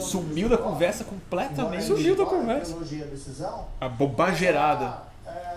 [0.00, 1.84] sumiu da conversa completamente.
[1.84, 2.76] Sumiu da conversa.
[2.76, 4.98] A decisão, A bobageirada.
[5.26, 5.56] é,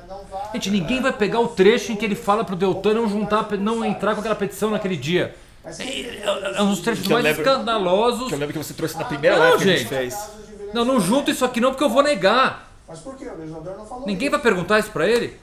[0.53, 3.85] Gente, ninguém vai pegar o trecho em que ele fala pro Deltan não juntar, não
[3.85, 5.35] entrar com aquela petição naquele dia.
[5.63, 8.27] É, é, é um dos trechos mais lembro- escandalosos.
[8.27, 10.29] Que eu lembro que você trouxe na primeira Não, live que a gente fez.
[10.73, 12.64] Não, não junta isso aqui não, porque eu vou negar.
[12.87, 13.25] Mas por que?
[13.27, 14.31] O legislador não falou Ninguém isso.
[14.37, 15.39] vai perguntar isso pra ele.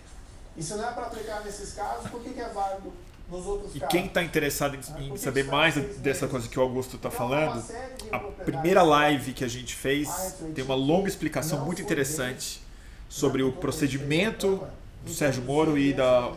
[0.56, 2.92] E se não é para aplicar nesses casos, por que, que é válido
[3.30, 3.92] nos outros E casos?
[3.92, 7.30] quem está interessado em, em saber mais dessa coisa que o Augusto está Então, uma
[7.30, 7.64] falando,
[8.12, 12.62] a primeira live que a gente fez tem uma longa explicação muito interessante
[13.08, 14.62] sobre o procedimento
[15.04, 16.32] do Sérgio Moro e da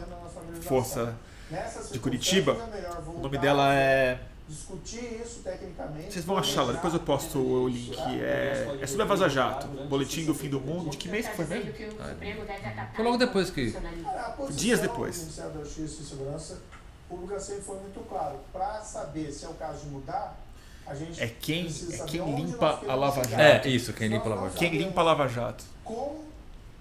[0.62, 1.14] Força
[1.92, 2.54] de Curitiba.
[2.54, 4.20] é O nome dela é.
[4.48, 6.14] Discutir isso tecnicamente.
[6.14, 7.98] Vocês vão achar lá, depois eu posto o link.
[8.22, 10.92] É, é sobre a Vaza Jato, Boletim do Fim do Mundo.
[10.92, 11.74] De que mês que foi mesmo?
[12.96, 13.76] Foi logo depois que-
[14.52, 15.16] Dias depois.
[15.16, 16.62] do Ministério da Justiça e Segurança
[17.10, 18.38] Pública sempre foi muito claro.
[18.54, 20.38] Para saber se é o caso de mudar,
[20.86, 23.42] a gente É quem, precisa é saber quem limpa a Lava Jato.
[23.42, 24.58] É, isso, quem limpa a Lava Jato.
[24.60, 25.64] Quem limpa a Lava Jato.
[25.84, 26.26] Como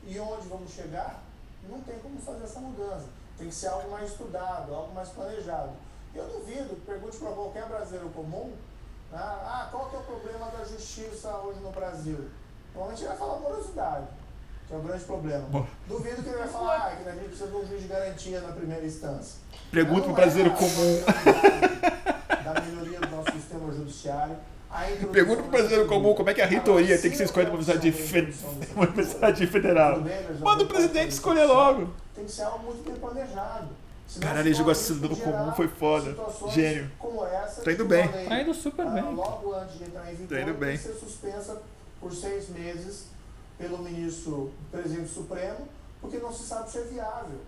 [0.07, 1.23] e onde vamos chegar,
[1.69, 3.07] não tem como fazer essa mudança.
[3.39, 5.71] Tem que ser algo mais estudado, algo mais planejado.
[6.15, 8.53] Eu duvido, pergunte para qualquer brasileiro comum,
[9.11, 12.19] né, ah, qual que é o problema da justiça hoje no Brasil?
[12.75, 14.07] Normalmente ele vai falar morosidade.
[14.67, 15.47] que é o grande problema.
[15.51, 15.67] Bom.
[15.89, 18.41] Duvido que ele vai falar ah, que a gente precisa de um juiz de garantia
[18.41, 19.39] na primeira instância.
[19.71, 21.03] Pergunta pro Não brasileiro é comum.
[22.45, 24.37] Da melhoria do nosso sistema judiciário.
[25.13, 27.53] Pergunta pro brasileiro da- comum como é que a reitoria tem que ser escolhida
[27.93, 28.35] fe...
[28.75, 30.01] uma universidade federal.
[30.41, 31.93] Manda o presidente escolher logo.
[32.15, 33.69] Tem que ser algo muito bem planejado.
[34.21, 36.11] Caralho, ele jogou cidadão gerar comum, foi foda.
[36.11, 36.91] situações Gênio.
[36.99, 38.09] Como essa, Tá indo bem.
[38.09, 39.15] Tá indo super ah, bem.
[39.15, 40.77] Logo antes de entrar em vigor, Tá indo tem bem.
[40.77, 41.63] que ser suspensa
[42.01, 43.07] por seis meses
[43.59, 45.69] pelo ministro presidente supremo,
[46.01, 47.39] porque não se sabe se é viável.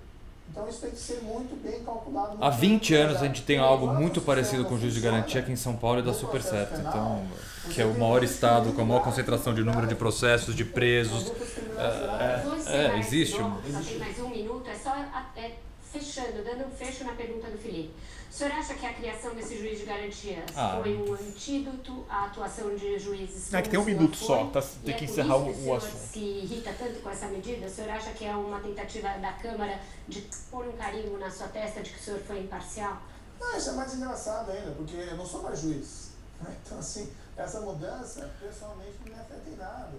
[0.49, 2.29] Então isso tem que ser muito bem calculado.
[2.29, 5.01] muito Há bem 20 anos a gente tem algo muito parecido com o juiz de
[5.01, 6.77] garantia aqui em São Paulo e dá super certo.
[6.77, 10.55] penal, Então, que é o maior estado com a maior concentração de número de processos,
[10.55, 11.33] de presos.
[11.77, 14.71] É, é, esse existe um- Só tem mais um minuto.
[14.71, 15.57] É só a- é,
[16.01, 17.95] fechando, dando um fecho na pergunta do Felipe.
[18.31, 20.79] O senhor acha que a criação desse juiz de garantias Ah.
[20.83, 23.53] foi um antídoto à atuação de juízes?
[23.55, 24.27] É que tem um o minuto foi?
[24.27, 25.97] só, tá- tem é que por encerrar isso o- o senhor assunto.
[25.97, 27.67] se irrita tanto com essa medida?
[27.67, 29.79] O senhor acha que é uma tentativa da Câmara
[30.09, 30.21] de
[30.51, 33.01] pôr um carimbo na sua testa de que o senhor foi imparcial?
[33.41, 36.07] Não, isso é mais engraçado ainda, porque eu não sou mais juiz.
[36.43, 36.55] né?
[36.67, 39.93] Então, assim, essa mudança, pessoalmente, não me afeta em nada.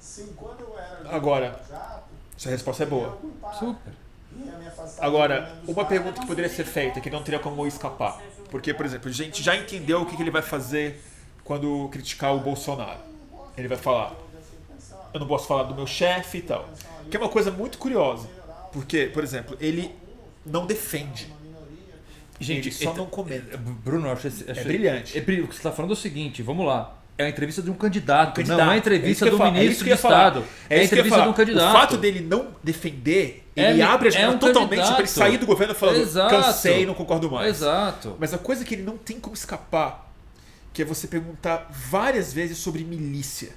[0.00, 3.16] Se quando eu era Agora, Jato, Essa resposta é boa.
[3.56, 3.92] Super.
[4.98, 8.20] Agora, uma pergunta que poderia ser feita, que não teria como escapar.
[8.50, 11.00] Porque, por exemplo, a gente já entendeu o que ele vai fazer
[11.44, 13.00] quando criticar o Bolsonaro.
[13.56, 14.14] Ele vai falar,
[15.12, 16.68] eu não posso falar do meu chefe e tal.
[17.10, 18.28] Que é uma coisa muito curiosa.
[18.72, 19.94] Porque, por exemplo, ele
[20.44, 21.32] não defende.
[22.40, 23.56] Gente, ele só então- não comenta.
[23.56, 25.16] Bruno, eu acho, esse- acho- brilhante.
[25.16, 25.44] É brilhante.
[25.46, 26.98] O que você está falando é o seguinte, vamos lá.
[27.18, 28.58] É a entrevista de um candidato, candidato.
[28.58, 29.96] não é a É entrevista do é isso ministro que de.
[29.96, 30.44] Estado.
[30.68, 31.68] É, a eu ia entrevista de um candidato.
[31.68, 35.06] O fato dele não defender, É, ele abre a é janela um totalmente para ele
[35.08, 36.34] sair do governo falando Exato.
[36.34, 37.56] cansei, não concordo mais.
[37.56, 38.16] Exato.
[38.18, 40.10] Mas a coisa que ele não tem como escapar,
[40.72, 43.50] que é você perguntar várias vezes sobre milícia.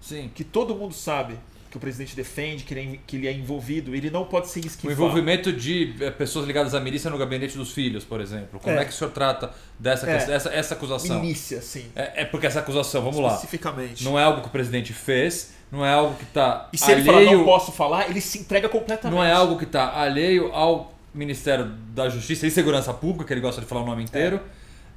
[0.00, 0.30] Sim.
[0.34, 1.38] Que todo mundo sabe
[1.70, 4.58] que o presidente defende, que ele é, que ele é envolvido, ele não pode ser
[4.60, 4.92] O esquivado.
[5.00, 8.58] envolvimento de eh, pessoas ligadas à milícia no gabinete dos filhos, por exemplo.
[8.58, 8.84] Como é, É.
[8.84, 10.14] que o senhor trata dessa É.
[10.16, 11.20] questão- essa, essa acusação?
[11.20, 11.84] Milícia, sim.
[11.94, 14.02] É, é porque essa acusação, vamos lá, Especificamente.
[14.04, 17.04] não é algo que o presidente fez, não é algo que está E se ele
[17.04, 19.16] falar não posso falar, ele se entrega completamente.
[19.16, 23.40] não é algo que está alheio ao Ministério da Justiça e Segurança Pública, que ele
[23.40, 24.40] gosta de falar o nome inteiro.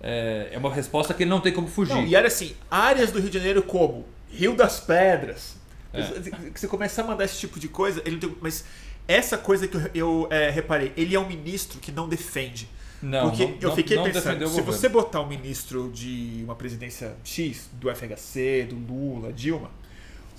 [0.02, 1.94] É, é uma resposta que ele não tem como fugir.
[1.94, 5.56] Não, e era assim, áreas do Rio de Janeiro como Rio das Pedras.
[5.94, 6.50] É.
[6.56, 8.66] Você começa a mandar esse tipo de coisa, ele não tem, mas
[9.08, 12.68] essa coisa que eu, eu, é, reparei, ele é um ministro que não defende.
[13.02, 14.80] Não, Porque não- eu não- fiquei não pensando, defendeu o se governo.
[14.80, 19.70] você botar um ministro de uma presidência X, do FHC, do Lula, Dilma,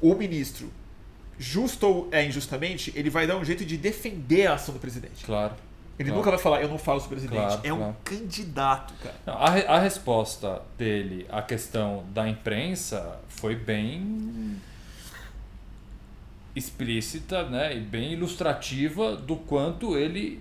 [0.00, 0.72] o ministro,
[1.38, 5.24] justo ou é, injustamente, ele vai dar um jeito de defender a ação do presidente.
[5.24, 5.54] Claro.
[5.98, 6.18] Ele claro.
[6.18, 7.46] nunca vai falar, eu não falo sobre o presidente.
[7.46, 7.96] Claro, é um claro.
[8.02, 9.14] candidato, cara.
[9.26, 14.56] Não, a, re- a resposta dele à questão da imprensa foi bem
[16.54, 20.40] explícita né, e bem ilustrativa do quanto ele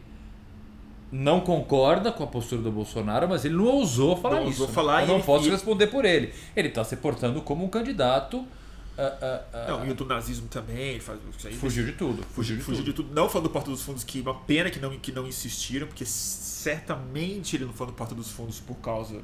[1.11, 4.61] não concorda com a postura do Bolsonaro, mas ele não ousou falar Não isso.
[4.61, 6.33] ousou falar Eu não ele- posso responder por ele.
[6.55, 8.45] Ele está se portando como um candidato.
[8.97, 11.19] ah, ah, ah, Não, e o do nazismo também, faz
[11.59, 12.23] fugiu de tudo.
[12.31, 12.85] Fugiu de fugiu tudo.
[12.91, 13.13] de tudo.
[13.13, 16.05] Não falando do Porta dos Fundos, que uma pena que não, que não insistiram, porque
[16.05, 19.21] certamente ele não falou do Porta dos Fundos por causa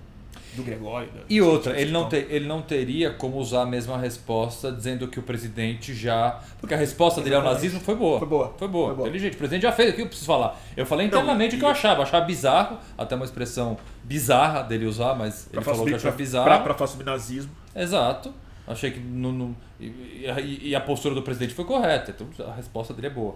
[0.55, 1.07] do Gregório.
[1.11, 5.07] da- E outra, ele não, te, ele não teria como usar a mesma resposta dizendo
[5.07, 6.39] que o presidente já.
[6.59, 8.19] Porque a resposta dele ao nazismo foi boa.
[8.19, 8.53] Foi boa.
[8.57, 8.87] Foi boa.
[8.87, 9.07] Foi boa.
[9.07, 9.35] Inteligente.
[9.35, 9.91] O presidente já fez.
[9.91, 10.59] O que eu preciso falar?
[10.75, 12.03] Eu falei internamente o que eu achava.
[12.03, 16.45] Achava bizarro, até uma expressão bizarra dele usar, mas Pra ele falou que achava bizarro.
[16.45, 17.51] pra, pra falar sobre nazismo.
[17.75, 18.33] Exato.
[18.67, 18.99] Achei que.
[18.99, 22.11] Não, não- e, e- a postura do presidente foi correta.
[22.11, 23.35] Então a resposta dele é boa.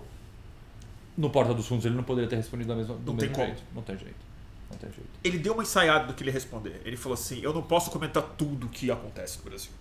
[1.17, 3.35] No Porta dos Fundos ele não poderia ter respondido da mesma, do Não tem mesmo
[3.35, 3.47] como.
[3.47, 3.63] jeito.
[3.75, 4.32] Não tem jeito.
[4.73, 5.09] Não tem jeito.
[5.23, 6.81] Ele deu uma ensaiada do que ele ia responder.
[6.85, 9.71] Ele falou assim: Eu não posso comentar tudo que acontece no Brasil.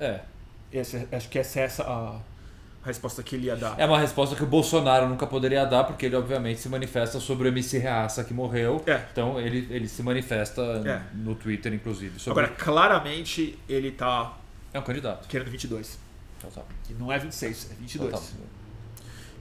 [0.00, 0.20] É.
[0.72, 2.18] Essa- acho que essa é essa a,
[2.84, 3.74] resposta que ele ia dar.
[3.78, 7.48] É uma resposta que o Bolsonaro nunca poderia dar, porque ele obviamente se manifesta sobre
[7.48, 8.82] o MC Reaça que morreu.
[8.86, 9.02] É.
[9.12, 11.02] Então ele, ele se manifesta É.
[11.14, 12.18] no Twitter, inclusive.
[12.20, 12.44] Sobre...
[12.44, 14.36] Agora, claramente, ele tá
[14.72, 15.26] É um candidato.
[15.28, 15.98] querendo 22.
[16.40, 16.66] Total.
[16.88, 18.10] E não é 26, é 22.
[18.12, 18.26] Total.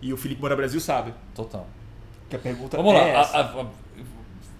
[0.01, 1.67] E o Felipe Moura Brasil sabe Total.
[2.29, 3.21] que a pergunta Vamos é lá.
[3.21, 3.37] essa.
[3.37, 3.67] a- a- a-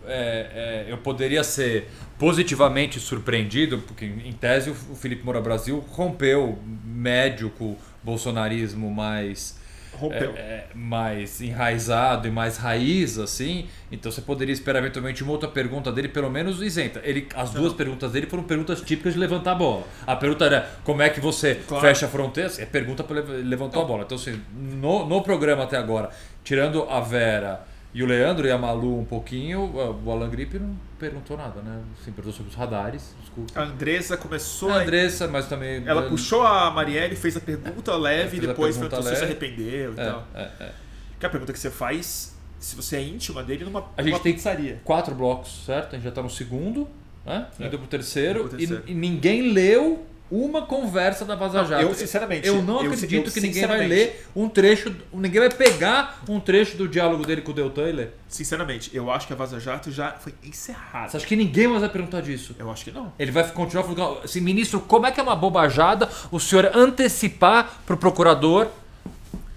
[0.08, 6.58] é, é, eu poderia ser positivamente surpreendido, porque em tese o Felipe Moura Brasil rompeu
[6.84, 9.60] médio com o bolsonarismo mais
[9.94, 10.34] Rompeu.
[10.36, 13.68] é, é, mais enraizado e mais raiz, assim.
[13.92, 17.02] Então você poderia esperar eventualmente uma outra pergunta dele, pelo menos isenta.
[17.04, 19.84] Ele, as duas perguntas dele foram perguntas típicas de levantar a bola.
[20.06, 21.86] A pergunta era como é que você Claro.
[21.86, 22.52] fecha a fronteira?
[22.58, 24.04] É pergunta para levantar a bola.
[24.04, 26.10] Então, assim, no, no programa até agora,
[26.44, 27.66] tirando a Vera
[27.96, 29.62] E o Leandro e a Malu um pouquinho,
[30.04, 31.82] o Alan Grip não perguntou nada, né?
[32.04, 33.58] Sim, perguntou sobre os radares, desculpa.
[33.58, 34.70] A Andressa começou.
[34.70, 35.82] A Andressa, mas também.
[35.88, 39.26] Ela puxou a Marielle, fez a pergunta leve e depois perguntou se se leve.
[39.26, 40.28] arrependeu e É, tal.
[40.36, 40.72] é, é.
[41.18, 44.20] Que é a pergunta que você faz se você é íntima dele numa, A gente
[44.20, 44.82] tem pizzaria.
[44.84, 45.90] quatro blocos, certo?
[45.94, 46.90] A gente já tá no segundo,
[47.26, 47.48] né?
[47.60, 47.68] É.
[47.68, 48.84] Indo pro terceiro, Indo pro terceiro.
[48.88, 51.84] E, e ninguém leu uma conversa da Vaza Jato.
[51.84, 55.50] eu, sinceramente, Eu não eu- acredito eu, que ninguém vai ler um trecho, ninguém vai
[55.52, 58.14] pegar um trecho do diálogo dele com o Deltan e ler.
[58.28, 61.10] Sinceramente, eu acho que a Vaza Jato já foi encerrada.
[61.10, 62.56] Você acha que ninguém mais vai perguntar disso?
[62.58, 63.14] Eu acho que não.
[63.20, 67.82] Ele vai continuar falando, assim, ministro, como é que é uma bobajada o senhor antecipar
[67.86, 68.68] pro procurador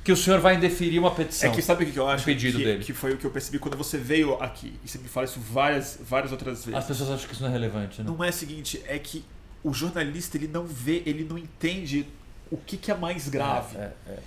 [0.05, 1.51] que o senhor vai indeferir uma petição?
[1.51, 2.23] É que sabe o que eu acho?
[2.23, 2.85] Um pedido que, dele.
[2.85, 4.78] que foi o que eu percebi quando você veio aqui.
[4.85, 6.78] E você me fala isso várias, várias outras vezes.
[6.78, 8.07] As pessoas acham que isso não é relevante, né?
[8.09, 9.24] Não é o seguinte, é que
[9.62, 12.06] o jornalista ele não vê, ele não entende
[12.51, 13.76] o que, que é mais grave.
[13.76, 14.18] É, é,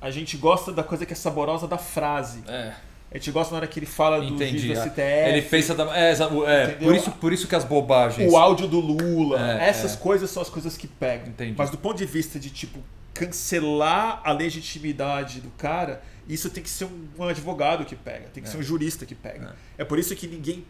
[0.00, 2.42] A gente gosta da coisa que é saborosa da frase.
[2.48, 2.74] é.
[3.14, 4.72] A gente gosta na hora que ele fala do Entendi.
[4.72, 5.28] Ah, CTF.
[5.28, 5.84] Ele pensa da.
[5.96, 8.32] É, é, por, isso, por isso que as bobagens.
[8.32, 9.60] O áudio do Lula.
[9.62, 9.96] É, essas é.
[9.98, 11.28] coisas são as coisas que pegam.
[11.28, 11.54] Entendi.
[11.56, 12.80] Mas do ponto de vista de, tipo,
[13.12, 18.26] cancelar a legitimidade do cara, isso tem que ser um, advogado que pega.
[18.34, 18.52] Tem que É.
[18.52, 19.54] ser um jurista que pega.
[19.78, 19.84] É.
[19.84, 20.64] por isso que ninguém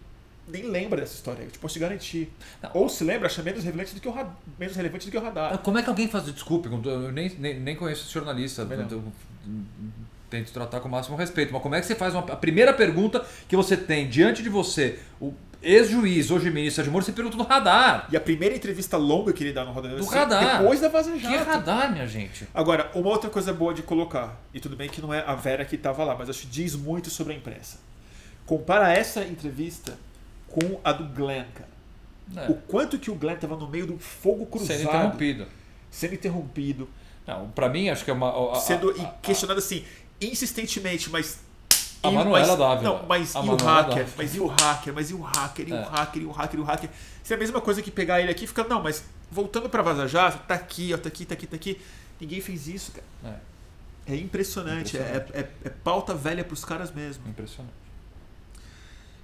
[0.48, 1.42] nem lembra dessa história.
[1.42, 2.30] Eu te posso te garantir.
[2.72, 5.22] Ou se lembra, acha menos relevante do que o, ra- menos relevante do que o
[5.22, 5.54] radar.
[5.54, 6.24] Ah, Como é que alguém faz.
[6.26, 8.64] Desculpe, eu nem, nem, nem conheço esse jornalista.
[8.64, 8.88] Não.
[8.90, 9.04] eu-
[10.30, 11.52] tento tratar com o máximo respeito.
[11.52, 12.22] Mas como é que você faz uma.
[12.32, 17.04] A primeira pergunta que você tem diante de você, o ex-juiz, hoje ministro de Moro,
[17.04, 18.08] você pergunta no radar.
[18.10, 20.58] E a primeira entrevista longa que ele dá no Roda Do Viva, radar.
[20.60, 22.46] depois da Vaza Que radar, minha gente?
[22.52, 25.64] Agora, uma outra coisa boa de colocar, e tudo bem que não é a Vera
[25.64, 27.78] que estava lá, mas acho que diz muito sobre a imprensa.
[28.44, 29.96] Compara essa entrevista
[30.54, 31.74] com a do Glenn, cara.
[32.46, 32.50] É.
[32.50, 34.76] O quanto que o Glenn estava no meio do fogo cruzado.
[34.78, 35.46] Sendo interrompido.
[35.90, 36.88] Sendo interrompido.
[37.26, 38.28] Não, pra mim, acho que é uma.
[38.30, 39.84] a- a- sendo a- e questionado assim,
[40.20, 41.40] insistentemente, mas.
[42.02, 42.82] A e o- Manuela mas, Dávila.
[42.98, 43.94] Não, mas A e o Manuela hacker?
[43.96, 44.14] Dávila.
[44.18, 44.94] Mas e o hacker?
[44.94, 45.68] Mas e o hacker?
[45.68, 45.80] E É.
[45.80, 46.22] o hacker?
[46.22, 46.60] E o hacker?
[46.60, 46.90] E o hacker?
[47.22, 49.82] Isso é a mesma coisa que pegar ele aqui e ficar, não, mas voltando pra
[49.82, 51.80] Vaza Jato, tá aqui, ó, tá aqui, tá aqui, tá aqui.
[52.20, 53.40] Ninguém fez isso, cara.
[54.06, 54.96] É impressionante.
[54.96, 55.32] Impressionante.
[55.34, 57.26] É, é- é pauta velha pros caras mesmo.
[57.28, 57.72] Impressionante.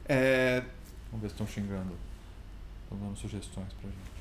[0.09, 0.63] É,
[1.11, 1.93] Vamos ver se estão xingando.
[2.85, 4.21] Estão dando sugestões pra gente.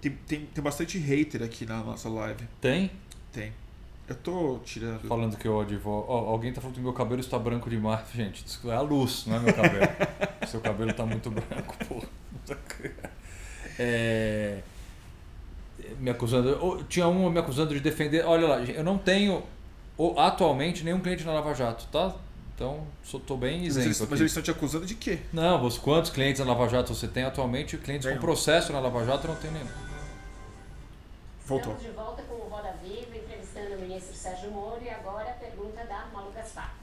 [0.00, 2.46] tem, tem, tem bastante hater aqui na nossa live.
[2.60, 2.90] Tem?
[3.32, 3.52] Tem.
[4.08, 5.06] Eu tô tirando.
[5.06, 6.04] Falando que eu advogo.
[6.08, 8.02] Ó, alguém tá falando que meu cabelo está branco demais.
[8.12, 9.86] Gente, isso é a luz, não é meu cabelo.
[10.48, 12.08] Seu cabelo tá muito branco, porra.
[13.82, 14.60] É...
[15.98, 16.58] Me acusando.
[16.60, 18.26] oh, Tinha um me acusando de defender.
[18.26, 19.42] Olha lá, eu não tenho
[19.96, 22.14] oh, atualmente nenhum cliente na Lava Jato, tá?
[22.60, 22.86] Então,
[23.26, 23.86] tô bem Mas isento.
[23.86, 24.10] eles, aqui.
[24.10, 25.20] mas eles estão te acusando de quê?
[25.32, 27.78] Não, os quantos clientes na Lava Jato você tem atualmente?
[27.78, 29.68] Clientes com processo na Lava Jato não tenho nenhum.
[31.46, 31.72] Voltou.
[31.72, 35.32] Estamos de volta com o Roda Viva, entrevistando o ministro Sérgio Moro e agora a
[35.32, 36.74] pergunta da Malu Gaspar.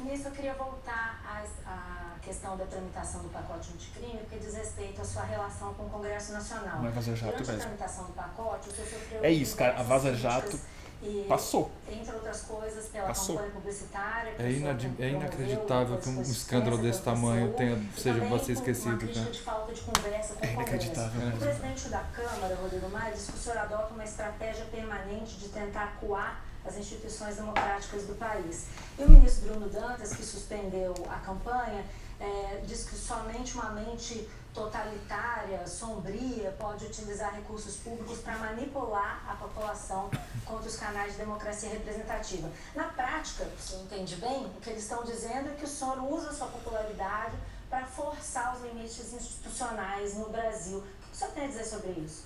[0.00, 1.22] Ministro, eu queria voltar
[1.64, 5.90] à, questão da tramitação do pacote anticrime, porque diz respeito à sua relação com o
[5.90, 6.80] Congresso Nacional.
[6.80, 9.78] Não é Vaza Jato Durante a tramitação do pacote, o senhor sofreu É isso, cara.
[9.78, 11.70] A Vaza Jato críticas e, passou.
[11.88, 13.36] Entre outras coisas, pela Passou.
[13.36, 14.34] campanha publicitária.
[14.38, 19.92] É, inadi- é promoveu, inacreditável que um escândalo desse tamanho tenha, seja com esquecido, com
[20.40, 24.64] É inacreditável O presidente da Câmara, Rodrigo Maia, disse que o senhor adota uma estratégia
[24.66, 28.66] permanente de tentar acuar as instituições democráticas do país.
[28.98, 31.82] E o ministro Bruno Dantas, que suspendeu a campanha,
[32.20, 39.34] eh, diz que somente uma mente totalitária, sombria, pode utilizar recursos públicos para manipular a
[39.34, 40.10] população
[40.44, 42.48] contra os canais de democracia representativa.
[42.74, 46.32] Na prática, senhor entende bem, o que eles estão dizendo é que o senhor usa
[46.32, 47.36] sua popularidade
[47.68, 50.78] para forçar os limites institucionais no Brasil.
[50.78, 52.24] O que o senhor tem a dizer sobre isso?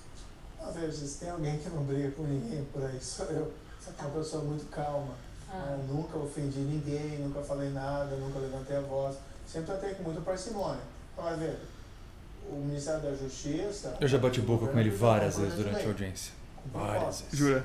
[0.59, 3.53] Às vezes tem alguém que não briga com ninguém por aí, sou eu.
[3.79, 5.13] Você tá- Sou uma pessoa muito calma.
[5.51, 5.75] Ah.
[5.77, 5.85] né?
[5.87, 9.15] Nunca ofendi ninguém, nunca falei nada, nunca levantei a voz.
[9.47, 10.81] Sempre tratei com muita parcimônia.
[11.13, 11.59] Então, vai ver,
[12.49, 13.97] o Ministério da Justiça...
[13.99, 16.33] Eu já bati boca com ele várias vezes durante a audiência.
[16.71, 17.37] Várias vezes.
[17.37, 17.63] Jura?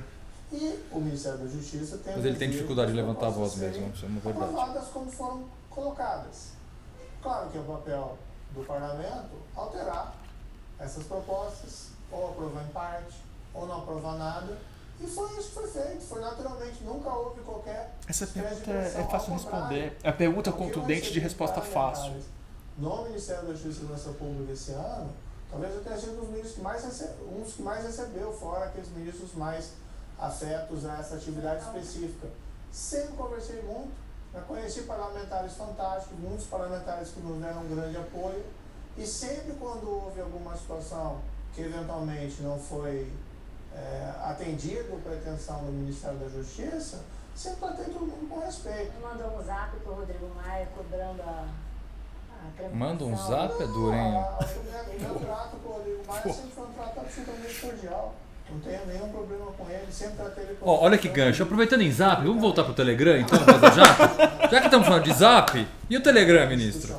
[0.51, 3.89] E o Ministério da Justiça tem Mas ele tem dificuldade de levantar a voz mesmo,
[3.93, 4.45] isso é uma verdade.
[4.45, 6.51] aprovadas como foram colocadas.
[7.21, 8.17] Claro que é o papel
[8.53, 10.15] do parlamento alterar
[10.77, 13.15] essas propostas, ou aprovar em parte,
[13.53, 14.57] ou não aprovar nada.
[14.99, 19.07] E foi isso que foi feito, foi naturalmente, nunca houve qualquer Essa pergunta é, é
[19.09, 19.97] fácil responder.
[20.03, 22.13] É a pergunta O que eu contundente de resposta fácil.
[22.77, 25.09] No Ministério da Justiça e Segurança Pública esse ano,
[25.49, 26.83] talvez eu tenha sido um dos ministros que mais
[27.21, 29.71] um dos que mais recebeu, fora aqueles ministros mais
[30.17, 32.27] afetos a essa atividade específica.
[32.71, 33.91] Sempre conversei muito,
[34.47, 38.43] conheci parlamentares fantásticos, muitos parlamentares que nos deram um grande apoio,
[38.97, 41.19] e sempre quando houve alguma situação
[41.53, 43.11] que eventualmente não foi
[43.73, 47.01] é, atendido pretensão do Ministério da Justiça,
[47.35, 48.93] sempre tratei todo mundo com respeito.
[49.01, 51.47] Mandou um zap pro Rodrigo Maia cobrando a.
[52.73, 54.01] Manda um zap, é duro, hein?
[54.01, 58.15] O meu- trato com o Rodrigo Maia sempre foi um trato absolutamente cordial.
[58.49, 61.43] Não tenho nenhum problema com ele, sempre tratei ele Ó, olha que gancho.
[61.43, 64.49] Aproveitando em zap, vamos voltar pro Telegram então, Vaza Jato?
[64.51, 66.93] Já que estamos falando de zap, e o Telegram, ministro?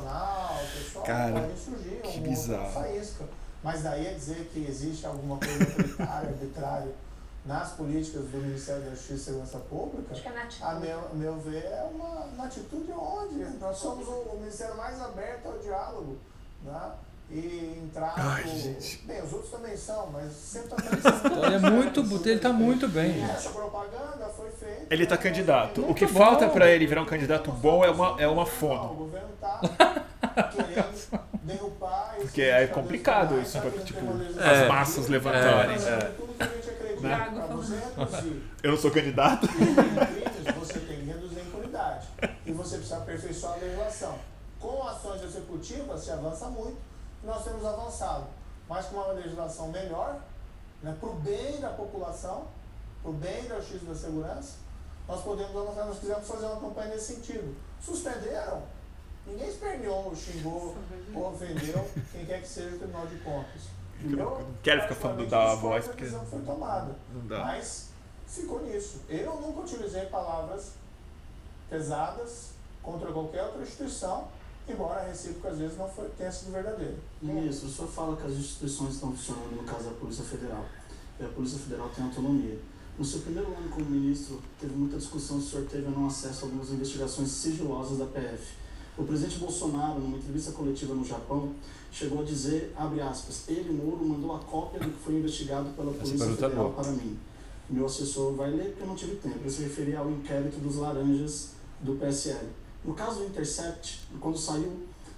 [1.05, 2.71] Cara, pode surgir que bizarro.
[2.71, 3.25] faísca.
[3.63, 6.91] Mas daí é dizer que existe alguma coisa autoritária, arbitrária
[7.45, 11.63] nas políticas do Ministério da Justiça e Segurança Pública, é a meu, a meu ver,
[11.65, 16.17] é uma, uma atitude onde nós somos o, o Ministério mais aberto ao diálogo.
[16.63, 16.91] Né?
[17.29, 18.19] E em trato.
[18.19, 19.03] Ai, gente.
[19.05, 23.13] Bem, os outros também são, mas sempre também Ele é muito, ele tá muito bem.
[23.13, 23.31] gente.
[23.31, 24.93] Essa propaganda foi feita.
[24.93, 25.81] Ele tá candidato.
[25.89, 26.53] O que Muito falta bom.
[26.53, 28.93] pra ele virar um candidato bom é uma, é uma O fono.
[28.93, 29.59] governo tá
[30.51, 33.99] querendo derrubar esse Porque é complicado isso, pra, tipo,
[34.39, 35.75] as massas levantarem.
[35.75, 35.89] É.
[35.89, 36.53] é.
[37.03, 37.31] Né?
[37.45, 39.47] Pra você reduzir Eu não sou candidato.
[40.59, 42.07] você tem que reduzir a impunidade.
[42.45, 44.17] E você precisa aperfeiçoar a legislação.
[44.59, 46.77] Com ações executivas se avança muito,
[47.23, 48.27] e nós temos avançado.
[48.67, 50.19] Mas com uma legislação melhor,
[50.81, 52.47] né, para o bem da população,
[53.01, 54.53] para o bem da justiça e da segurança,
[55.07, 55.85] nós podemos avançar.
[55.85, 57.55] Nós quisemos fazer uma campanha nesse sentido.
[57.81, 58.63] Suspenderam.
[59.25, 60.75] Ninguém esperneou, xingou
[61.13, 63.61] ou ofendeu quem quer que seja o Tribunal de Contas.
[64.03, 66.95] Eu não quero ficar falando da voz, porque decisão que foi tomada.
[67.13, 67.39] não dá.
[67.45, 67.89] Mas
[68.27, 69.01] ficou nisso.
[69.09, 70.73] Eu nunca utilizei palavras
[71.69, 72.49] pesadas
[72.81, 74.27] contra qualquer outra instituição,
[74.67, 76.95] embora a recíproca às vezes não foi, tenha sido verdadeira.
[77.21, 80.65] Ministro, o senhor fala que as instituições estão funcionando no caso da Polícia Federal.
[81.19, 82.59] E a Polícia Federal tem autonomia.
[82.97, 86.07] No seu primeiro ano como ministro, teve muita discussão se o senhor teve ou não
[86.07, 88.62] acesso a algumas investigações sigilosas da PF.
[88.97, 91.53] O presidente Bolsonaro, numa entrevista coletiva no Japão,
[91.91, 95.91] chegou a dizer, abre aspas, ele, Moro, mandou a cópia do que foi investigado pela
[95.91, 96.83] Essa Polícia é Federal boa.
[96.83, 97.17] para mim.
[97.69, 99.39] Meu assessor vai ler porque eu não tive tempo.
[99.39, 101.49] Ele se referia ao inquérito dos laranjas
[101.81, 102.47] do PSL.
[102.85, 104.71] No caso do Intercept, quando saiu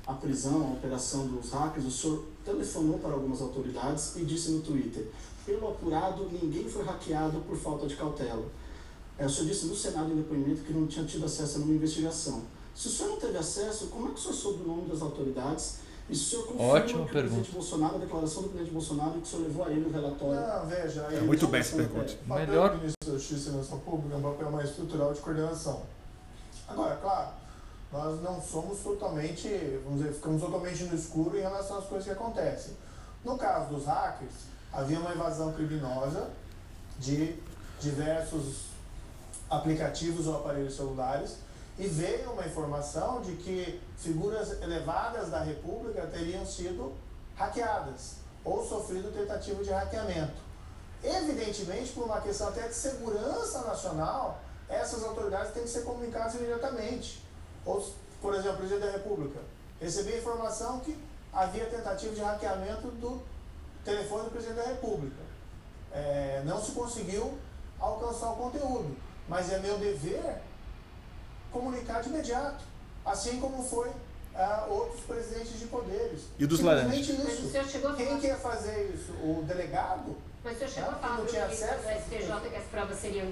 [0.08, 4.62] a prisão, a operação dos hackers, o senhor telefonou para algumas autoridades e disse no
[4.62, 5.08] Twitter:
[5.46, 8.46] pelo apurado, ninguém foi hackeado por falta de cautela.
[9.18, 11.78] É, o senhor disse no Senado em depoimento que não tinha tido acesso a nenhuma
[11.78, 12.44] investigação.
[12.76, 15.02] Se o senhor não teve acesso, como é que o senhor soube o nome das
[15.02, 15.78] autoridades?
[16.10, 17.20] E se o senhor confirma Ótima que o pergunta.
[17.22, 20.36] presidente Bolsonaro, a declaração do presidente Bolsonaro, que o senhor levou a ele o relatório?
[20.42, 22.14] Não, veja, É aí- muito bem essa pergunta.
[22.14, 25.14] O papel Melhor- do ministro da Justiça e Segurança Pública é um papel mais estrutural
[25.14, 25.82] de coordenação.
[26.68, 27.30] Agora, claro,
[27.92, 29.48] nós não somos totalmente,
[29.84, 32.74] vamos dizer, ficamos totalmente no escuro em relação às coisas que acontecem.
[33.24, 34.34] No caso dos hackers,
[34.74, 36.30] havia uma invasão criminosa
[37.00, 37.36] de
[37.80, 38.66] diversos
[39.50, 41.38] aplicativos ou aparelhos celulares
[41.78, 46.94] e veio uma informação de que figuras elevadas da República teriam sido
[47.36, 50.46] hackeadas ou sofrido tentativa de hackeamento.
[51.04, 54.40] Evidentemente, por uma questão até de segurança nacional,
[54.70, 57.24] essas autoridades têm que ser comunicadas imediatamente.
[57.66, 57.86] Ou,
[58.22, 59.40] por exemplo, o presidente da República
[59.80, 60.98] recebia informação que
[61.34, 63.22] havia tentativa de hackeamento do
[63.84, 65.22] telefone do presidente da República.
[65.92, 67.38] É, não se conseguiu
[67.80, 68.96] alcançar o conteúdo,
[69.28, 70.42] mas é meu dever
[71.60, 72.64] comunicar de imediato,
[73.06, 73.90] assim como foi
[74.36, 76.22] ah, outros presidentes de poderes.
[76.38, 76.60] E dos
[77.70, 79.12] chegou a Quem falar, quer fazer isso?
[79.14, 80.16] O delegado?
[80.44, 81.88] mas o senhor chegou a Ah, falar o tinha ministro acesso?
[81.88, 83.30] do STJ que as provas seriam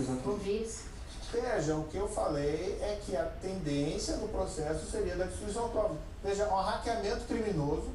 [0.00, 0.28] exatamente.
[0.28, 0.84] Ouvi isso.
[1.30, 5.72] Veja, o que eu falei é que a tendência do processo seria da destruição de
[5.72, 5.98] provas.
[6.24, 7.90] Veja, um hackeamento criminoso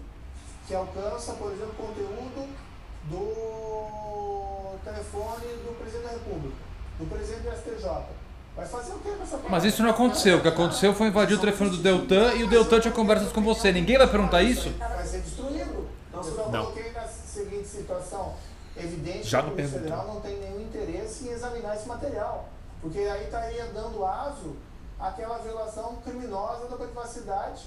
[0.67, 2.47] que alcança, por exemplo, conteúdo
[3.09, 6.55] do telefone do presidente da República,
[6.99, 8.05] do presidente do STJ.
[8.55, 9.39] Vai fazer o que com essa?
[9.49, 10.37] Mas isso não aconteceu.
[10.37, 13.41] O que aconteceu foi invadir o telefone do Deltan e o Deltan tinha conversas com
[13.41, 13.71] você.
[13.71, 14.69] Ninguém vai perguntar isso?
[14.77, 15.87] Vai ser destruído.
[16.13, 16.65] Eu só Não.
[16.65, 18.33] coloquei na seguinte situação.
[18.75, 19.79] Evidente Já que não Polícia.
[19.79, 22.49] Federal não tem nenhum interesse em examinar esse material.
[22.81, 24.55] Porque aí estaria dando aso
[24.99, 27.63] àquela violação criminosa da privacidade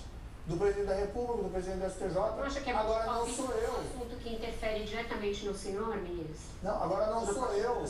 [0.46, 2.14] do presidente da República, do presidente do STJ.
[2.14, 3.72] Não acha que é agora não sou um eu.
[3.72, 6.36] assunto que interfere diretamente no senhor, ministro?
[6.62, 7.84] Não, agora não sou eu.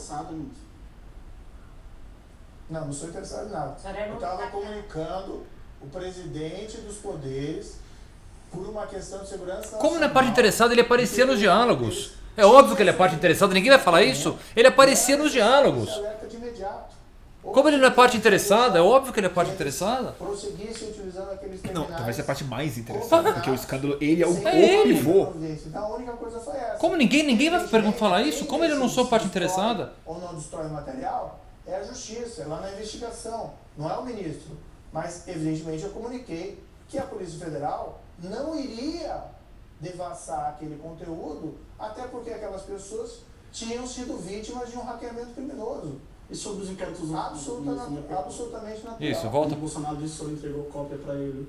[2.69, 3.77] Não, não sou interessado em nada.
[3.85, 5.45] é Eu estava comunicando
[5.81, 7.77] o presidente dos poderes
[8.51, 10.31] por uma questão de segurança Como na parte nacional.
[10.33, 12.13] interessada ele aparecia nos diálogos?
[12.37, 14.39] É óbvio que ele é parte interessada, ninguém vai falar isso.
[14.55, 15.91] Ele aparecia nos diálogos.
[16.33, 16.97] Imediato.
[17.43, 20.13] Como ele não é parte interessada, é óbvio que ele é parte interessada.
[20.13, 24.27] prosseguisse utilizando aqueles Não, talvez é a parte mais interessante, porque o escândalo, ele é
[24.27, 24.95] o, ele.
[24.95, 25.33] pivô.
[25.67, 26.77] Então a única coisa foi essa.
[26.79, 28.47] Como ninguém, ninguém vai perguntar falar isso?
[28.47, 29.93] Como ele não sou parte interessada?
[30.05, 34.05] Ou não destrói o material, é a justiça, é lá na investigação, não é o
[34.05, 34.57] ministro.
[34.93, 39.25] Mas, evidentemente, eu comuniquei que a Polícia Federal não iria
[39.81, 43.21] devassar aquele conteúdo, até porque aquelas pessoas
[43.53, 46.01] tinham sido vítimas de um hackeamento criminoso.
[46.29, 49.11] E sobre os inquéritos Absoluta, absolutamente natural.
[49.11, 49.55] Isso, volta.
[49.55, 51.49] O Bolsonaro disse que o senhor entregou cópia para ele.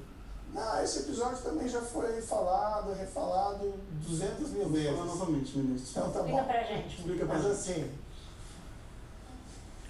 [0.53, 3.73] Não, esse episódio também já foi falado, refalado
[4.07, 4.91] 200 mil vezes.
[4.91, 5.89] falar novamente, ministro.
[5.89, 6.47] Então tá Explica bom.
[6.47, 6.97] pra gente.
[6.97, 7.53] Explica pra Mas gente.
[7.53, 7.91] assim,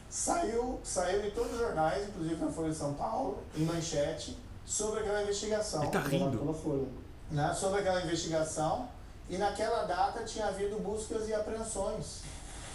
[0.10, 5.00] saiu, saiu em todos os jornais, inclusive na Folha de São Paulo, em manchete, sobre
[5.02, 5.84] aquela investigação.
[5.84, 6.38] Ele tá rindo.
[6.38, 6.88] Pela Folha.
[7.32, 8.90] né, sobre aquela investigação
[9.30, 12.22] e naquela data tinha havido buscas e apreensões.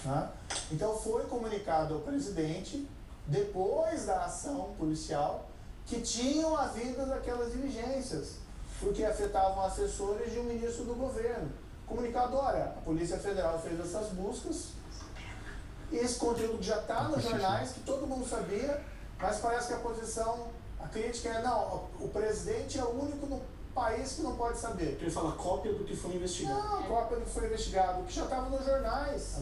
[0.04, 0.28] né?
[0.70, 2.86] Então foi comunicado ao presidente,
[3.26, 5.48] depois da ação policial,
[5.86, 8.36] que tinham havido aquelas diligências,
[8.80, 11.50] porque afetavam assessores de um ministro do governo.
[11.86, 14.68] Comunicado, olha, a Polícia Federal fez essas buscas,
[15.96, 18.80] esse conteúdo já está nos jornais, que todo mundo sabia,
[19.18, 20.48] mas parece que a posição,
[20.80, 23.40] a crítica é, não, o presidente é o único no
[23.74, 24.90] país que não pode saber.
[24.90, 26.58] Porque ele fala cópia do que foi investigado.
[26.58, 29.38] Não, cópia do que foi investigado, que já estava nos jornais,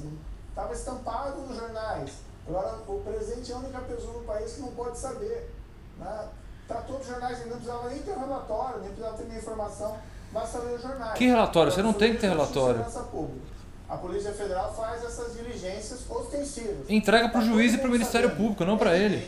[0.49, 2.11] estava estampado nos jornais.
[2.47, 5.55] Agora, o presidente é a única pessoa no país que não pode saber.
[5.99, 6.29] Né?
[6.67, 9.99] Tá todos os jornais, não precisava nem ter um relatório, nem precisava ter nenhuma informação,
[10.33, 11.19] basta ler os jornais.
[11.19, 11.73] Que relatório?
[11.73, 12.85] Você não tem que ter relatório.
[12.85, 13.60] segurança pública.
[13.91, 16.89] A Polícia Federal faz essas diligências ostensivas.
[16.89, 18.43] Entrega pro Tá juiz e pro mundo Ministério sabendo.
[18.45, 19.27] Público, não pra É ele.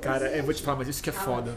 [0.00, 1.54] Cara, eu vou te falar, mas isso que é Fala, foda.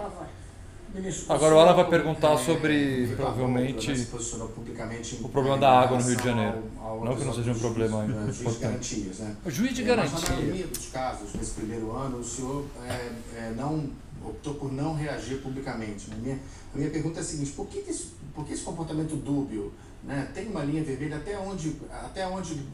[0.94, 5.24] Ministro, Agora o Alan vai perguntar é, sobre, foi provavelmente, né, se posicionou publicamente em-
[5.26, 6.64] o problema em da água no Rio de Janeiro.
[6.82, 8.62] ao- ao Não que não seja um problema juiz de importante.
[8.62, 9.36] garantias, né?
[9.46, 10.36] O juiz de É, Mas na garantia.
[10.36, 13.90] maioria dos casos, nesse primeiro ano, o senhor é, é, não
[14.26, 16.10] optou por não reagir publicamente.
[16.10, 16.18] né?
[16.22, 16.40] Minha,
[16.74, 19.72] a minha pergunta é a seguinte, por que, que esse, por que esse comportamento dúbio?
[20.08, 20.28] Né?
[20.34, 22.66] Tem uma linha vermelha até onde, até onde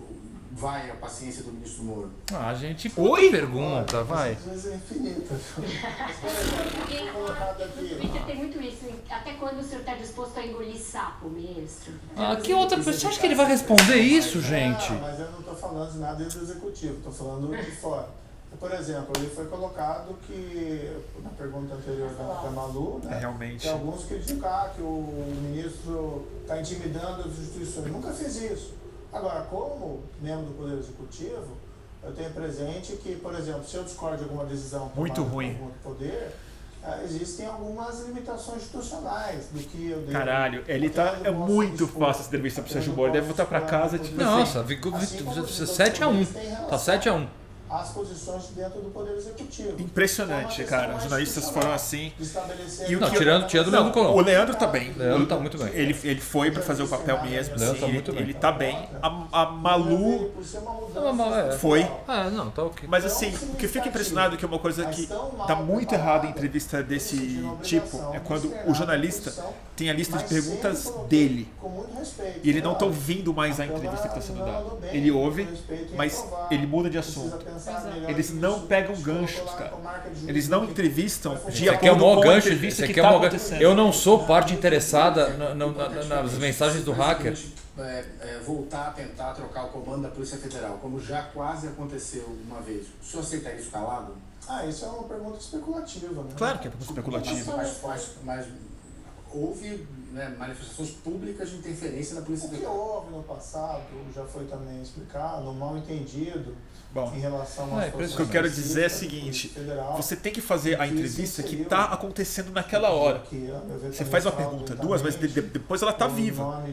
[0.51, 2.11] vai a paciência do ministro Moro?
[2.31, 3.31] Ah, a gente Oi?
[3.31, 4.33] pergunta, vai.
[4.33, 5.33] Às vezes é infinita.
[5.99, 8.85] Mas, por exemplo, colocado No Twitter tem muito isso.
[9.09, 11.93] Até quando o senhor está disposto a engolir sapo, ministro?
[12.15, 12.93] Ah, que outra pessoa?
[12.93, 14.93] Você acha que ele vai responder isso, gente?
[14.93, 18.22] Ah, mas eu não estou falando de nada do executivo, estou falando de fora.
[18.59, 23.61] Por exemplo, ali foi colocado que, na pergunta anterior da, da Malu, É né, realmente.
[23.61, 27.91] que alguns criticar que o ministro está intimidando as instituições.
[27.91, 28.73] Nunca fez isso.
[29.11, 31.57] Agora, como membro do Poder Executivo,
[32.03, 35.51] eu tenho presente que, por exemplo, se eu discordo de alguma decisão Muito ruim.
[35.51, 36.31] algum poder,
[36.83, 40.11] ah, existem algumas limitações institucionais do que eu devo...
[40.11, 41.19] Caralho, ele tá.
[41.23, 43.11] É muito fácil essa entrevista pro Sérgio Moro.
[43.11, 44.29] Deve voltar pra explorar casa, meu tipo poder.
[44.39, 45.17] Nossa, ficou Assim
[45.63, 47.27] os 7 a 1 outros têm Tá relação 7 a 1
[47.73, 49.81] As posições dentro do Poder Executivo.
[49.81, 50.95] Impressionante, É uma cara.
[50.95, 52.11] Os jornalistas foram assim.
[52.87, 54.17] E o Não, que- tirando, tirando o Não, Leandro Colombo.
[54.19, 54.93] o Leandro tá bem.
[54.93, 55.69] Leandro tá muito bem.
[55.73, 58.21] Ele, ele foi pra fazer o papel mesmo, Leandro assim, tá ele, muito bem.
[58.21, 58.89] ele tá bem.
[59.01, 60.31] A, a Malu
[61.49, 61.51] é.
[61.57, 61.87] foi.
[62.07, 62.87] Ah, não, tá ok.
[62.87, 65.07] Mas assim, o que eu fico impressionado é que é uma coisa que
[65.47, 69.33] tá muito errado em entrevista desse tipo é quando o jornalista
[69.75, 71.47] tem a lista de perguntas dele.
[71.59, 72.39] com muito respeito.
[72.43, 74.75] E ele não tá ouvindo mais a entrevista que está sendo dada.
[74.79, 75.47] bem, Ele ouve,
[75.95, 77.43] mas ele muda de assunto.
[78.07, 79.73] Eles não pegam ganchos, cara.
[80.27, 82.47] Eles não entrevistam de aqui é o acordo maior com a gancho.
[82.47, 83.35] entrevista que aqui é o tá maior gancho.
[83.35, 83.61] acontecendo.
[83.61, 85.89] Eu não sou parte interessada na- na- na-
[86.23, 87.37] nas mensagens do hacker.
[87.77, 92.23] É, é, voltar a tentar trocar o comando da Polícia Federal, como já quase aconteceu
[92.47, 92.85] uma vez.
[93.01, 94.15] O senhor aceitaria isso calado?
[94.47, 96.29] Ah, isso é uma pergunta especulativa, né?
[96.37, 97.57] Claro que é pergunta especulativa.
[97.57, 98.45] Mas, mas, mas
[99.33, 102.77] houve né, manifestações públicas de interferência na Polícia O que Federal.
[102.77, 103.81] houve no passado
[104.13, 106.55] já foi também explicado, um mal entendido
[106.93, 110.31] Bom, em relação É, o que eu quero dizer é o seguinte: Federal, você tem
[110.31, 113.23] que fazer a entrevista que inseriu- tá acontecendo naquela hora.
[113.91, 116.63] Você faz uma pergunta, duas, mas de- de- depois ela tá o viva.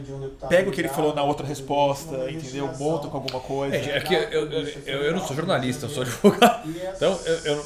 [0.47, 2.69] Pega o que ele falou na outra resposta, entendeu?
[2.77, 3.75] Monta com alguma coisa.
[3.75, 4.21] Gente, é que eu,
[4.51, 6.69] eu, eu, eu não sou jornalista, eu sou advogado.
[6.95, 7.63] Então, eu, eu, não-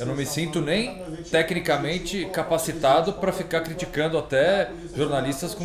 [0.00, 5.64] eu não me sinto nem tecnicamente capacitado para ficar criticando até jornalistas com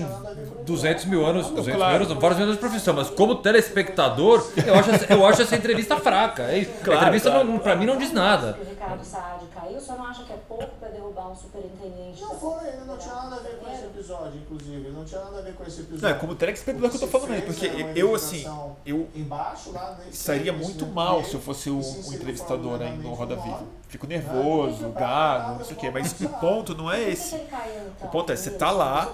[0.65, 4.91] 200 mil anos, 200 mil anos, vários anos de profissão, mas como telespectador, eu acho,
[4.91, 6.33] essa- eu acho essa entrevista fraca.
[6.42, 6.72] É isso.
[6.84, 7.48] Claro, a entrevista, claro.
[7.48, 8.58] não, pra mim, não diz nada.
[8.60, 10.68] O Ricardo Saad caiu, senhor não acha que é pouco
[11.04, 12.22] derrubar um superintendente?
[12.22, 14.90] Não foi, ele não tinha nada a ver com esse episódio, inclusive.
[14.90, 16.02] Não tinha nada a ver com esse episódio.
[16.02, 17.66] Não, é como telespectador que eu tô falando aí, porque
[17.96, 18.46] eu, assim,
[18.86, 22.98] eu Embaixo, lá, nesse- estaria nesse muito mal se eu fosse o, inseriu entrevistador aí
[22.98, 23.64] no Roda Viva.
[23.88, 25.92] Fico nervoso, gago, não sei o quê.
[25.92, 27.36] Mas o ponto não é que esse.
[27.36, 29.14] que ele então, O ponto é, você tá lá,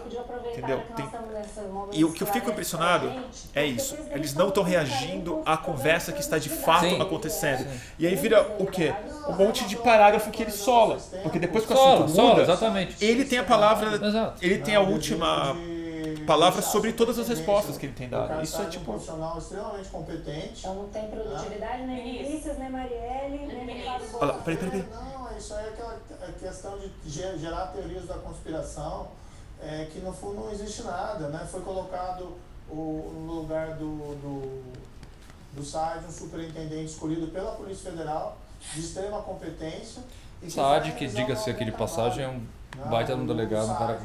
[0.53, 0.81] entendeu?
[0.81, 1.09] que Tem-
[1.91, 3.11] E o que eu fico impressionado
[3.53, 3.97] é isso.
[4.11, 7.67] Eles não estão reagindo um à conversa que está de fato acontecendo.
[7.97, 8.93] E aí vira o quê?
[9.27, 10.97] Um monte de parágrafo que ele sola.
[11.23, 13.05] Porque depois que o Sola, assunto sola, muda, exatamente.
[13.05, 14.45] ele tem a palavra, Exato.
[14.45, 15.55] ele tem a última
[16.25, 18.41] palavra sobre todas as respostas que ele tem dado.
[18.43, 18.85] Isso é Um tipo.
[18.85, 20.59] profissional extremamente competente.
[20.59, 23.83] Então não tem produtividade nem Vinícius, nem Marielle, nem
[24.13, 24.85] Olha lá, peraí, peraí.
[24.91, 25.97] Não, isso aí é aquela
[26.27, 29.07] a questão de ge- gerar teorias da conspiração,
[29.61, 31.47] é, que no fundo não existe nada, né?
[31.49, 32.37] Foi colocado
[32.69, 33.85] o, no lugar do,
[34.21, 34.63] do,
[35.53, 38.37] do SAD, um superintendente escolhido pela Polícia Federal,
[38.73, 40.03] de extrema competência.
[40.41, 43.75] Que Saad, que diga-se aqui de ótimo passagem, é um baita de um delegado, um
[43.75, 43.99] cara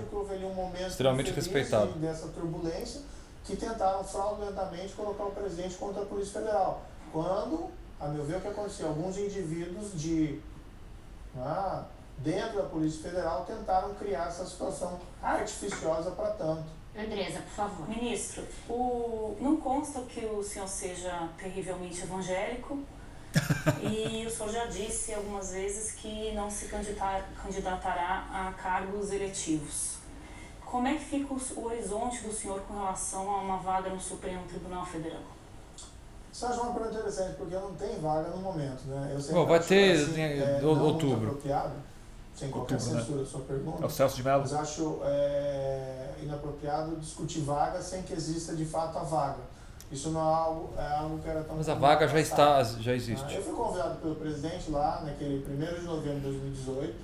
[0.86, 1.92] extremamente respeitado.
[1.92, 3.00] de- dessa turbulência
[3.44, 6.82] que tentaram fraudulentamente colocar o presidente contra a Polícia Federal.
[7.12, 7.68] Quando,
[8.00, 8.88] a meu ver, o que aconteceu?
[8.88, 10.40] Alguns indivíduos de
[11.36, 11.84] ah,
[12.18, 16.64] dentro da Polícia Federal tentaram criar essa situação artificiosa para tanto.
[16.96, 17.88] Andresa, por favor.
[17.88, 22.78] Ministro, o, não consta que o senhor seja terrivelmente evangélico
[23.82, 29.94] e o senhor já disse algumas vezes que não se candidatar, candidatará a cargos eletivos.
[30.64, 34.00] Como é que fica o, o horizonte do senhor com relação a uma vaga no
[34.00, 35.22] Supremo Tribunal Federal?
[36.32, 39.12] Isso eu acho uma pergunta interessante, porque não tem vaga no momento, né?
[39.14, 41.28] Eu sempre Bom, vai ter assim, em é, outubro.
[41.28, 41.74] Apropriado,
[42.34, 43.00] sem qualquer Outubro, né?
[43.00, 43.82] censura da sua pergunta.
[43.84, 44.40] É o Celso de Mello.
[44.40, 49.53] Mas acho é, inapropriado discutir vaga sem que exista de fato a vaga.
[49.92, 52.92] Isso não é algo, é algo que era tão Mas a vaga já está, já
[52.92, 53.34] Ah, existe.
[53.34, 56.94] Eu fui convidado pelo presidente lá, naquele 1 de novembro de 2018,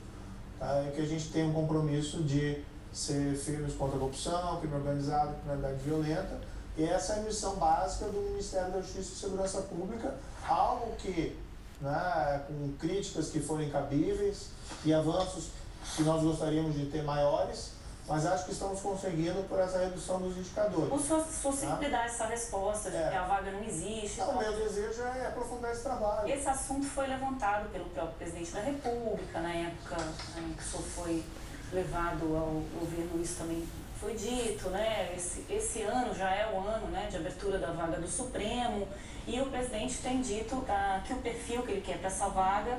[0.59, 4.75] tá, em que a gente tem um compromisso de ser firmes contra a corrupção, crime
[4.75, 6.41] organizado, criminalidade violenta.
[6.77, 10.15] E essa é a missão básica do Ministério da Justiça e Segurança Pública,
[10.49, 11.37] algo que,
[11.81, 14.51] né, com críticas que forem cabíveis
[14.85, 15.51] e avanços
[15.97, 17.73] que nós gostaríamos de ter maiores,
[18.11, 20.93] mas acho que estamos conseguindo por essa redução dos indicadores.
[20.93, 23.09] O senhor, senhor sempre dá essa resposta de É.
[23.09, 24.21] que a vaga não existe.
[24.21, 26.29] Então, o meu desejo é aprofundar esse trabalho.
[26.29, 30.83] Esse assunto foi levantado pelo próprio presidente da República, na época né, que o senhor
[30.83, 31.25] foi
[31.73, 33.65] levado ao governo, isso também
[34.01, 35.15] foi dito, né?
[35.17, 38.89] Esse, esse ano já é o ano né, de abertura da vaga do Supremo
[39.25, 42.77] e o presidente tem dito ah, que o perfil que ele quer para essa vaga,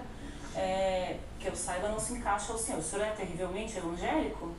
[0.57, 2.79] é, que eu saiba, não se encaixa ao senhor.
[2.79, 4.51] O senhor é terrivelmente evangélico?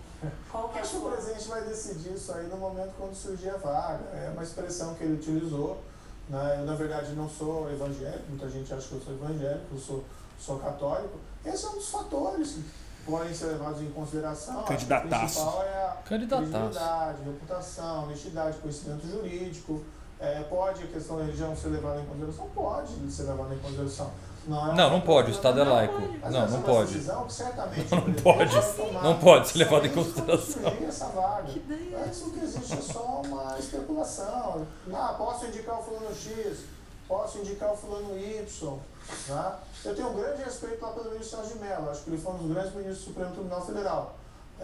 [0.51, 3.51] Qual que é Acho que o presidente vai decidir isso aí no momento quando surgir
[3.51, 4.05] a vaga.
[4.15, 5.83] É uma expressão que ele utilizou.
[6.29, 6.57] Né?
[6.61, 10.05] Eu, na verdade, não sou evangélico, muita gente acha que eu sou evangélico, eu sou,
[10.39, 11.19] sou católico.
[11.45, 12.65] Esse é um dos fatores que
[13.05, 14.63] podem ser levados em consideração.
[14.63, 15.41] Candidataço.
[15.41, 19.83] O principal é a credibilidade, reputação, honestidade, conhecimento jurídico.
[20.21, 22.49] É, pode a questão da religião ser levada em consideração?
[22.55, 24.11] Pode ser levada em consideração.
[24.47, 26.01] Não, é Não, não pode, o coisa- Estado é laico.
[26.21, 26.93] mas Não, não é pode.
[26.93, 27.43] decisão que
[27.95, 29.03] Não o presidente pode.
[29.05, 30.63] Não pode ser levado em consideração.
[30.89, 31.49] essa vaga.
[32.11, 34.67] Isso que existe é só uma especulação.
[34.93, 36.59] Ah, posso indicar o fulano X,
[37.07, 38.79] posso indicar o fulano Y.
[39.29, 39.59] Tá?
[39.85, 42.33] Eu tenho um grande respeito lá pelo ministro Sérgio de Mello, acho que ele foi
[42.35, 44.15] um dos grandes ministros do Supremo Tribunal Federal.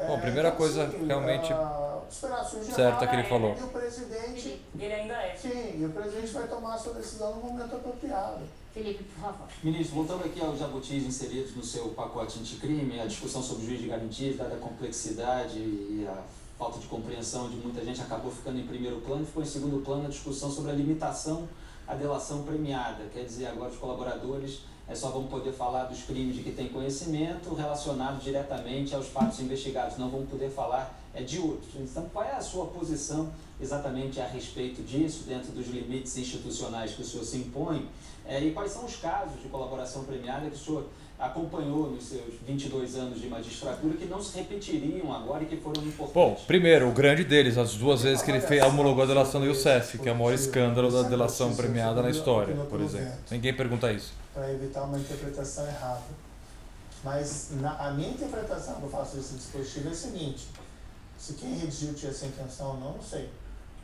[0.06, 3.28] Bom, a primeira então, coisa assim, realmente ah, esperar surgir a certa vaga, que ele
[3.28, 3.56] falou.
[3.58, 5.34] E o presidente, Ele ainda é.
[5.34, 8.42] sim, e o presidente vai tomar a sua decisão no momento apropriado.
[8.72, 9.48] Felipe, por favor.
[9.62, 13.88] Ministro, voltando aqui aos jabutis inseridos no seu pacote anticrime, a discussão sobre juiz de
[13.88, 16.22] garantias, dada a complexidade e a
[16.58, 20.06] falta de compreensão de muita gente, acabou ficando em primeiro plano, ficou em segundo plano
[20.06, 21.48] a discussão sobre a limitação
[21.86, 23.04] à delação premiada.
[23.12, 26.68] Quer dizer, agora os colaboradores é, só vão poder falar dos crimes de que têm
[26.68, 31.74] conhecimento relacionados diretamente aos fatos investigados, não vão poder falar é, de outros.
[31.76, 33.30] Então, qual é a sua posição
[33.60, 37.86] exatamente a respeito disso, dentro dos limites institucionais que o senhor se impõe?
[38.28, 40.86] É, e quais são os casos de colaboração premiada que o senhor
[41.18, 45.82] acompanhou nos seus 22 anos de magistratura que não se repetiriam agora e que foram
[45.82, 46.12] importantes?
[46.12, 49.46] Bom, primeiro, o grande deles, as duas vezes que ele fez, homologou a delação do
[49.46, 53.14] Youssef, que é o maior escândalo da delação premiada na história, por exemplo.
[53.30, 54.12] Ninguém pergunta isso.
[54.34, 56.02] para evitar uma interpretação errada.
[57.02, 60.48] Mas na, a minha interpretação que eu faço desse dispositivo é a seguinte:
[61.16, 63.30] se quem redigiu tinha essa intenção ou não, não sei.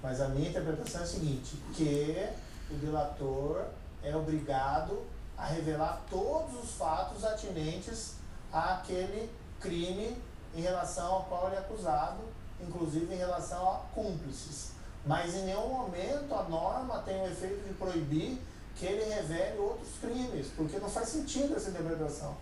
[0.03, 2.29] Mas a minha interpretação é a seguinte: que
[2.71, 3.63] o delator
[4.05, 5.03] é obrigado
[5.37, 8.15] a revelar todos os fatos atinentes
[8.53, 10.17] àquele crime
[10.55, 12.19] em relação ao qual ele é acusado,
[12.61, 14.73] inclusive em relação a cúmplices.
[15.05, 18.41] Mas em nenhum momento a norma tem o efeito de proibir
[18.77, 22.37] que ele revele outros crimes, porque não faz sentido essa interpretação.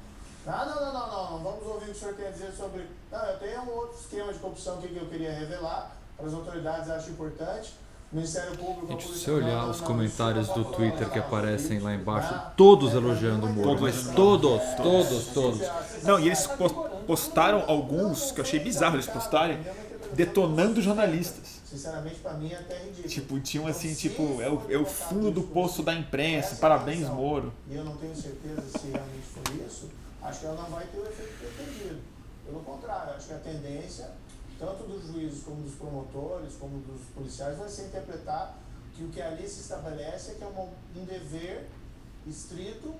[0.46, 2.88] Ah, não, não, não, não, não, vamos ouvir o que o senhor quer dizer sobre.
[3.10, 6.34] Não, eu tenho um outro esquema de corrupção aqui que eu queria revelar para as
[6.34, 7.74] autoridades, acho importante.
[8.14, 13.48] Gente, se você olhar os comentários do Twitter que aparecem lá embaixo, todos elogiando o
[13.50, 15.60] Moro, mas todos, todos, todos.
[16.02, 16.72] Não, e eles pos-
[17.06, 19.58] postaram alguns que eu achei bizarro eles postarem
[20.12, 21.62] detonando jornalistas.
[21.64, 23.08] Sinceramente, para mim é até ridículo.
[23.08, 27.08] Tipo, tinham assim, se tipo, é o, é o fundo do poço da imprensa, parabéns
[27.08, 27.50] Moro.
[27.70, 29.88] E eu não tenho certeza se realmente foi isso,
[30.22, 31.98] acho que ela não vai ter o efeito pretendido.
[32.44, 34.10] Pelo contrário, acho que a tendência,
[34.58, 38.56] tanto dos juízes como dos promotores, como dos policiais, vai ser interpretar
[38.94, 41.68] que o que ali se estabelece é que é uma- um dever
[42.26, 42.94] estrito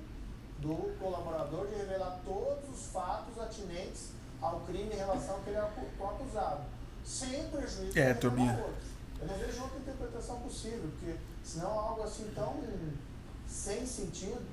[0.58, 4.10] do colaborador de revelar todos os fatos atinentes
[4.40, 6.62] ao crime em relação ao que ele é acusado,
[7.04, 8.14] sem prejuízo É,
[8.62, 8.92] outros.
[9.20, 12.56] Eu não vejo outra interpretação possível, porque senão é algo assim tão
[13.46, 14.44] sem sentido.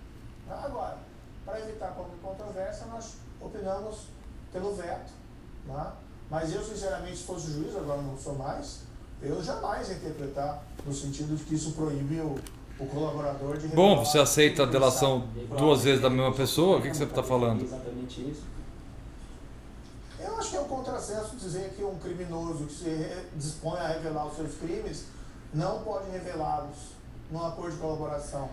[0.47, 0.97] Agora,
[1.45, 4.07] para evitar qualquer controvérsia, nós opinamos
[4.51, 5.11] pelo veto.
[5.65, 5.93] Né?
[6.29, 8.81] Mas eu, sinceramente, se fosse juiz, agora não sou mais,
[9.21, 12.35] eu jamais ia interpretar no sentido de que isso proíbe o,
[12.79, 15.27] o colaborador de Bom, você aceita a delação
[15.57, 16.77] duas vezes da mesma pessoa?
[16.77, 17.63] O que, que você está falando?
[17.63, 18.43] Exatamente isso.
[20.19, 24.27] Eu acho que é um contrassenso dizer que um criminoso que se dispõe a revelar
[24.27, 25.05] os seus crimes
[25.53, 26.77] não pode revelá-los
[27.31, 28.49] num acordo de colaboração.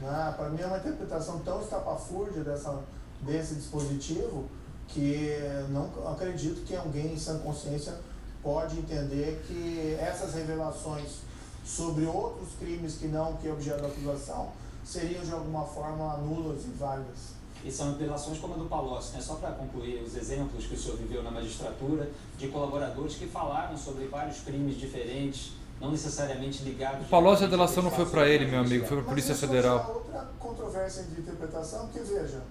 [0.00, 0.34] Né?
[0.36, 2.78] Para mim é uma interpretação tão estapafúrdia dessa,
[3.22, 4.48] desse dispositivo
[4.88, 5.36] que
[5.70, 7.94] não acredito que alguém em sã consciência
[8.42, 11.20] pode entender que essas revelações
[11.64, 14.50] sobre outros crimes que não que é objeto da acusação
[14.84, 17.38] seriam de alguma forma nulas e válidas.
[17.64, 19.20] E são revelações como a do Palocci, né?
[19.20, 22.08] só para concluir os exemplos que o senhor viveu na magistratura,
[22.38, 27.06] de colaboradores que falaram sobre vários crimes diferentes, não necessariamente ligados...
[27.06, 29.40] O Palocci, a delação não foi para ele, meu amigo, foi para a Polícia Mas
[29.40, 29.92] Federal.
[29.92, 32.42] Outra controvérsia de interpretação, porque veja,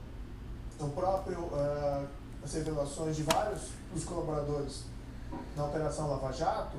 [0.80, 2.06] o próprio, uh,
[2.48, 3.62] as revelações de vários
[3.94, 4.84] dos colaboradores
[5.56, 6.78] na Operação Lava Jato,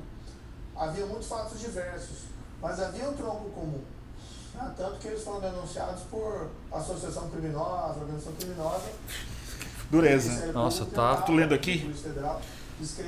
[0.75, 2.23] havia muitos fatos diversos,
[2.59, 3.81] mas havia um tronco comum.
[4.55, 4.73] Né?
[4.75, 8.89] Tanto que eles foram denunciados por associação criminosa, organização criminosa.
[9.91, 10.51] Dureza.
[10.51, 11.17] Nossa, tá.
[11.17, 11.93] Tô lendo aqui?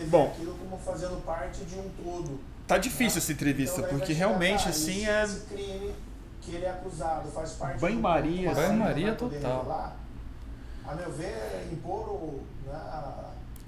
[0.08, 2.40] Bom, aquilo como fazendo parte de um todo.
[2.68, 5.24] Tá difícil essa entrevista, Então, porque realmente assim é.
[5.24, 5.96] Esse crime
[6.42, 9.96] que ele é acusado faz parte Banho-maria, do banho-maria total.
[10.88, 12.42] A meu ver, é impor o.
[12.66, 12.80] Né,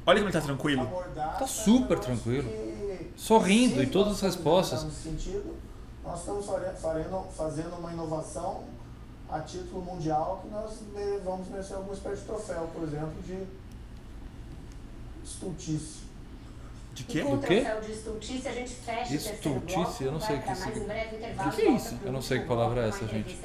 [0.06, 0.90] Olha como ele tá tranquilo.
[1.16, 2.50] Tá super tranquilo.
[2.50, 4.84] que, Sorrindo em todas as respostas.
[4.84, 5.56] nesse sentido,
[6.04, 6.46] nós estamos
[7.36, 8.64] fazendo uma inovação
[9.30, 10.80] a título mundial que nós
[11.24, 13.48] vamos merecer alguma espécie de troféu, por exemplo, de
[15.24, 16.04] estultice.
[16.94, 17.24] De quê?
[17.24, 17.62] o Do quê?
[17.62, 19.76] troféu de estultice, a gente fecha o Estultice?
[19.78, 22.00] bloco, Eu não sei o que isso intervalo que é isso?
[22.04, 23.40] Eu não sei que palavra é essa, gente.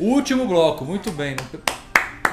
[0.00, 1.36] o Último bloco, muito bem.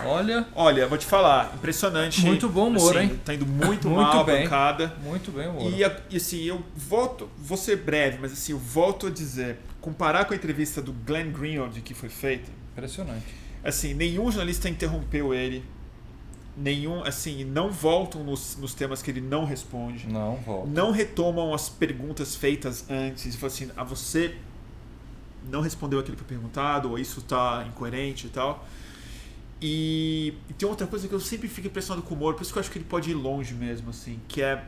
[0.05, 2.21] Olha, Olha, vou te falar, impressionante.
[2.25, 3.19] Muito bom humor, assim, hein?
[3.25, 4.43] Tá indo muito, Muito mal a bem.
[4.43, 4.93] bancada.
[5.03, 5.69] muito bem, Moro.
[5.75, 9.57] E, a- e, assim, eu volto, vou ser breve, mas assim, eu volto a dizer,
[9.81, 13.25] comparar com a entrevista do Glenn Greenwald que foi feita, Impressionante.
[13.63, 15.63] assim, nenhum jornalista interrompeu ele,
[16.57, 20.69] nenhum, assim, não voltam nos, nos temas que ele não responde, Não, volta.
[20.69, 24.35] não retomam as perguntas feitas antes, falam assim, ah, você
[25.51, 28.65] não respondeu aquilo que foi perguntado, ou isso está incoerente e tal.
[29.61, 32.51] E, e tem outra coisa que eu sempre fico impressionado com o Moro, por isso
[32.51, 34.65] que eu acho que ele pode ir longe mesmo, assim, que é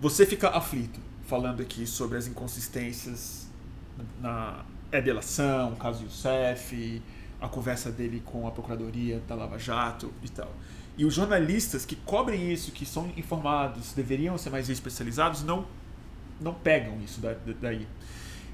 [0.00, 3.46] você fica aflito falando aqui sobre as inconsistências
[4.20, 7.02] na é delação, o caso Youssef,
[7.40, 10.52] a conversa dele com a Procuradoria da Lava Jato e tal.
[10.96, 15.66] E os jornalistas que cobrem isso, que são informados, deveriam ser mais especializados, não,
[16.40, 17.88] não pegam isso da- da- daí.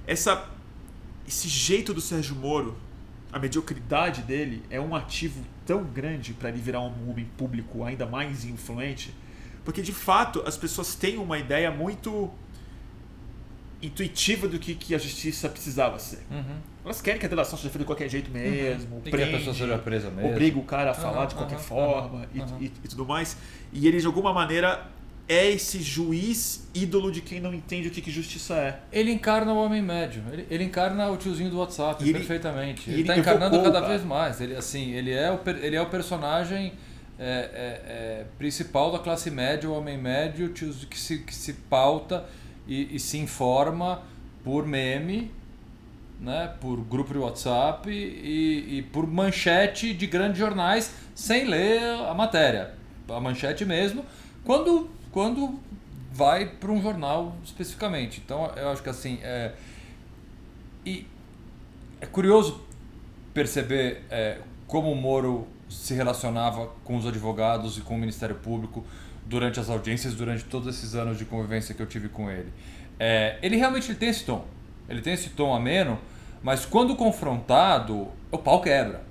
[0.07, 0.49] Essa,
[1.29, 2.75] esse jeito do Sérgio Moro,
[3.33, 8.05] a mediocridade dele, é um ativo tão grande para ele virar um homem público ainda
[8.07, 9.15] mais influente,
[9.65, 12.31] porque de fato as pessoas têm uma ideia muito
[13.83, 16.19] intuitiva do que, que a justiça precisava ser.
[16.31, 16.57] Uhum.
[16.85, 19.37] Elas querem que a delação seja feita de qualquer jeito mesmo, E que a prende,
[19.39, 20.31] pessoa seja presa mesmo.
[20.31, 23.37] obriga o cara a falar Aham, de qualquer forma e, e- e tudo mais.
[23.73, 24.87] E ele, de alguma maneira,
[25.33, 28.81] é esse juiz ídolo de quem não entende o que, que justiça é.
[28.93, 30.25] Ele encarna o homem médio.
[30.33, 32.91] Ele, ele encarna o tiozinho do WhatsApp ele- perfeitamente.
[32.91, 33.97] Ele está encarnando evocou, cada cara.
[33.97, 34.41] vez mais.
[34.41, 36.73] Ele assim, ele é o, ele é o personagem
[37.17, 41.35] é, é, é, principal da classe média, o homem médio, o tiozinho que se, que
[41.35, 42.25] se pauta
[42.67, 44.03] e, e se informa
[44.43, 45.31] por meme,
[46.21, 52.15] né, por grupo de WhatsApp e, e por manchete de grandes jornais sem ler a
[52.15, 52.73] matéria.
[53.09, 54.05] A manchete mesmo,
[54.45, 55.59] quando, quando
[56.13, 58.21] vai para um jornal especificamente.
[58.25, 59.19] Então eu acho que assim.
[59.23, 59.53] É,
[60.85, 61.07] e
[62.01, 62.63] é curioso
[63.35, 68.85] perceber é, como o Moro se relacionava com os advogados e com o Ministério Público
[69.27, 72.53] durante as audiências, durante todos esses anos de convivência que eu tive com ele.
[72.99, 74.45] É, ele realmente ele tem esse tom.
[74.89, 75.99] Ele tem esse tom ameno,
[76.43, 79.03] mas quando confrontado, o pau quebra.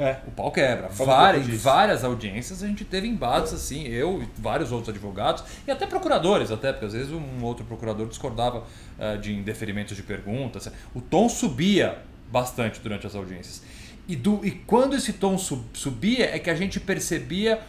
[0.00, 0.16] É.
[0.26, 0.88] O pau quebra.
[0.88, 5.86] Várias, várias audiências a gente teve embates assim, eu e vários outros advogados, e até
[5.86, 8.64] procuradores, até, porque às vezes um outro procurador discordava
[8.98, 10.70] eh, de indeferimentos de perguntas.
[10.94, 11.98] O tom subia
[12.32, 13.62] bastante durante as audiências.
[14.08, 17.60] E, do, e quando esse tom sub- subia, é que a gente percebia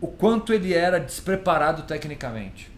[0.00, 2.70] o quanto ele era despreparado tecnicamente.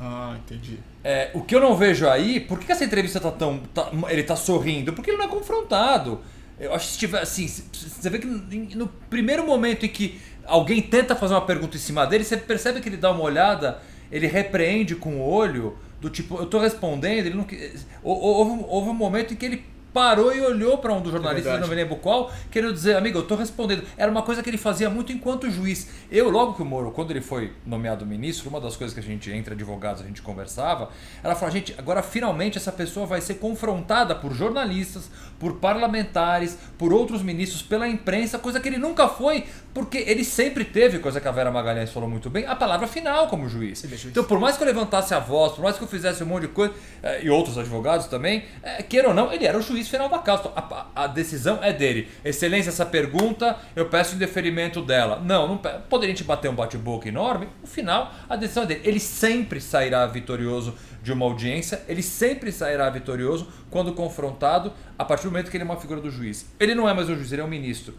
[0.00, 0.78] Ah, entendi.
[1.04, 3.58] É, o que eu não vejo aí, por que que essa entrevista tá tão.
[3.74, 4.92] tá- ele tá sorrindo?
[4.92, 6.20] Porque ele não é confrontado.
[6.60, 10.80] Eu acho que se tiver assim, você vê que no- primeiro momento em que alguém
[10.82, 13.80] tenta fazer uma pergunta em cima dele, você percebe que ele dá uma olhada,
[14.10, 17.42] ele repreende com o olho, Do tipo, eu tô respondendo, ele não.
[17.42, 17.72] que-
[18.04, 21.52] Houve, houve um momento em que ele parou e olhou para um dos jornalistas, eu
[21.52, 21.70] verdade.
[21.70, 23.82] não me lembro qual, querendo dizer, amigo, eu tô respondendo.
[23.96, 25.88] Era uma coisa que ele fazia muito enquanto juiz.
[26.10, 29.02] Eu, logo que o Moro, quando ele foi nomeado ministro, uma das coisas que a
[29.02, 30.90] gente, entre advogados, a gente conversava,
[31.22, 36.92] ela falou, gente, agora finalmente essa pessoa vai ser confrontada por jornalistas, por parlamentares, por
[36.92, 41.28] outros ministros, pela imprensa, coisa que ele nunca foi, porque ele sempre teve, coisa que
[41.28, 43.84] a Vera Magalhães falou muito bem, a palavra final como juiz.
[44.10, 46.42] Então, por mais que eu levantasse a voz, por mais que eu fizesse um monte
[46.42, 49.87] de coisa, eh, e outros advogados também, eh, queira ou não, ele era o juiz
[49.90, 50.50] final da causa.
[50.54, 52.08] A, a- decisão é dele.
[52.24, 55.20] Excelência, essa pergunta, eu peço o indeferimento dela.
[55.24, 57.48] Não, não poderia te bater um bate-boca enorme.
[57.60, 58.80] No final, a decisão é dele.
[58.84, 65.24] Ele sempre sairá vitorioso de uma audiência, ele sempre sairá vitorioso quando confrontado a partir
[65.24, 66.46] do momento que ele é uma figura do juiz.
[66.60, 67.94] Ele não é mais um juiz, ele é um ministro.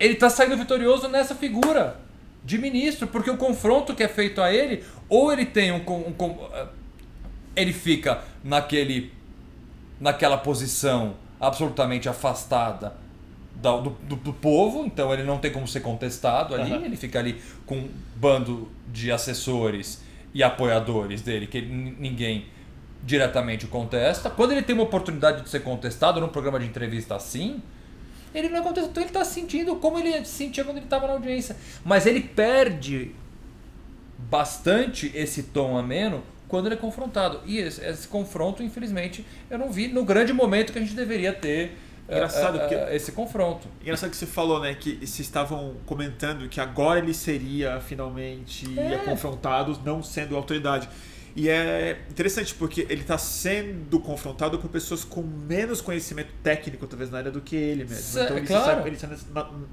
[0.00, 2.00] Ele está saindo vitorioso nessa figura
[2.44, 6.12] de ministro, porque o confronto que é feito a ele, ou ele tem um, um
[6.12, 6.66] com- eh,
[7.54, 9.12] ele fica naquele
[10.02, 12.94] naquela posição absolutamente afastada
[13.54, 16.84] da- do, do- do povo, então ele não tem como ser contestado ali, Aham.
[16.84, 20.02] ele fica ali com um bando de assessores
[20.34, 22.46] e apoiadores dele, que ele- ninguém
[23.04, 24.28] diretamente contesta.
[24.30, 27.60] Quando ele tem uma oportunidade de ser contestado num programa de entrevista assim,
[28.34, 31.06] ele não é contestado, então ele está sentindo como ele se sentia quando ele estava
[31.06, 31.56] na audiência.
[31.84, 33.12] Mas ele perde
[34.30, 36.22] bastante esse tom ameno
[36.52, 37.40] quando ele é confrontado.
[37.46, 41.32] E esse, esse confronto, infelizmente, eu não vi no grande momento que a gente deveria
[41.32, 43.66] ter eh, Engraçado, eh, porque- eh, esse confronto.
[43.80, 48.98] Engraçado que você falou, né, que se estavam comentando que agora ele seria finalmente É.
[48.98, 50.90] confrontado, não sendo autoridade.
[51.34, 57.10] E é interessante porque ele está sendo confrontado por pessoas com menos conhecimento técnico, talvez,
[57.10, 57.96] na área do que ele mesmo.
[57.96, 58.64] Cê- então ele, claro.
[58.64, 59.18] sai, ele sai,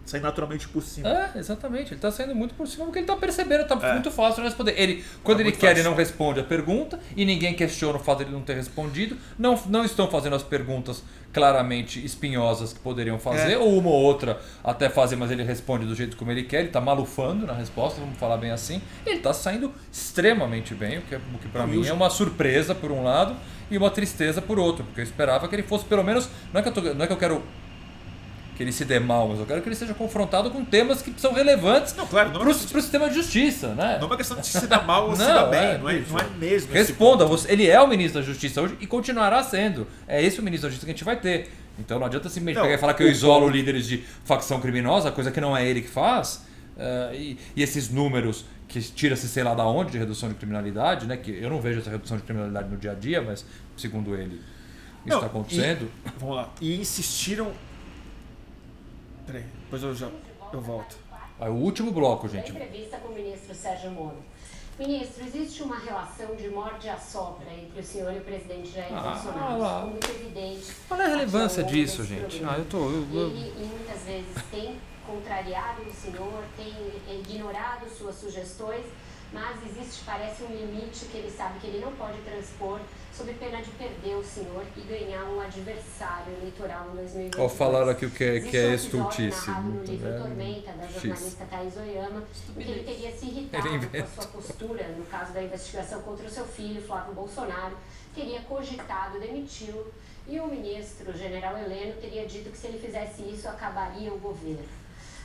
[0.06, 1.10] sai naturalmente por cima.
[1.10, 1.94] É, exatamente.
[1.94, 3.94] Ele tá saindo muito por cima porque ele tá percebendo, tá É.
[3.94, 4.74] muito fácil responder.
[4.80, 5.82] Ele, quando Tá ele quer, fácil.
[5.82, 9.18] ele não responde a pergunta e ninguém questiona o fato de ele não ter respondido.
[9.38, 13.58] Não, não estão fazendo as perguntas claramente espinhosas que poderiam fazer, É.
[13.58, 16.70] ou uma ou outra até fazer, mas ele responde do jeito como ele quer, ele
[16.70, 18.82] tá malufando na resposta, vamos falar bem assim.
[19.06, 22.92] Ele tá saindo extremamente bem, o que, o que para mim é uma surpresa por
[22.92, 23.36] um lado
[23.70, 26.64] e uma tristeza por outro, porque eu esperava que ele fosse pelo menos, não é
[26.64, 27.44] que eu, tô, não é que eu quero
[28.60, 31.14] que ele se dê mal, mas eu quero que ele seja confrontado com temas que
[31.16, 33.96] são relevantes Não, claro, não é para o sistema de justiça, né?
[33.96, 35.90] não é uma questão de se dar mal ou se Não, dar bem, é, não,
[35.90, 36.74] é, não é mesmo.
[36.74, 39.88] Responda, você- ele é o ministro da Justiça hoje e continuará sendo.
[40.06, 41.50] É esse o ministro da Justiça que a gente vai ter.
[41.80, 44.04] Então não adianta simplesmente Não, pegar e falar que eu o isolo ponto- líderes de
[44.26, 46.44] facção criminosa, coisa que não é ele que faz.
[46.78, 51.08] eh, e, e esses números que tira-se sei lá da onde de redução de criminalidade,
[51.08, 51.16] né?
[51.16, 53.46] Que eu não vejo essa redução de criminalidade no dia a dia, mas
[53.78, 54.42] segundo ele
[55.06, 55.90] isso está acontecendo.
[56.06, 56.50] E, vamos lá.
[56.60, 57.54] E insistiram.
[59.32, 60.10] Peraí, depois eu já
[60.52, 60.98] eu volto.
[61.40, 62.50] Aí, o último bloco, gente.
[62.52, 64.18] entrevista com o ministro Sérgio Moro.
[64.80, 68.92] Ministro, existe uma relação de morde a sopra entre o senhor e o presidente Jair
[68.94, 69.54] Ah, Bolsonaro.
[69.76, 70.76] Ficou muito evidente.
[70.88, 72.44] Qual é a relevância disso, gente?
[72.44, 72.78] Ah, eu tô.
[72.78, 76.74] eu- eu- Ele e muitas vezes tem contrariado o senhor, tem
[77.20, 78.86] ignorado suas sugestões,
[79.32, 82.80] mas existe, parece, um limite que ele sabe que ele não pode transpor
[83.14, 87.46] sob pena de perder o senhor e ganhar um adversário eleitoral em 2022.
[87.46, 89.48] Ó, falaram aqui o que é, que é um estultice.
[89.48, 90.20] narrado no Muito, livro né?
[90.20, 92.24] Tormenta, da jornalista Thais Oyama,
[92.58, 94.08] em que ele teria se irritado Ele com a inventa.
[94.22, 97.76] sua postura no caso da investigação contra o seu filho, Flávio Bolsonaro,
[98.16, 99.86] teria cogitado demiti-lo
[100.28, 104.20] e o ministro, o general Heleno, teria dito que se ele fizesse isso, acabaria o
[104.20, 104.79] governo.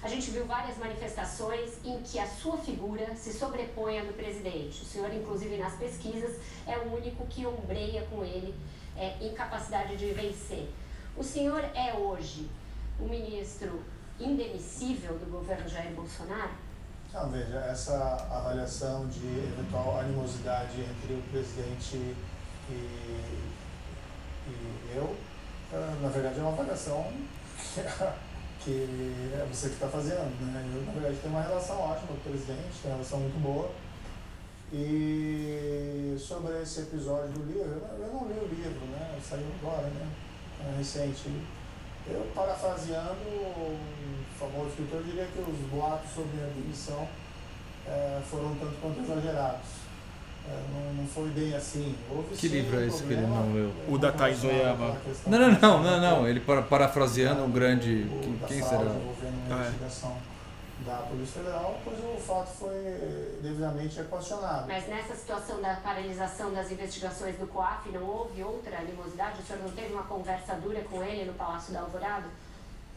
[0.05, 4.83] A gente viu várias manifestações em que a sua figura se sobrepõe à do presidente.
[4.83, 6.37] O senhor, inclusive nas pesquisas,
[6.67, 8.55] é o único que ombreia com ele
[8.99, 10.69] é, incapacidade de vencer.
[11.17, 12.51] O senhor é hoje
[13.01, 13.83] o ministro
[14.21, 16.53] indemissível do governo Jair Bolsonaro?
[17.11, 22.15] Não, veja, essa avaliação de eventual animosidade entre o presidente
[22.69, 22.75] e,
[24.49, 25.17] e eu,
[25.73, 27.11] eh, na verdade é uma avaliação
[27.57, 27.81] que,
[28.65, 30.31] que é você que está fazendo.
[30.41, 30.73] Né?
[30.75, 33.71] Eu, na verdade, tenho uma relação ótima com o presidente, tenho uma relação muito boa.
[34.73, 39.17] E sobre esse episódio do livro, eu, não li o livro, né?
[39.23, 40.09] Saiu agora, né?
[40.61, 41.31] É recente.
[42.09, 43.79] Eu, parafraseando o
[44.39, 47.07] famoso escritor, diria que os boatos sobre a demissão
[47.87, 49.84] eh, foram tanto quanto exagerados.
[50.47, 51.95] Eh, não, não foi bem assim.
[52.11, 53.73] Houve Que livro é esse que ele não leu?
[53.89, 54.97] O da Thais Oyama.
[55.27, 56.29] Não, não, não, não, não.
[56.29, 58.03] Ele para- parafraseando um grande.
[58.11, 58.83] o Quem, será?
[58.83, 59.69] envolvendo Ah, uma é.
[59.69, 60.17] investigação
[60.85, 62.75] da Polícia Federal, pois o fato foi
[63.41, 64.67] devidamente equacionado.
[64.69, 69.41] Mas nessa situação da paralisação das investigações do COAF, não houve outra animosidade?
[69.41, 72.27] O senhor não teve uma conversa dura com ele no Palácio da Alvorada?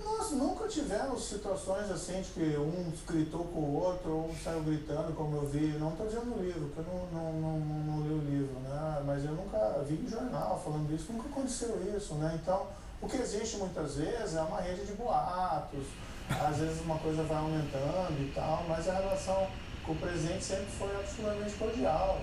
[0.03, 4.61] Nós nunca tivemos situações assim de que um gritou com o outro, ou um saiu
[4.61, 5.77] gritando, como eu vi.
[5.79, 9.01] Não estou dizendo no livro, porque eu não, não, não, não, li o livro, né?
[9.05, 12.39] Mas eu nunca vi em jornal falando isso, nunca aconteceu isso, né?
[12.41, 12.67] Então,
[13.01, 15.85] o que existe muitas vezes é uma rede de boatos,
[16.29, 19.47] às vezes uma coisa vai aumentando e tal, mas a relação
[19.85, 22.19] com o presidente sempre foi absolutamente cordial.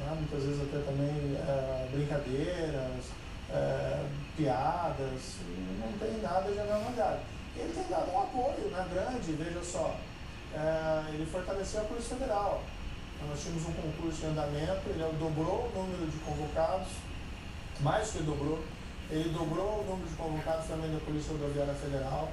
[0.00, 0.16] Né?
[0.18, 3.04] Muitas vezes até também é, brincadeiras,
[3.52, 4.06] é,
[4.36, 5.36] piadas,
[5.80, 7.20] não tem nada de anormalidade.
[7.56, 9.96] Ele tem dado um apoio né, grande, veja só,
[10.54, 12.62] é, ele fortaleceu a Polícia Federal.
[13.16, 16.88] Então, nós tínhamos um concurso em andamento, ele dobrou o número de convocados,
[17.80, 18.62] mais que dobrou,
[19.10, 22.30] ele dobrou o número de convocados também da Polícia Rodoviária Federal.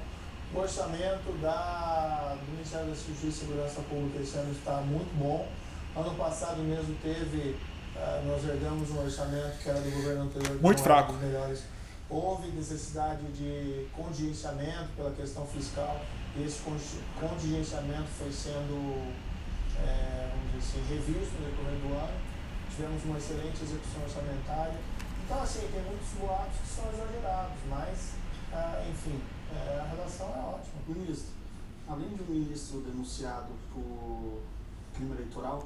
[0.54, 5.48] O orçamento da, do Ministério da Justiça e Segurança Pública esse ano está muito bom.
[5.96, 7.56] Ano passado mesmo teve,
[8.26, 10.62] nós herdamos um orçamento que era do governo anterior.
[10.62, 11.14] Muito fraco.
[11.14, 11.64] Melhores.
[12.10, 16.02] Houve necessidade de contingenciamento pela questão fiscal
[16.36, 16.62] e esse
[17.20, 19.02] contingenciamento foi sendo,
[19.80, 22.34] é, vamos dizer assim, revisto no decorrer do ano.
[22.70, 24.80] Tivemos uma excelente execução orçamentária
[25.26, 28.14] então, assim, tem muitos boatos que são exagerados, mas,
[28.52, 29.22] ah, enfim,
[29.56, 30.76] é, a relação é ótima.
[30.88, 31.34] Ministro,
[31.88, 34.42] além de um ministro denunciado por
[34.94, 35.66] crime eleitoral,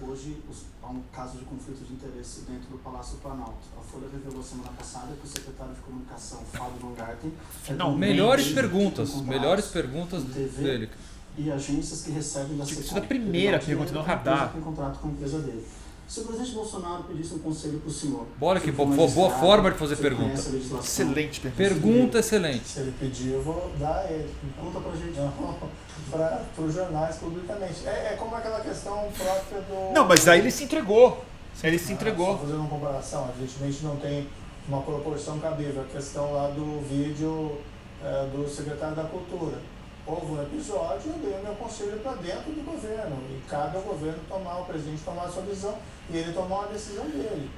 [0.00, 3.54] hoje os, há um caso de conflito de interesse dentro do Palácio Planalto.
[3.78, 7.32] A Folha revelou semana passada que o secretário de comunicação, Fábio Van Garten...
[7.68, 10.90] É Não, melhores perguntas, melhores perguntas dele.
[11.36, 14.52] E agências que recebem da Tipo, isso é a primeira pergunta, não radar.
[14.52, 15.66] Tem contrato com a empresa dele.
[16.06, 18.26] Se o presidente Bolsonaro pedisse um conselho para o senhor.
[18.38, 20.34] Bora que boa, boa forma de fazer pergunta.
[20.34, 21.56] Excelente pergunta.
[21.56, 22.68] Pergunta excelente.
[22.68, 24.30] Se ele pedir, eu vou dar a ele.
[24.60, 25.18] Conta pra gente.
[26.10, 27.86] para os jornais publicamente.
[27.86, 29.92] É, é como aquela questão própria do.
[29.92, 31.24] Não, mas aí ele se entregou.
[31.62, 32.34] Ele se entregou.
[32.34, 34.28] Ah, fazendo uma comparação, evidentemente não tem
[34.68, 35.82] uma proporção cabível.
[35.82, 37.58] A questão lá do vídeo
[38.02, 39.58] é, do secretário da Cultura
[40.06, 43.16] houve um episódio, eu dei o meu conselho para dentro do governo.
[43.30, 45.78] E cabe ao governo tomar, o presidente tomar a sua decisão,
[46.10, 47.50] e ele tomou a decisão dele.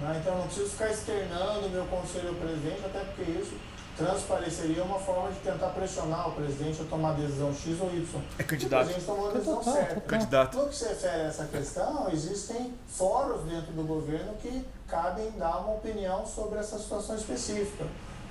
[0.00, 0.18] Né?
[0.20, 3.54] Então eu não preciso ficar externando o meu conselho ao presidente, até porque isso
[3.96, 8.20] transpareceria uma forma de tentar pressionar o presidente a tomar a decisão X ou Y.
[8.38, 8.82] É candidato.
[8.82, 10.00] O presidente tomou a decisão certa.
[10.02, 10.58] Candidato.
[10.58, 15.58] No que se refere a essa questão, existem fóruns dentro do governo que cabem dar
[15.60, 17.84] uma opinião sobre essa situação específica.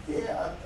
[0.09, 0.15] E,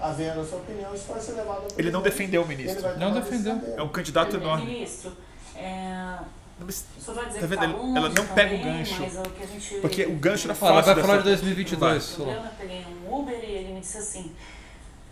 [0.01, 2.87] havendo a sua opinião, isso vai ser levado ao Ele não defendeu o ministro.
[2.87, 3.61] Ele Não defendeu.
[3.77, 4.65] É um candidato enorme.
[4.65, 5.11] Ministro,
[5.55, 6.17] é,
[6.57, 7.57] Mas, dizer Tá que vendo?
[7.59, 9.01] tá Ela- longe ela não pega o gancho.
[9.01, 10.95] mas o que a gente- Porque o gancho era Fala, fácil.
[10.95, 12.15] vai falar de dessa- 2022.
[12.17, 14.31] Eu eu peguei um Uber e ele me disse assim,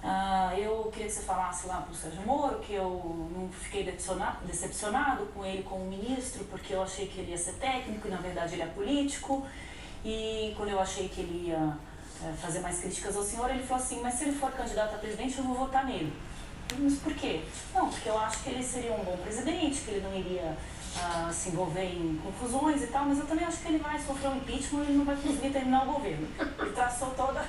[0.06, 4.46] ah, eu queria que você falasse lá pro Sérgio Moro que eu não fiquei decepcionado,
[4.46, 8.18] decepcionado com ele como ministro, porque eu achei que ele ia ser técnico e na
[8.18, 9.48] verdade ele é político.
[10.04, 11.78] E quando eu achei que ele ia
[12.22, 14.98] eh, fazer mais críticas ao senhor, ele falou assim, mas se ele for candidato a
[14.98, 16.12] presidente, eu vou votar nele.
[16.78, 17.42] Mas por quê?
[17.74, 20.58] Não, porque eu acho que ele seria um bom presidente, que ele não iria
[20.98, 24.30] ah, se envolver em confusões e tal, mas eu também acho que ele vai sofrer
[24.30, 26.28] um impeachment e ele não vai conseguir terminar o governo.
[26.60, 27.40] Ele traçou toda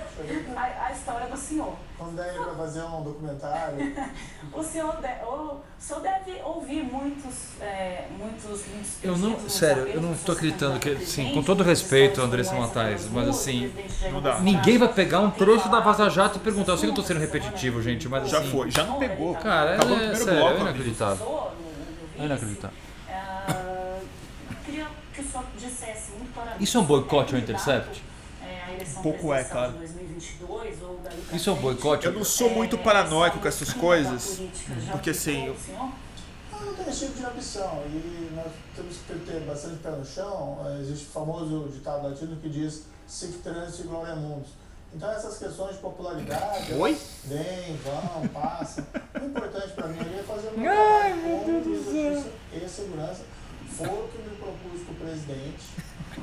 [0.57, 1.75] a, a história do senhor.
[1.99, 3.95] Quando der para fazer um documentário,
[4.53, 9.87] O senhor, de, o, o senhor deve ouvir muitos, é, muitos, muitos Eu não, sério,
[9.89, 13.73] eu não pra você acreditando que, sim, com todo respeito, Andressa Matais, mas assim,
[14.13, 14.39] não dá.
[14.41, 16.73] Ninguém vai pegar um trouxa da Vaza Jato e perguntar.
[16.73, 18.51] Eu sei que eu tô sendo repetitivo, gente, mas Já assim.
[18.51, 19.35] foi, já não pegou.
[19.35, 21.17] Cara, Acabou o é, primeiro sério, bloco, é inacreditável.
[21.17, 22.77] Pessoa no- no É inacreditável.
[25.15, 26.65] Ah, que o senhor dissesse muito claramente.
[26.65, 28.03] Isso é um boicote ao Intercept?
[28.43, 29.73] é, à eleição Pouco é, cara.
[29.73, 32.07] de 2022 ou daí pra Isso é um boicote?
[32.07, 34.41] Eu não sou muito É, paranoico com essa essas coisas.
[34.91, 35.57] Porque assim, eu-?
[36.61, 38.47] Eu não tenho esse tipo de ambição e nós
[38.77, 40.59] temos que ter bastante pé no chão.
[40.81, 44.51] Existe o famoso ditado latino que diz sic transit glória mundos.
[44.95, 46.97] Então essas questões de popularidade Oi?
[47.25, 48.87] vêm, vão, passam.
[49.21, 53.23] O importante para mim ali é fazer meu Ai, meu Deus do justiça e segurança.
[53.71, 55.63] Foi o que me propus com o presidente.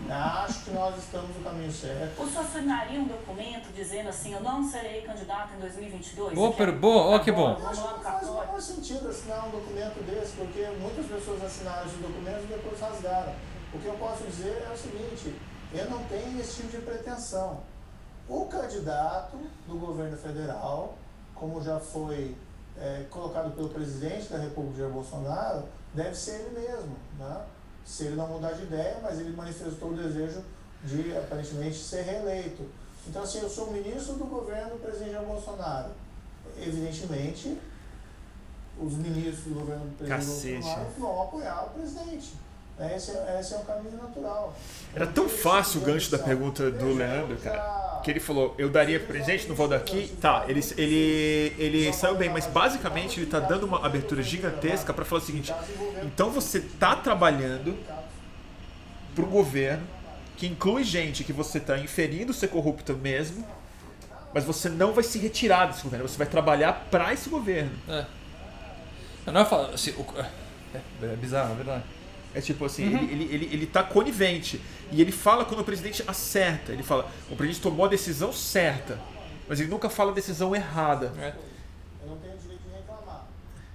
[0.10, 2.22] Acho que nós estamos no caminho certo.
[2.22, 6.34] O senhor assinaria um documento dizendo assim, eu não serei candidato em 2022?
[6.34, 7.68] Boa per- boa, ó, que Agora, bom.
[7.68, 11.86] Acho que não faz o menor sentido assinar um documento desse, porque muitas pessoas assinaram
[11.88, 13.34] esses documentos e depois rasgaram.
[13.74, 15.36] O que eu posso dizer é o seguinte,
[15.74, 17.60] eu não tenho esse tipo de pretensão.
[18.30, 19.38] O candidato
[19.68, 20.96] do governo federal,
[21.36, 22.36] como já foi
[22.78, 25.64] eh, colocado pelo presidente da República, Jair Bolsonaro,
[25.94, 26.96] deve ser ele mesmo.
[27.18, 27.46] Né?
[27.86, 30.44] Se ele não mudar de ideia, mas ele manifestou o desejo
[30.84, 32.70] de, aparentemente, ser reeleito.
[33.08, 35.92] Então, assim, eu sou ministro do governo do presidente Jair Bolsonaro.
[36.58, 37.58] Evidentemente,
[38.80, 40.54] os ministros do governo do presidente Cacete.
[40.54, 42.34] Bolsonaro vão apoiar o presidente.
[42.96, 44.56] Esse, é, esse é um caminho natural.
[44.96, 49.00] Era tão fácil o gancho da pergunta do Leandro, cara, que ele falou, eu daria
[49.00, 50.08] presente, não vou dar aqui.
[50.20, 55.06] Tá, ele, ele, ele saiu bem, mas basicamente ele tá dando uma abertura gigantesca para
[55.06, 55.54] falar o seguinte,
[56.04, 57.78] então você tá trabalhando
[59.16, 59.86] pro governo,
[60.36, 63.46] que inclui gente que você tá inferindo ser corrupto mesmo,
[64.34, 67.72] mas você não vai se retirar desse governo, você vai trabalhar para esse governo.
[67.88, 68.06] É.
[69.32, 71.84] Não é, assim, o, é, é bizarro, é verdade.
[72.34, 73.04] É tipo assim, uhum.
[73.04, 74.62] ele, ele, ele, ele tá conivente.
[74.92, 76.72] E ele fala quando o presidente acerta.
[76.72, 79.00] Ele fala, o presidente tomou a decisão certa.
[79.48, 81.12] Mas ele nunca fala a decisão errada.
[81.20, 81.36] É.
[82.02, 83.28] Eu não tenho direito de reclamar.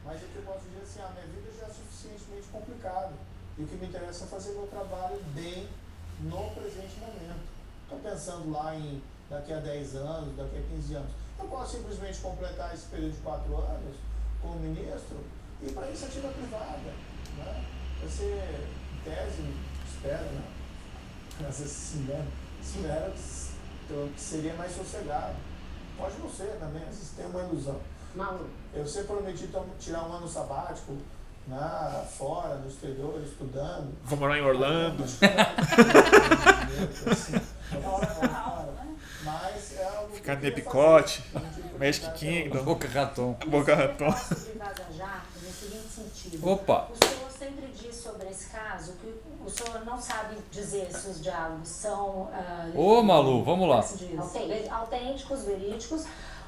[0.05, 3.13] Mas o que eu posso dizer é assim, a minha vida já é suficientemente complicada.
[3.59, 5.69] E o que me interessa é fazer meu trabalho bem
[6.21, 7.45] no presente momento.
[7.85, 11.11] Estou pensando lá em daqui a 10 anos, daqui a 15 anos.
[11.39, 13.97] Eu posso simplesmente completar esse período de 4 anos
[14.41, 15.19] como ministro
[15.63, 16.93] e para iniciativa privada.
[17.37, 17.65] Né?
[18.07, 19.43] Você, em tese,
[19.93, 20.43] espera, né?
[21.41, 22.27] Às vezes se engana,
[22.63, 23.13] espera
[24.15, 25.35] que seria mais sossegado.
[25.99, 27.81] Pode não ser também, às vezes tem uma ilusão.
[28.15, 28.47] Não.
[28.73, 29.49] Eu sempre prometi
[29.81, 30.97] tirar um ano sabático
[31.49, 33.93] na, fora, no exterior, estudando.
[34.05, 35.05] Vou morar em Orlando.
[39.25, 41.25] Mas é algo Ficar de picote,
[41.79, 42.63] Magic Kingdom.
[42.63, 43.33] Boca Raton.
[43.49, 44.15] Boca Raton.
[46.43, 46.89] Opa!
[46.91, 47.96] O senhor sempre diz
[48.27, 52.29] sobre esse caso que o senhor não sabe dizer se os diálogos são.
[52.75, 53.85] Uh, Ô, Malu, vamos lá.
[54.71, 56.05] Autênticos, verídicos.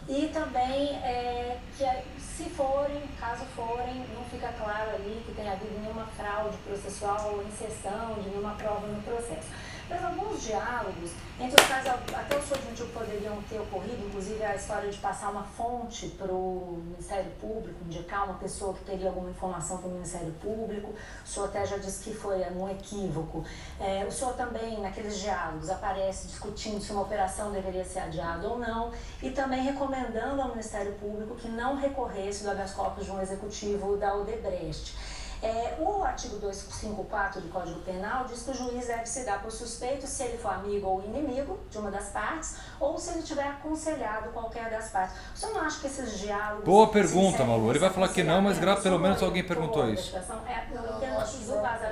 [0.09, 1.85] E também é, que
[2.19, 7.43] se forem, caso forem, não fica claro ali que tenha havido nenhuma fraude processual ou
[7.43, 9.49] inserção de nenhuma prova no processo.
[9.89, 14.55] Mas alguns diálogos, entre os quais até o senhor gentil poderiam ter ocorrido, inclusive a
[14.55, 19.31] história de passar uma fonte para o Ministério Público, indicar uma pessoa que teria alguma
[19.31, 20.93] informação para o Ministério Público.
[21.25, 23.43] O senhor até já disse que foi um equívoco.
[23.81, 28.59] É, o senhor também, naqueles diálogos, aparece discutindo se uma operação deveria ser adiada ou
[28.59, 28.93] não,
[29.23, 33.97] e também recomendando ao Ministério Público que não recorresse do habeas corpus de um executivo
[33.97, 34.95] da Odebrecht.
[35.41, 39.53] É, o artigo 254 do Código Penal diz que o juiz deve se dar por
[39.53, 43.47] suspeito se ele for amigo ou inimigo de uma das partes ou se ele tiver
[43.47, 45.15] aconselhado qualquer das partes.
[45.33, 46.65] Você não acha que esses diálogos.
[46.65, 47.71] Boa pergunta, Malu.
[47.71, 50.17] Ele vai falar que não, mas pelo menos alguém perguntou isso.
[50.17, 51.87] É, eu entendo que do vaza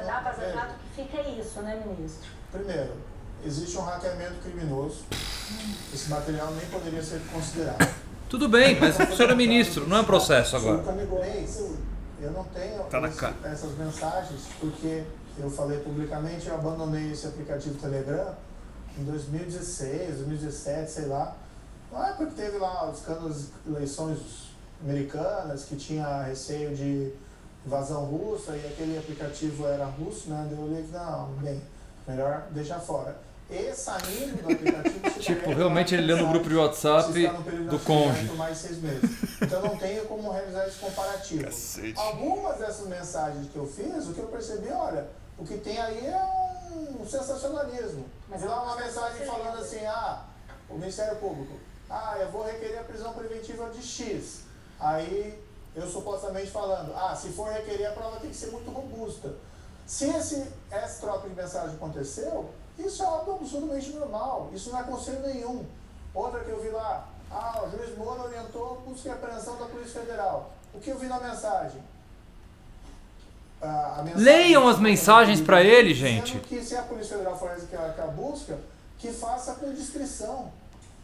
[0.95, 2.29] que fica isso, né, ministro?
[2.51, 2.95] Primeiro,
[3.45, 5.05] existe um hackeamento criminoso.
[5.95, 7.95] Esse material nem poderia ser considerado.
[8.29, 10.83] Tudo bem, mas o senhor é ministro, não é processo agora.
[12.21, 15.05] Eu não tenho tá esse, essas mensagens porque
[15.39, 18.35] eu falei publicamente, eu abandonei esse aplicativo Telegram
[18.99, 21.37] em 2016, 2017, sei lá.
[21.93, 24.19] Na época que teve lá os escândalos eleições
[24.83, 27.13] americanas, que tinha receio de
[27.67, 30.49] invasão russa e aquele aplicativo era russo, né?
[30.51, 31.61] Eu olhei que não, bem,
[32.07, 33.17] melhor deixar fora.
[33.49, 35.21] E saindo do aplicativo.
[35.21, 37.13] tipo, realmente ele leu no grupo de WhatsApp
[37.71, 38.33] do cônjuge.
[38.33, 39.09] Mais seis meses.
[39.41, 41.45] Então não tenho como realizar esse comparativo.
[41.45, 41.99] Cacete.
[41.99, 45.07] Algumas dessas mensagens que eu fiz, o que eu percebi, olha,
[45.39, 46.21] o que tem aí é
[47.01, 48.07] um sensacionalismo.
[48.29, 50.25] Mas lá uma mensagem falando assim, ah,
[50.69, 51.55] o Ministério Público,
[51.89, 54.41] ah, eu vou requerer a prisão preventiva de X.
[54.81, 55.41] Aí
[55.77, 59.35] eu supostamente falando, ah, se for requerer a prova tem que ser muito robusta.
[59.87, 64.83] Se esse, essa troca de mensagem aconteceu, isso é algo absolutamente normal, isso não é
[64.83, 65.65] conselho nenhum.
[66.15, 69.67] Outra que eu vi lá, ah, o juiz Moura orientou a busca e apreensão da
[69.67, 70.51] Polícia Federal.
[70.73, 71.83] O que eu vi na mensagem?
[73.61, 76.39] Ah, mensagem Leiam as mensagens para ele, gente.
[76.41, 78.59] que se a Polícia Federal for que a, que a busca,
[78.99, 80.51] que faça com discrição.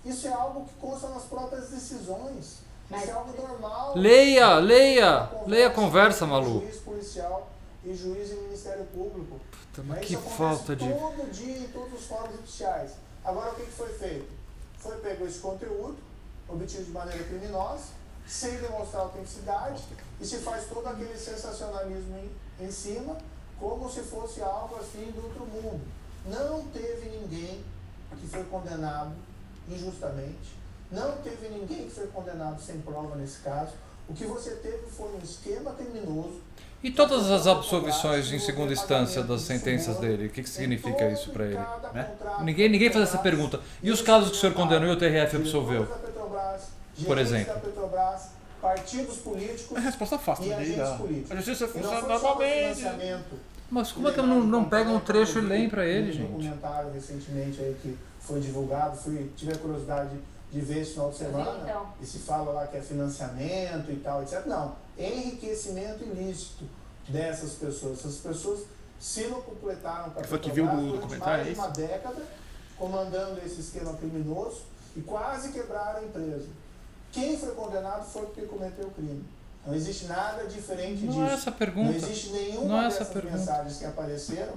[0.04, 2.58] Isso é algo que consta nas próprias decisões.
[2.90, 3.92] Isso é algo normal.
[3.96, 6.60] Leia, leia, leia a conversa, Malu.
[6.60, 7.51] Juiz policial
[7.84, 9.40] e juiz e Ministério Público.
[9.50, 10.88] Puta, mas que falta de.
[10.88, 12.92] todo dia em todos os fóruns judiciais.
[13.24, 14.30] Agora o que, que foi feito?
[14.78, 15.96] Foi pego esse conteúdo,
[16.48, 17.84] obtido de maneira criminosa,
[18.26, 19.82] sem demonstrar autenticidade,
[20.20, 23.16] e se faz todo aquele sensacionalismo em, em cima,
[23.58, 25.80] como se fosse algo assim do outro mundo.
[26.26, 27.64] Não teve ninguém
[28.20, 29.12] que foi condenado
[29.68, 30.56] injustamente,
[30.90, 33.72] não teve ninguém que foi condenado sem prova nesse caso.
[34.08, 36.40] O que você teve foi um esquema criminoso
[36.82, 41.30] e todas as absolvições em segunda instância das sentenças dele, o que, que significa isso
[41.30, 41.60] para ele?
[41.94, 42.10] Né?
[42.40, 43.60] Ninguém, ninguém faz essa pergunta.
[43.82, 45.86] E os casos que o senhor condenou e o TRF absolveu?
[47.04, 47.54] Por exemplo.
[48.60, 49.76] Partidos políticos.
[49.76, 51.00] É resposta fácil de dar.
[51.30, 52.84] A justiça funciona normalmente.
[53.70, 56.30] Mas como é que não, não pega um trecho e leem para ele, gente?
[56.30, 60.10] Um documentário recentemente aí que foi divulgado, fui, tive a curiosidade
[60.52, 61.86] de ver esse final de semana então.
[62.00, 64.44] e se fala lá que é financiamento e tal, etc.
[64.46, 66.64] Não, enriquecimento ilícito
[67.08, 67.98] dessas pessoas.
[67.98, 68.60] Essas pessoas
[68.98, 72.22] se não completaram com a Foi que viu durante documentário, mais é de uma década,
[72.78, 74.62] comandando esse esquema criminoso
[74.96, 76.46] e quase quebraram a empresa.
[77.10, 79.24] Quem foi condenado foi porque cometeu o crime.
[79.66, 81.22] Não existe nada diferente Não disso.
[81.24, 81.88] é essa pergunta.
[81.90, 83.36] Não existe nenhuma Não é dessas pergunta.
[83.36, 84.54] mensagens que apareceram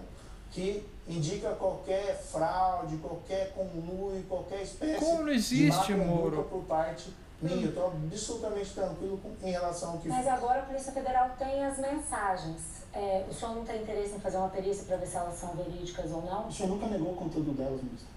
[0.52, 6.44] que indica qualquer fraude, qualquer conluio, qualquer espécie Como não de existe, conduta Moro?
[6.46, 7.10] por parte
[7.46, 7.66] minha.
[7.66, 11.66] Eu estou absolutamente tranquilo com- em relação ao que Mas agora a Polícia Federal tem
[11.66, 12.62] as mensagens.
[12.94, 15.50] É, o senhor não tem interesse em fazer uma perícia para ver se elas são
[15.56, 16.48] verídicas ou não?
[16.48, 18.08] O senhor nunca negou o conteúdo delas, ministro?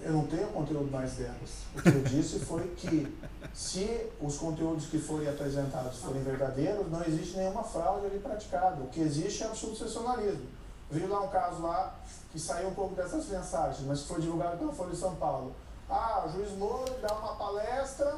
[0.00, 1.64] Eu não tenho conteúdo mais delas.
[1.74, 3.18] O que eu disse foi que
[3.52, 8.80] se os conteúdos que forem apresentados forem verdadeiros, não existe nenhuma fraude ali praticada.
[8.80, 10.46] O que existe é absoluto sensacionalismo.
[10.90, 11.94] Vi lá um caso lá
[12.30, 15.52] que saiu um pouco dessas mensagens, mas que foi divulgado pela Folha de São Paulo.
[15.90, 18.16] Ah, o juiz Moro dá uma palestra,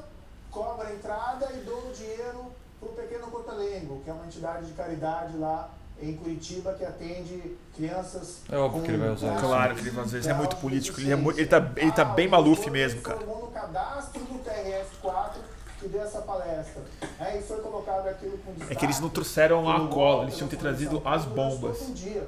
[0.51, 2.47] cobra a entrada e doa o dinheiro
[2.81, 5.71] para o Pequeno Cotalengo, que é uma entidade de caridade lá
[6.03, 8.41] em Curitiba que atende crianças.
[8.51, 9.39] É óbvio com que ele vai usar.
[9.39, 10.31] Claro que ele vai usar isso.
[10.31, 11.01] É muito de político.
[11.01, 13.21] Ele, é mu- ele, tá, ele tá bem Maluf mesmo, cara.
[13.21, 15.33] No cadastro do TRF4
[15.79, 16.83] que deu essa palestra.
[17.19, 20.57] Aí foi colocado aquilo com É que eles não trouxeram a cola, eles tinham que
[20.57, 21.81] ter trazido as bombas.
[21.83, 22.27] Um dia.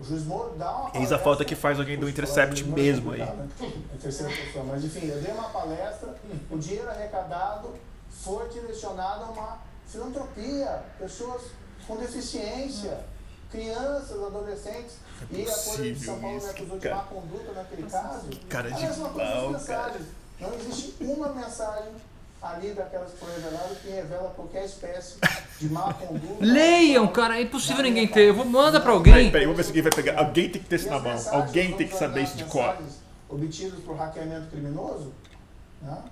[0.00, 3.20] O juiz Moro dá uma Eis a falta que faz alguém do Intercept mesmo aí.
[3.94, 6.14] É terceira pessoa, mas enfim, eu dei uma palestra,
[6.50, 7.74] o dinheiro arrecadado
[8.10, 11.42] foi direcionado a uma filantropia, pessoas
[11.86, 13.04] com deficiência,
[13.50, 14.96] crianças, adolescentes.
[15.30, 16.96] e a Folha de São Paulo me isso, acusou de cara.
[16.96, 18.28] má conduta naquele caso.
[18.48, 20.06] cara de Aliás, uma coisa pau, mensagens.
[20.40, 21.92] Não existe uma mensagem
[22.42, 25.16] ali daquelas revelada que revela qualquer espécie
[25.60, 26.36] de má conduta.
[26.44, 28.28] Leiam, cara, é impossível ninguém ter.
[28.28, 29.30] Eu vou manda pra Peraí, alguém.
[29.30, 30.18] peraí, vamos ver se alguém vai pegar.
[30.18, 31.16] Alguém tem que ter isso na mão.
[31.32, 32.76] Alguém tem que saber isso de cor.
[33.28, 35.12] Obtidos por hackeamento criminoso?
[35.82, 36.02] Né?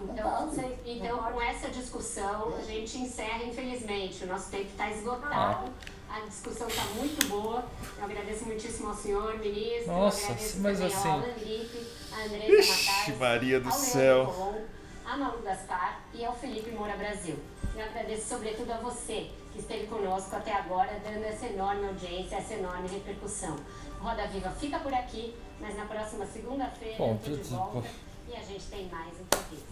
[0.00, 0.52] Então,
[0.86, 4.22] então, com essa discussão, a gente encerra, infelizmente.
[4.24, 5.70] O nosso tempo está esgotado.
[6.08, 7.64] A discussão está muito boa.
[7.98, 9.92] Eu agradeço muitíssimo ao senhor, ministro.
[9.92, 14.68] Nossa, mas assim- ao à Andressa Ixi, Maria do ao Leandro
[15.08, 17.36] a Malu Gaspar e ao Felipe Moura Brasil.
[17.74, 22.54] Eu agradeço sobretudo a você que esteve conosco até agora, dando essa enorme audiência, essa
[22.54, 23.56] enorme repercussão.
[24.00, 27.88] Roda Viva fica por aqui, mas na próxima segunda-feira eu tô de volta
[28.28, 29.66] e a gente tem mais entrevista.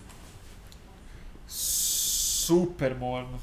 [1.46, 3.38] Super morno.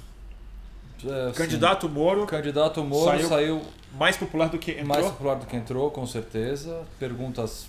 [1.06, 3.61] É, Candidato Moro, candidato Moro Saiu- saiu,
[3.94, 4.88] mais popular do que entrou.
[4.88, 6.86] mais popular do que entrou, com certeza.
[6.98, 7.68] Perguntas,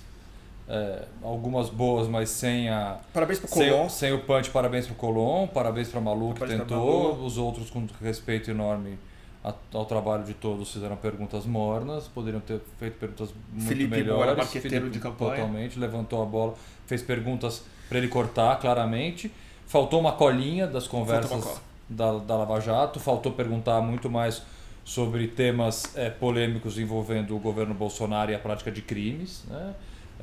[0.68, 2.98] é, algumas boas, mas sem a.
[3.12, 3.86] Parabéns pro Sem, Colom.
[3.86, 7.12] o- sem o punch, parabéns pro Colom, parabéns pra Malu que Parabéns tentou.
[7.14, 7.24] Malu.
[7.26, 8.98] Os outros, com respeito enorme
[9.44, 12.08] a- ao trabalho de todos, fizeram perguntas mornas.
[12.08, 14.16] Poderiam ter feito perguntas muito Felipe melhores.
[14.24, 15.36] Moura, marqueteiro de campanha.
[15.36, 16.54] Totalmente, levantou a bola,
[16.86, 19.30] fez perguntas para ele cortar claramente.
[19.66, 21.56] Faltou uma colinha das conversas cola.
[21.88, 24.42] da, da Lava Jato, faltou perguntar muito mais
[24.84, 29.42] sobre temas eh, polêmicos envolvendo o governo Bolsonaro e a prática de crimes.
[29.48, 29.74] Né?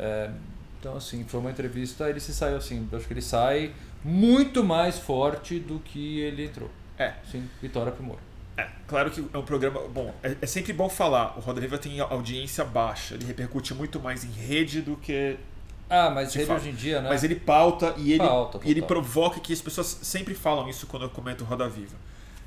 [0.02, 0.32] Eh,
[0.80, 3.72] então, assim, foi uma entrevista, ele se saiu assim, eu acho que ele sai
[4.04, 6.72] muito mais forte do que ele entrou.
[6.98, 7.14] É.
[7.32, 8.20] Sim, vitória pro Moro.
[8.58, 9.80] É, claro que é um programa.
[9.88, 11.38] Bom, é, é sempre bom falar.
[11.38, 13.14] O Roda Viva tem audiência baixa.
[13.14, 15.38] Ele repercute muito mais em rede do que.
[15.88, 16.62] Ah, mas de ele fato.
[16.62, 17.10] hoje em dia, né?
[17.10, 20.88] Mas ele pauta e ele, Pauta, e ele provoca que as pessoas sempre falam isso
[20.88, 21.96] quando eu comento Roda Viva.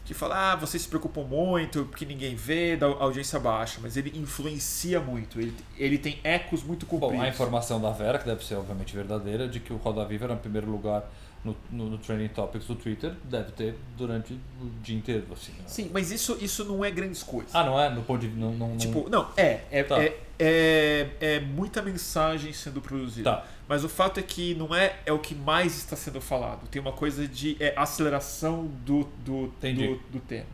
[0.04, 3.78] Que fala, ah, vocês se preocupam muito porque ninguém vê, da audiência baixa.
[3.82, 5.40] Mas ele influencia muito.
[5.40, 7.16] Ele, ele tem ecos muito compridos.
[7.18, 10.24] Bom, a informação da Vera, que deve ser obviamente verdadeira, de que o Roda Viva
[10.26, 11.04] era em primeiro lugar
[11.42, 15.24] no, no, no Trending Topics do Twitter, deve ter durante o dia inteiro.
[15.32, 15.64] Assim, né?
[15.66, 17.54] Sim, mas isso, isso não é grandes coisas.
[17.54, 17.88] Ah, não é?
[17.88, 19.60] No ponto de não, não, não- Tipo, não, é.
[19.70, 20.02] É, Tá.
[20.02, 23.30] é, é, é muita mensagem sendo produzida.
[23.30, 23.46] Tá.
[23.66, 26.68] Mas o fato é que não é, é o que mais está sendo falado.
[26.68, 30.46] Tem uma coisa de é, aceleração do, do, do, do tema.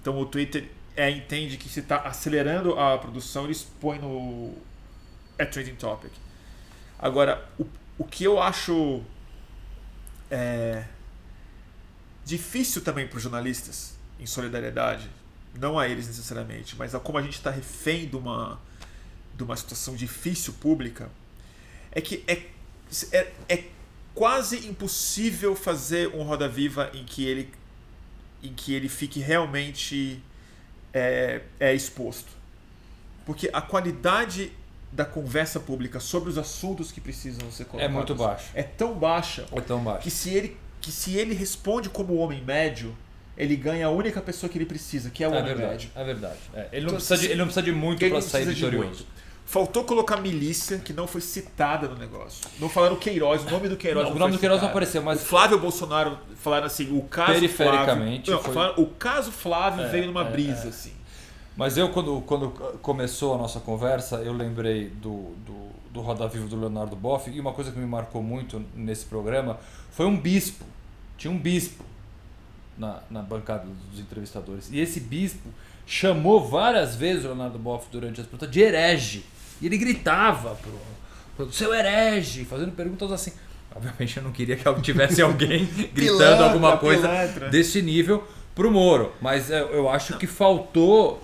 [0.00, 4.54] Então o Twitter é, entende que se está acelerando a produção, eles põem no.
[5.38, 6.12] É trending topic.
[6.98, 7.66] Agora, o,
[7.98, 9.02] o que eu acho.
[10.30, 10.84] É,
[12.24, 15.10] difícil também para os jornalistas, em solidariedade,
[15.54, 18.60] não a eles necessariamente, mas a como a gente está refém de uma,
[19.36, 21.10] de uma situação difícil pública,
[21.92, 22.42] é que é,
[23.12, 23.64] é, é
[24.14, 27.50] quase impossível fazer um Roda Viva em que ele,
[28.42, 30.22] em que ele fique realmente
[30.92, 32.28] é, é exposto.
[33.26, 34.52] Porque a qualidade
[34.92, 38.50] da conversa pública sobre os assuntos que precisam ser É colocados muito baixo.
[38.54, 40.02] é tão baixa É tão baixo.
[40.02, 42.96] que se ele que se ele responde como homem médio,
[43.36, 45.90] ele ganha a única pessoa que ele precisa, que é o É homem verdade, médio.
[45.94, 46.38] é verdade.
[46.54, 49.06] É, ele, não Então, precisa de, ele não precisa de muito para sair vitorioso.
[49.50, 52.48] Faltou colocar milícia, que não foi citada no negócio.
[52.60, 54.78] Não falaram Queiroz, o nome do Queiroz Não, não, o nome do Queiroz não citado.
[54.78, 58.86] apareceu, mas- O Flávio Bolsonaro falaram assim, o caso Perifericamente Flávio, não, foi- falaram, o
[58.86, 60.68] caso Flávio É, veio numa é, brisa, é.
[60.68, 60.92] assim.
[61.56, 62.50] Mas eu, quando, quando
[62.80, 67.40] começou a nossa conversa, eu lembrei do, do, do Roda Viva do Leonardo Boff, e
[67.40, 69.58] uma coisa que me marcou muito nesse programa
[69.90, 70.64] foi um bispo.
[71.18, 71.82] Tinha um bispo
[72.78, 74.70] na, na bancada dos entrevistadores.
[74.70, 75.48] E esse bispo
[75.84, 79.24] chamou várias vezes o Leonardo Boff durante as perguntas de herege.
[79.60, 80.80] E ele gritava pro,
[81.36, 83.32] pro seu herege, fazendo perguntas assim.
[83.74, 85.64] Obviamente eu não queria que tivesse alguém
[85.94, 87.48] gritando Pilantra, alguma coisa pilantra.
[87.50, 89.12] desse nível pro Moro.
[89.20, 91.20] Mas eu, acho que faltou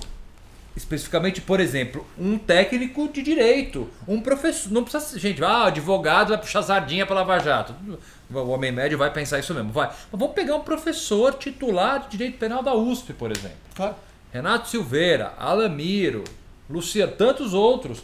[0.77, 6.29] especificamente, por exemplo, um técnico de direito, um professor, não precisa ser, gente, ah, advogado
[6.29, 7.75] vai puxar sardinha para Lava Jato.
[8.31, 9.87] O homem médio vai pensar isso mesmo, vai.
[9.87, 13.57] Mas vamos pegar um professor titular de direito penal da USP, por exemplo.
[14.31, 16.25] Renato Silveira, Alamiro,
[16.69, 18.03] Luciano, tantos outros.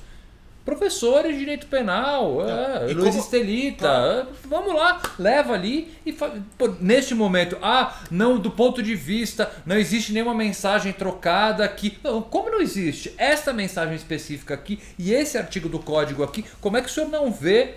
[0.64, 6.12] Professores de direito penal, é, e Luiz como- Estelita, é, vamos lá, leva ali e
[6.12, 11.64] fa- pô, neste momento, ah, não, do ponto de vista, não existe nenhuma mensagem trocada
[11.64, 11.98] aqui.
[12.04, 16.76] Não, como não existe esta mensagem específica aqui e esse artigo do código aqui, como
[16.76, 17.74] é que o senhor não vê?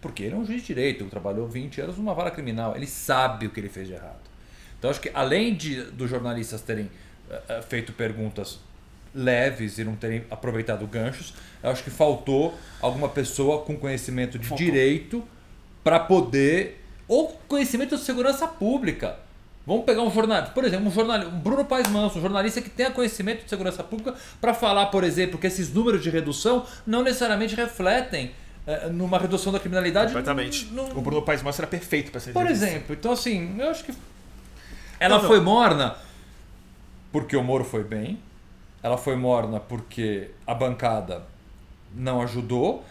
[0.00, 3.46] Porque ele é um juiz de direito, trabalhou 20 anos numa vara criminal, ele sabe
[3.46, 4.18] o que ele fez de errado.
[4.78, 6.90] Então acho que além de dos jornalistas terem
[7.30, 8.58] eh, feito perguntas
[9.16, 11.32] leves e não terem aproveitado ganchos,
[11.62, 15.24] eu acho que faltou alguma pessoa com conhecimento de direito
[15.82, 19.16] para poder ou conhecimento de segurança pública.
[19.66, 22.70] Vamos pegar um jornalista, por exemplo, um jornalista, um Bruno Paes Manso, um jornalista que
[22.70, 27.02] tenha conhecimento de segurança pública para falar, por exemplo, que esses números de redução não
[27.02, 28.30] necessariamente refletem
[28.64, 30.08] eh, numa redução da criminalidade.
[30.08, 30.68] Completamente.
[30.94, 32.66] O Bruno Paes Manso era perfeito para ser Por entrevista.
[32.66, 33.92] exemplo, então assim, eu acho que
[35.00, 35.28] ela Não, não.
[35.28, 35.96] foi morna
[37.10, 38.18] porque o Moro foi bem.
[38.86, 41.24] Ela foi morna porque a bancada
[41.92, 42.84] não ajudou.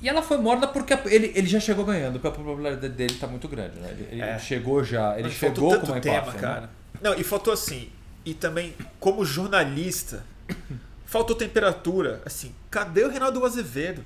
[0.00, 3.28] E ela foi morna porque ele, ele já chegou ganhando, porque a popularidade dele está
[3.28, 3.90] muito grande, né?
[3.92, 4.36] Ele, ele É.
[4.40, 6.40] chegou já, ele Mas chegou tanto com uma tema, empáfia, né?
[6.40, 6.70] cara.
[7.00, 7.90] Não, e faltou assim.
[8.24, 10.24] E também, como jornalista,
[11.06, 12.20] faltou temperatura.
[12.26, 14.04] Assim, cadê o Reinaldo Azevedo?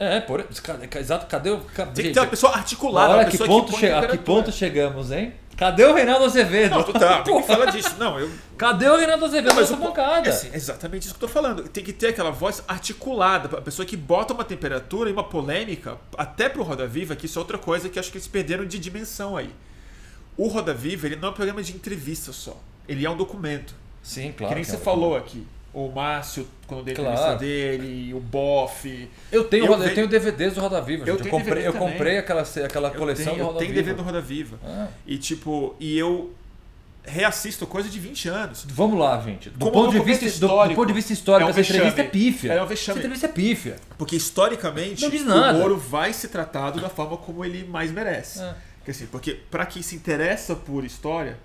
[0.00, 1.60] É, por, cadê, exato, cadê o.
[1.60, 4.50] Cadê, Tem que ter uma pessoa articulada, Olha que ponto que che- a que ponto
[4.50, 5.34] chegamos, hein?
[5.58, 6.70] Cadê o Reinaldo Azevedo?
[6.70, 7.94] Não, tu tá, tem que falar disso.
[7.98, 8.30] Não, eu.
[8.56, 10.26] Cadê o Reinaldo Azevedo nessa bancada?
[10.26, 11.68] é assim, exatamente isso que eu tô falando.
[11.68, 15.98] Tem que ter aquela voz articulada, a pessoa que bota uma temperatura e uma polêmica,
[16.16, 18.78] até pro Roda Viva, que isso é outra coisa que acho que eles perderam de
[18.78, 19.50] dimensão aí.
[20.34, 22.56] O Roda Viva, ele não é um programa de entrevista só.
[22.88, 23.74] Ele é um documento.
[24.02, 24.48] Sim, claro.
[24.48, 25.46] que nem que é você um falou aqui.
[25.72, 27.10] O Márcio, quando a Claro.
[27.10, 29.08] entrevista dele, o Boff.
[29.30, 31.04] Eu tenho, Eu eu, tenho DVDs do Roda Viva.
[31.04, 31.26] Eu gente.
[31.26, 33.82] Eu, tenho comprei, eu comprei aquela, aquela Eu coleção tenho, do eu Roda tenho Viva.
[33.82, 34.58] DVD do Roda Viva.
[34.64, 34.88] Ah.
[35.06, 36.34] E tipo, e eu
[37.04, 38.66] reassisto coisa de 20 anos.
[38.68, 39.50] Vamos lá, gente.
[39.50, 41.60] Do, Como ponto de, vista, do, do histórico, ponto de vista histórico, é um essa
[41.60, 42.52] entrevista é pífia.
[42.52, 42.98] É um vexame.
[42.98, 43.76] Essa entrevista é pífia.
[43.96, 48.40] Porque historicamente, o Moro vai ser tratado da forma como ele mais merece.
[48.42, 48.54] É.
[48.78, 51.38] Porque, assim, porque para quem se interessa por história,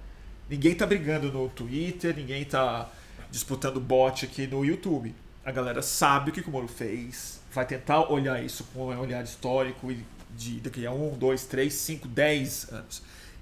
[0.49, 2.89] ninguém tá brigando no Twitter, ninguém tá
[3.31, 5.13] disputando bot aqui no YouTube.
[5.43, 8.99] A galera sabe o que que o Moro fez, vai tentar olhar isso com um
[8.99, 10.03] olhar histórico e
[10.35, 13.01] de daqui a um, dois, três, cinco, dez anos.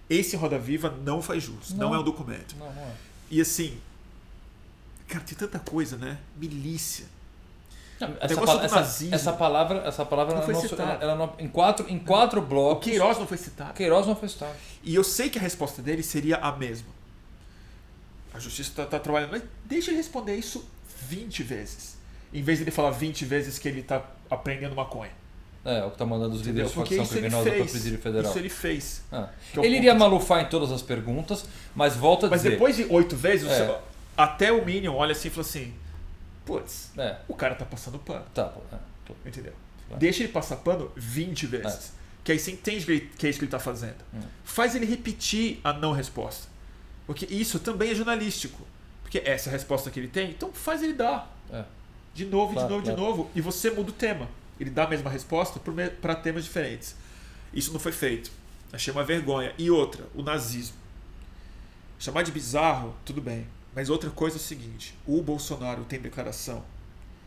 [0.10, 1.96] Esse Roda Viva não faz jus, não, Não.
[1.96, 2.56] é um documento.
[2.60, 2.92] Não, não é.
[3.32, 3.78] E assim,
[5.08, 6.18] cara, tem tanta coisa, né?
[6.38, 7.06] Milícia.
[8.02, 10.92] O Essa, negócio pa- do essa, essa palavra, essa palavra Não ela foi citada.
[11.04, 12.84] ela não- em quatro, em quatro O blocos.
[12.86, 13.74] Queiroz não foi citado.
[13.74, 14.52] Queiroz não foi citado.
[14.84, 16.88] E eu sei que a resposta dele seria a mesma.
[18.34, 20.68] A justiça está trabalhando, mas deixa ele responder isso
[21.08, 21.98] 20 vezes.
[22.34, 25.12] Em vez de ele falar 20 vezes que ele está aprendendo maconha.
[25.66, 28.30] É, o que tá mandando os líderes de Porque facção criminosa para o presídio federal.
[28.30, 29.02] Isso ele fez.
[29.12, 29.30] Ah.
[29.56, 32.52] É Ele iria de- malufar em todas as perguntas, mas volta a Mas dizer.
[32.56, 33.66] depois de oito vezes, É.
[33.68, 33.78] você-
[34.18, 35.74] até o Minion olha assim e fala assim:
[36.46, 38.26] Putz, É, o cara tá passando pano.
[38.34, 39.54] tá, é, tô- Entendeu?
[39.88, 40.00] Claro.
[40.00, 41.94] Deixa ele passar pano 20 vezes.
[42.24, 43.96] Que aí você entende que que é isso que ele está fazendo.
[44.14, 44.20] Hum.
[44.44, 46.48] Faz ele repetir a não resposta.
[47.06, 48.62] Porque isso também é jornalístico.
[49.02, 51.36] Porque essa é a resposta que ele tem, então faz ele dar.
[51.52, 51.64] É.
[52.14, 52.98] De novo, Claro, de novo, claro.
[52.98, 53.32] de novo.
[53.36, 54.30] E você muda o tema.
[54.60, 55.60] Ele dá a mesma resposta
[56.02, 56.96] para temas diferentes.
[57.54, 58.32] Isso não foi feito.
[58.72, 59.54] Achei uma vergonha.
[59.58, 60.76] E outra, o nazismo.
[62.00, 63.48] Chamar de bizarro, tudo bem.
[63.76, 66.64] Mas outra coisa é o seguinte: o Bolsonaro tem declaração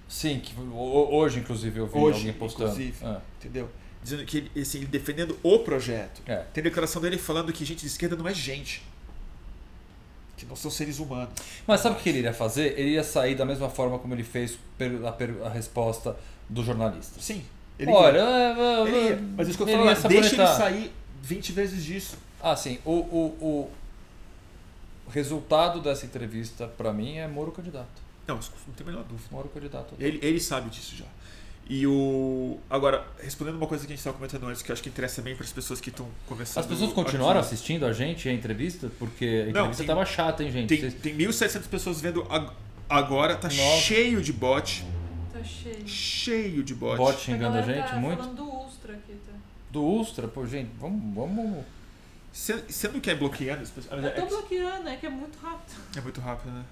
[0.08, 2.70] Sim, que ho- hoje, inclusive, eu vi Hoje, alguém postando.
[2.70, 3.04] inclusive.
[3.04, 3.20] É.
[3.40, 3.68] entendeu?
[4.02, 6.22] Dizendo que ele, assim, ele defendendo o projeto.
[6.26, 6.36] É.
[6.54, 8.82] Tem declaração dele falando que gente de esquerda não é gente.
[10.36, 11.30] Que não são seres humanos.
[11.66, 12.78] Mas sabe o que ele iria fazer?
[12.78, 16.16] Ele ia sair da mesma forma como ele fez a, a resposta
[16.48, 17.20] do jornalista.
[17.20, 17.44] Sim.
[17.78, 18.88] Ele Olha, ia.
[18.88, 19.22] Ele ia.
[19.36, 20.92] Mas isso que eu falo, deixa ele sair
[21.22, 22.16] 20 vezes disso.
[22.42, 22.78] Ah, sim.
[22.84, 23.70] O, o,
[25.06, 28.06] o resultado dessa entrevista, pra mim, é Moro candidato.
[28.26, 29.28] Não, não tem a menor dúvida.
[29.30, 29.94] Moro candidato.
[29.98, 31.04] Ele, ele sabe disso já.
[31.68, 32.58] E o.
[32.70, 35.20] Agora, respondendo uma coisa que a gente estava comentando antes, que eu acho que interessa
[35.20, 36.62] bem para as pessoas que estão começando.
[36.62, 38.88] As pessoas continuaram assistindo a gente, a entrevista?
[39.00, 40.68] Porque a Não, entrevista tem- tava chata, hein, gente?
[40.68, 42.52] Tem, Vocês- tem 1.700 pessoas vendo ag-
[42.88, 43.80] agora, tá Nossa.
[43.80, 44.86] cheio de bot.
[45.32, 45.88] Tá cheio.
[45.88, 46.96] Cheio de bot.
[46.98, 48.18] Bot xingando a galera gente tá muito?
[48.18, 49.32] falando do Ustra aqui, tá?
[49.72, 51.14] Do Ustra, pô, gente, vamos.
[51.16, 51.64] vamos...
[52.32, 54.04] Você você não quer bloqueando as pessoas?
[54.04, 55.74] Eu tô É, bloqueando, é que é muito rápido.
[55.96, 56.64] é muito rápido, né?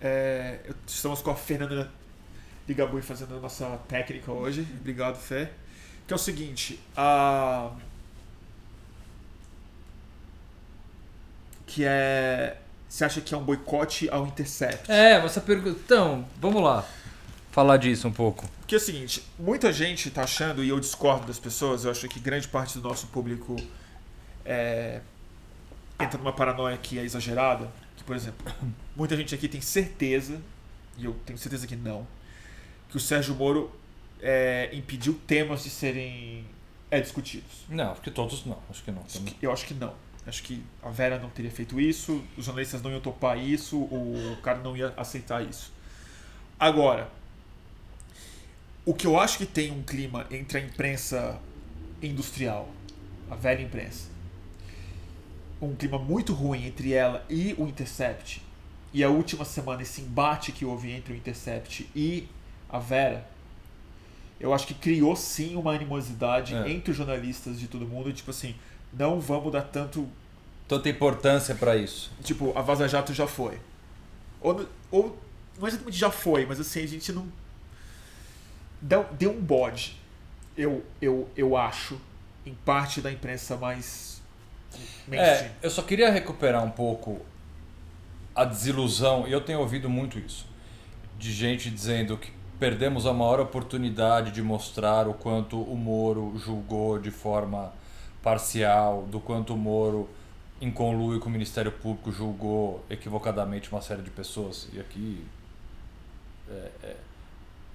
[0.00, 1.90] É, estamos com a Fernanda
[2.70, 4.64] Ligabui fazendo a nossa técnica hoje.
[4.78, 5.50] Obrigado, Fé.
[6.06, 7.72] Que é o seguinte, a.
[11.66, 12.56] Que é.
[12.88, 14.88] Você acha que é um boicote ao Intercept?
[14.88, 15.80] É, você pergunta.
[15.84, 16.86] Então, vamos lá.
[17.50, 18.48] Falar disso um pouco.
[18.60, 22.08] Porque é o seguinte, muita gente tá achando, e eu discordo das pessoas, eu acho
[22.08, 23.56] que grande parte do nosso público
[24.44, 25.00] é,
[25.98, 27.68] entra numa paranoia que é exagerada.
[27.96, 28.46] Que, por exemplo,
[28.94, 30.40] muita gente aqui tem certeza,
[30.96, 32.06] e eu tenho certeza que não,
[32.90, 33.70] que o Sérgio Moro
[34.20, 36.44] é, impediu temas de serem
[36.90, 37.64] é, discutidos.
[37.68, 38.58] Não, acho que todos não.
[38.68, 39.04] Acho que não.
[39.40, 39.94] Eu acho que não.
[40.26, 44.36] Acho que a Vera não teria feito isso, os jornalistas não iam topar isso, o
[44.42, 45.72] cara não ia aceitar isso.
[46.58, 47.10] Agora,
[48.84, 51.40] o que eu acho que tem um clima entre a imprensa
[52.02, 52.68] industrial,
[53.30, 54.08] a velha imprensa,
[55.60, 58.42] um clima muito ruim entre ela e o Intercept,
[58.92, 62.28] e a última semana esse embate que houve entre o Intercept e
[62.72, 63.26] a Vera,
[64.38, 66.70] eu acho que criou sim uma animosidade É.
[66.70, 68.54] entre os jornalistas de todo mundo, tipo assim,
[68.92, 70.08] não vamos dar tanto.
[70.66, 72.10] Tanta importância pra isso.
[72.22, 73.58] Tipo, a Vaza Jato já foi.
[74.40, 75.18] Ou, ou
[75.58, 77.26] não exatamente já foi, mas assim, a gente não.
[78.80, 79.98] Deu, deu um bode,
[80.56, 82.00] eu, eu, eu acho,
[82.46, 84.22] em parte da imprensa mais
[85.06, 85.50] mainstream.
[85.50, 87.20] É, eu só queria recuperar um pouco
[88.34, 90.46] a desilusão, e eu tenho ouvido muito isso,
[91.18, 96.98] de gente dizendo que perdemos a maior oportunidade de mostrar o quanto o Moro julgou
[96.98, 97.72] de forma
[98.22, 100.06] parcial, do quanto o Moro,
[100.60, 104.68] em conluio com o Ministério Público, julgou equivocadamente uma série de pessoas.
[104.74, 105.24] E aqui
[106.50, 106.96] é, é,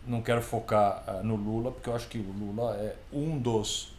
[0.05, 3.91] não quero focar ah, no Lula, porque eu acho que o Lula é um dos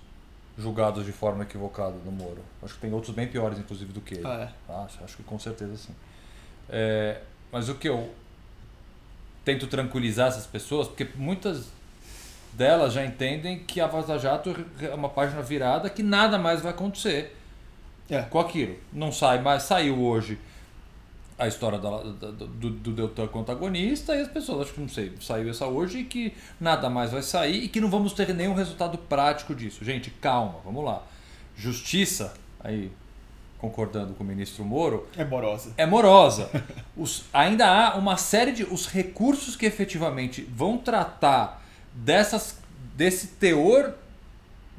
[0.56, 2.42] julgados de forma equivocada do Moro.
[2.62, 4.26] Acho que tem outros bem piores, inclusive, do que ele.
[4.26, 4.52] Ah,
[4.84, 5.94] Acho, acho que com certeza sim.
[6.68, 8.14] É, mas o que eu
[9.47, 11.68] tento tranquilizar essas pessoas, porque muitas
[12.52, 16.73] delas já entendem que a Vaza Jato é uma página virada que nada mais vai
[16.73, 17.35] acontecer
[18.10, 18.23] É.
[18.23, 18.77] com aquilo.
[18.93, 20.39] Não sai mais, saiu hoje
[21.39, 24.89] a história da- da- do, do Deltan com antagonista e as pessoas, acho que não
[24.89, 28.35] sei, saiu essa hoje e que nada mais vai sair e que não vamos ter
[28.35, 29.85] nenhum resultado prático disso.
[29.85, 31.02] Gente, calma, vamos lá.
[31.56, 32.90] Justiça, aí
[33.66, 35.72] concordando com o ministro Moro, É morosa.
[35.76, 36.48] é morosa.
[36.97, 41.62] Os, ainda há uma série de os recursos que efetivamente vão tratar
[41.93, 42.59] dessas
[42.94, 43.93] desse teor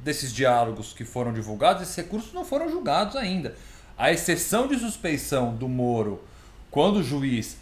[0.03, 3.55] desses diálogos que foram divulgados, esses recursos não foram julgados ainda.
[3.97, 6.23] A exceção de suspeição do Moro,
[6.71, 7.57] quando o juiz,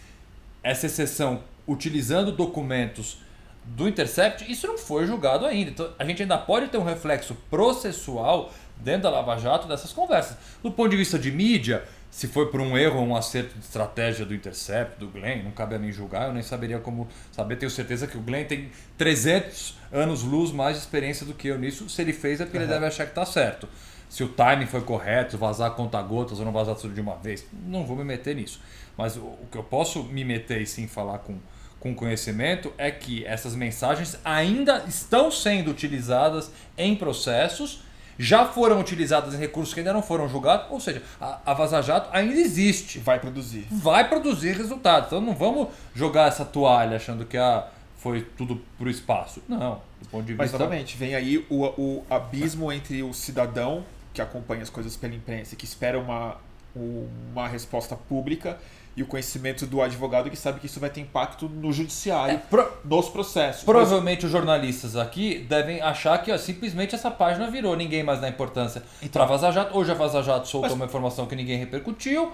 [0.61, 3.17] essa exceção utilizando documentos
[3.65, 5.71] do Intercept, isso não foi julgado ainda.
[5.71, 10.37] Então a gente ainda pode ter um reflexo processual dentro da Lava Jato dessas conversas.
[10.63, 13.65] Do ponto de vista de mídia, se foi por um erro ou um acerto de
[13.65, 17.55] estratégia do Intercept, do Glenn, não cabe a mim julgar, eu nem saberia como saber.
[17.57, 21.57] Tenho certeza que o Glenn tem 300 anos luz mais de experiência do que eu
[21.57, 21.89] nisso.
[21.89, 22.71] Se ele fez é porque ele Uhum.
[22.71, 23.67] deve achar que está certo.
[24.09, 27.85] Se o timing foi correto, vazar conta-gotas ou não vazar tudo de uma vez, não
[27.85, 28.61] vou me meter nisso.
[28.97, 31.37] Mas o, o que eu posso me meter e sim falar com,
[31.79, 37.83] com conhecimento é que essas mensagens ainda estão sendo utilizadas em processos,
[38.17, 41.81] já foram utilizadas em recursos que ainda não foram julgados, ou seja, a, a Vaza
[41.81, 42.99] Jato ainda existe.
[42.99, 43.67] Vai produzir.
[43.69, 45.07] Vai produzir resultados.
[45.07, 47.67] Então não vamos jogar essa toalha achando que ah,
[47.97, 49.41] foi tudo pro espaço.
[49.47, 50.63] Não, do ponto de Mas vista.
[50.63, 55.53] novamente, vem aí o, o abismo entre o cidadão que acompanha as coisas pela imprensa
[55.53, 56.37] e que espera uma,
[56.75, 58.57] uma resposta pública
[58.97, 62.39] e o conhecimento do advogado que sabe que isso vai ter impacto no judiciário,
[62.85, 63.63] nos processos.
[63.63, 68.29] Provavelmente os jornalistas aqui devem achar que ó, simplesmente essa página virou, ninguém mais dá
[68.29, 69.77] importância Então- pra Vaza Jato.
[69.77, 72.31] Hoje a Vaza Jato soltou Mas- uma informação que ninguém repercutiu,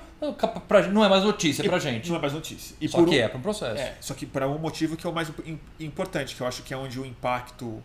[0.67, 2.09] pra- não é mais notícia pra gente.
[2.09, 2.75] Não é mais notícia.
[2.79, 3.81] E Só por que é pra um processo.
[3.81, 6.61] É, só que para um motivo que é o mais im- importante, que eu acho
[6.61, 7.81] que é onde o impacto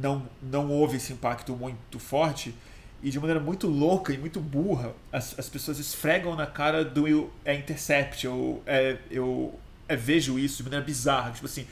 [0.00, 2.54] não, não houve esse impacto muito forte
[3.02, 7.06] e de maneira muito louca e muito burra, as, as pessoas esfregam na cara do
[7.06, 8.24] eu- é Intercept.
[8.26, 9.54] Eu, é, eu
[9.88, 11.30] é, vejo isso de maneira bizarra.
[11.30, 11.66] Tipo assim,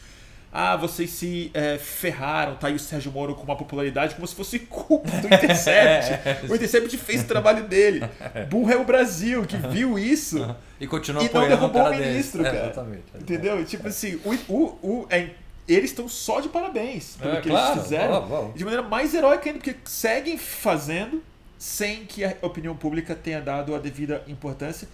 [0.52, 4.34] ah, vocês se é, ferraram, tá aí o Sérgio Moro com uma popularidade como se
[4.34, 6.46] fosse culpa do Intercept.
[6.50, 8.00] o Intercept fez o trabalho dele.
[8.48, 10.38] Burro é o Brasil, que viu isso
[10.80, 12.06] E continua e não derrubou o dele.
[12.06, 12.64] ministro, É, cara.
[12.66, 13.02] exatamente.
[13.18, 13.64] Entendeu?
[13.64, 15.30] Tipo assim, o, o, o, é,
[15.68, 18.08] eles estão só de parabéns pelo É, que claro, eles fizeram.
[18.08, 18.52] claro, claro.
[18.54, 21.22] De maneira mais heróica ainda, porque seguem fazendo
[21.58, 24.86] sem que a opinião pública tenha dado a devida importância.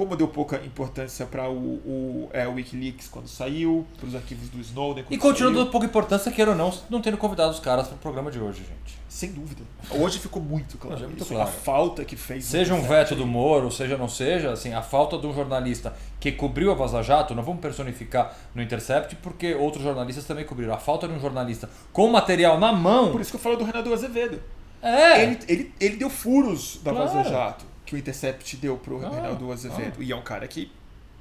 [0.00, 4.48] Como deu pouca importância para o, o, é, o Wikileaks quando saiu, para os arquivos
[4.48, 7.86] do Snowden E continua dando pouca importância, queira ou não, não tendo convidado os caras
[7.86, 8.98] pro programa de hoje, gente.
[9.10, 9.60] Sem dúvida.
[9.90, 10.96] Hoje ficou muito claro.
[10.96, 11.42] Hoje é muito claro.
[11.42, 12.46] A falta que fez.
[12.46, 16.32] Seja um veto do Moro, seja não seja, assim, a falta de um jornalista que
[16.32, 20.72] cobriu a Vaza Jato, não vamos personificar no Intercept, porque outros jornalistas também cobriram.
[20.72, 23.12] A falta de um jornalista com material na mão.
[23.12, 24.40] Por isso que eu falo do Renato Azevedo.
[24.80, 25.24] É.
[25.24, 27.06] Ele, ele, ele deu furos da Claro.
[27.06, 29.96] Vaza Jato que o Intercept deu pro Ah, Reinaldo Azevedo.
[29.98, 30.02] ah.
[30.02, 30.70] E é um cara que.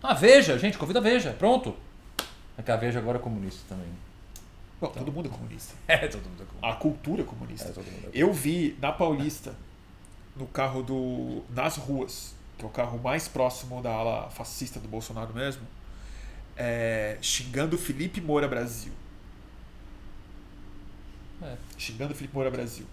[0.03, 1.75] Ah, Veja, gente, convida a Veja, pronto.
[2.57, 3.87] É que a Veja agora é comunista também.
[4.79, 5.73] Bom, todo mundo é comunista.
[5.87, 6.67] É, todo mundo é comunista.
[6.67, 7.73] A cultura é comunista.
[7.75, 9.55] É, é Eu vi na Paulista,
[10.35, 11.41] no carro do.
[11.49, 15.63] Nas ruas, que é o carro mais próximo da ala fascista do Bolsonaro mesmo,
[16.55, 18.93] é, xingando Felipe Moura Brasil.
[21.41, 21.55] É.
[21.77, 22.85] Xingando Felipe Moura Brasil.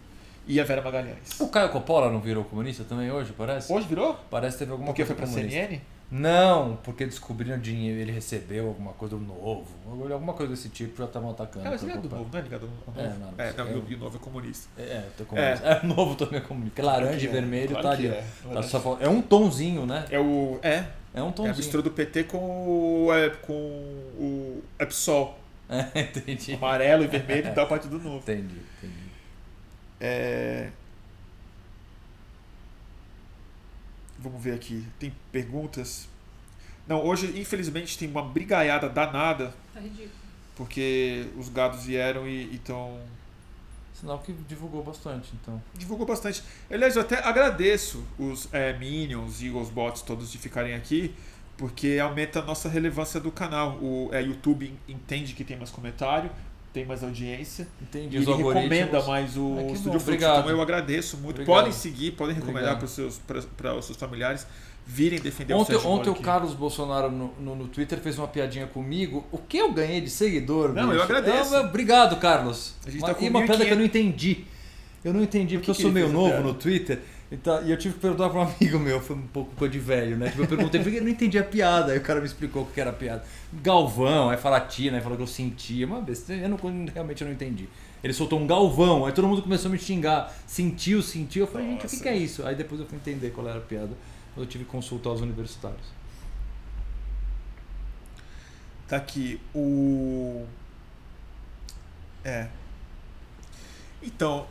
[0.46, 1.40] E a Vera Magalhães.
[1.40, 3.72] O Caio Coppola não virou comunista também hoje, parece?
[3.72, 4.14] Hoje virou?
[4.30, 5.58] Parece que teve alguma Porque coisa foi pra comunista.
[5.68, 5.80] CNN?
[6.08, 9.66] Não, porque descobriram dinheiro, ele recebeu alguma coisa do novo,
[10.12, 11.66] alguma coisa desse tipo, já estavam atacando.
[11.66, 12.92] Ah, mas o ele é do novo, não é ligado ao novo?
[12.96, 14.68] É, não, é, não, é e o- o novo é comunista.
[14.78, 15.66] É, é, tô comunista.
[15.66, 15.82] É.
[15.86, 16.74] novo também é comunista.
[16.76, 18.06] Porque laranja e que é, vermelho claro tá ali.
[18.06, 18.24] é.
[18.54, 20.04] Tá só é um tonzinho, né?
[20.08, 20.60] É o.
[20.62, 20.84] É.
[21.12, 21.56] É um É a tonzinho.
[21.56, 23.12] mistura do PT com o.
[23.12, 25.36] É, com o Epsol.
[25.68, 26.54] É, entendi.
[26.54, 28.18] Amarelo e vermelho dá a parte do novo.
[28.18, 28.60] Entendi, entendi.
[30.00, 30.70] É...
[34.18, 34.86] Vamos ver aqui.
[34.98, 36.08] Tem perguntas?
[36.86, 39.54] Não, hoje, infelizmente, tem uma brigaiada danada.
[39.74, 40.10] Tá ridículo.
[40.54, 42.98] Porque os gados vieram e estão.
[43.92, 45.60] Sinal que divulgou bastante, então.
[45.74, 46.42] Divulgou bastante.
[46.70, 51.14] Aliás, eu até agradeço os é, Minions e os bots todos de ficarem aqui,
[51.56, 53.78] porque aumenta a nossa relevância do canal.
[53.82, 56.30] O é, YouTube entende que tem mais comentário,
[56.76, 57.66] tem mais audiência.
[57.80, 60.02] Entendi, E os ele recomenda mais o bom, Studio Flux.
[60.02, 60.38] obrigado.
[60.40, 61.40] Então eu agradeço muito.
[61.40, 61.56] Obrigado.
[61.56, 64.46] Podem seguir, podem recomendar para os seus, pra- pra os seus familiares
[64.86, 66.22] virem defender o Ontem, Sérgio ontem Moro o.
[66.22, 69.24] Carlos Bolsonaro no, no, no Twitter fez uma piadinha comigo.
[69.32, 70.74] O que eu ganhei de seguidor?
[70.74, 70.96] Não, bicho?
[70.96, 71.54] eu agradeço.
[71.54, 72.74] Eu- obrigado, Carlos.
[72.86, 73.66] A gente uma, tá com e uma piada 1.500.
[73.66, 74.44] que eu não entendi.
[75.02, 77.00] Eu não entendi, porque eu sou meio novo no Twitter.
[77.30, 79.80] Então, e eu tive que perguntar para um amigo meu, foi um pouco coisa de
[79.80, 80.28] velho, né?
[80.28, 81.92] Tipo, eu perguntei porque eu não entendi a piada.
[81.92, 83.24] Aí o cara me explicou o que era a piada.
[83.52, 85.86] Galvão, aí fala Tina, aí falou que eu sentia.
[85.86, 87.68] Uma besteira, eu não, realmente eu não entendi.
[88.02, 90.32] Ele soltou um galvão, aí todo mundo começou a me xingar.
[90.46, 91.46] Sentiu, sentiu.
[91.46, 92.02] Eu falei, gente, o que, Nossa.
[92.02, 92.46] que é isso?
[92.46, 93.90] Aí depois eu fui entender qual era a piada.
[94.36, 95.96] Eu tive que consultar os universitários.
[98.86, 100.46] Tá aqui o.
[102.24, 102.46] É.
[104.00, 104.46] Então,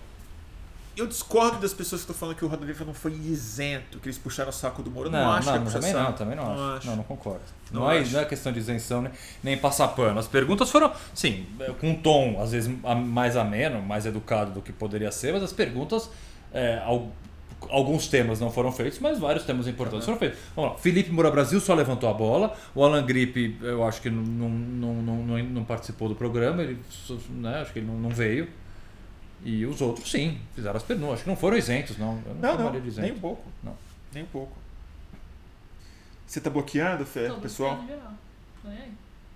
[0.97, 4.07] eu discordo das pessoas que estão falando que o Roda Viva não foi isento, que
[4.07, 5.07] eles puxaram o saco do Moro.
[5.07, 6.03] Eu não, acho que é também saco.
[6.03, 6.87] não, também não, acho.
[6.87, 7.41] Não, não concordo.
[7.71, 8.13] Não Não, é, acho.
[8.13, 9.11] não é questão de isenção nem,
[9.43, 10.19] nem passar pano.
[10.19, 11.45] As perguntas foram, sim,
[11.79, 12.73] com um tom às vezes
[13.05, 16.09] mais ameno, mais educado do que poderia ser, mas as perguntas,
[16.53, 17.11] é, al-
[17.69, 20.37] alguns temas não foram feitos, mas vários temas importantes foram feitos.
[20.55, 24.09] Vamos lá, Felipe Moura Brasil só levantou a bola, o Alan Gripe eu acho que
[24.09, 24.49] não, não,
[25.01, 26.79] não, não, não participou do programa, ele,
[27.31, 28.47] né, acho que ele não, não veio.
[29.43, 31.15] E os outros, sim, fizeram as perguntas.
[31.15, 32.21] Acho que não foram isentos, não.
[32.25, 33.01] Eu não, Não, não, isento.
[33.01, 33.43] nem um pouco.
[33.63, 33.75] Não.
[34.13, 34.55] Nem um pouco.
[36.25, 37.79] Você tá bloqueando, Fé, Tô pessoal?
[38.65, 38.91] aí.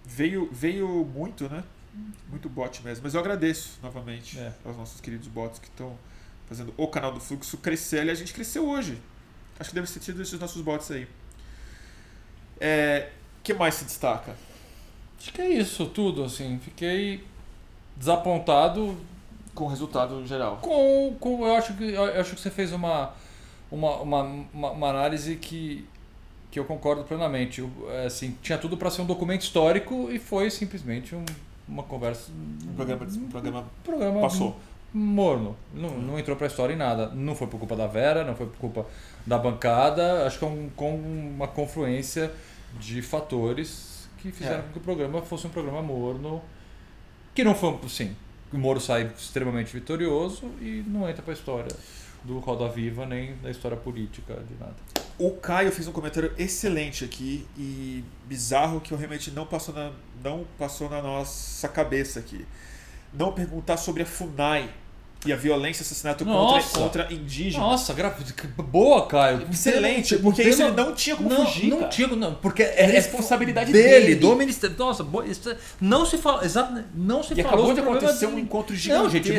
[0.05, 1.63] Veio, veio muito, né?
[2.29, 3.03] Muito bot mesmo.
[3.03, 4.53] Mas eu agradeço novamente É.
[4.65, 5.95] aos nossos queridos bots que estão
[6.47, 7.99] fazendo o canal do Fluxo crescer.
[7.99, 8.97] Aliás, a gente cresceu hoje.
[9.59, 11.07] Acho que deve ter sido esses nossos bots aí.
[12.59, 13.09] É,
[13.43, 14.35] que mais se destaca?
[15.19, 16.59] Acho que é isso tudo, assim.
[16.59, 17.23] Fiquei
[17.95, 18.97] desapontado
[19.59, 20.57] Com o resultado geral.
[20.61, 23.11] com, com eu acho que eu acho que você fez uma
[23.69, 24.21] uma, uma,
[24.53, 25.85] uma, análise que
[26.49, 27.61] que eu concordo plenamente.
[27.61, 31.25] O- é, Assim, tinha tudo para ser um documento histórico e foi simplesmente um-
[31.67, 32.31] uma conversa.
[32.71, 34.55] O programa, o programa programa passou.
[34.93, 35.55] morno.
[35.73, 37.09] Não, não entrou pra história em nada.
[37.09, 38.85] Não foi por culpa da Vera, não foi por culpa
[39.27, 40.25] da bancada.
[40.25, 42.31] Acho que é um, com uma confluência
[42.79, 44.61] de fatores que fizeram É.
[44.63, 46.41] com que o programa fosse um programa morno.
[47.35, 48.15] Que não foi, sim.
[48.51, 51.71] O Moro sai extremamente vitorioso e não entra pra história
[52.23, 54.75] do Roda Viva nem da história política de nada.
[55.17, 59.91] O Caio fez um comentário excelente aqui e bizarro que realmente não passou na,
[60.23, 62.45] não passou na nossa cabeça aqui.
[63.13, 64.69] Não perguntar sobre a FUNAI.
[65.25, 66.79] E a violência e assassinato Nossa.
[66.79, 67.67] contra, contra indígenas.
[67.67, 68.15] Nossa, gra...
[68.57, 69.45] boa, Caio.
[69.51, 71.89] Excelente, porque isso ele não tinha como não, fugir, Não cara.
[71.89, 74.15] tinha, não, porque É é, responsabilidade dele, dele.
[74.15, 74.77] do ministério.
[74.79, 78.35] Nossa, isso é- não se fala, exato, não se E falou acabou de acontecer do-
[78.35, 79.29] um encontro Não, gente,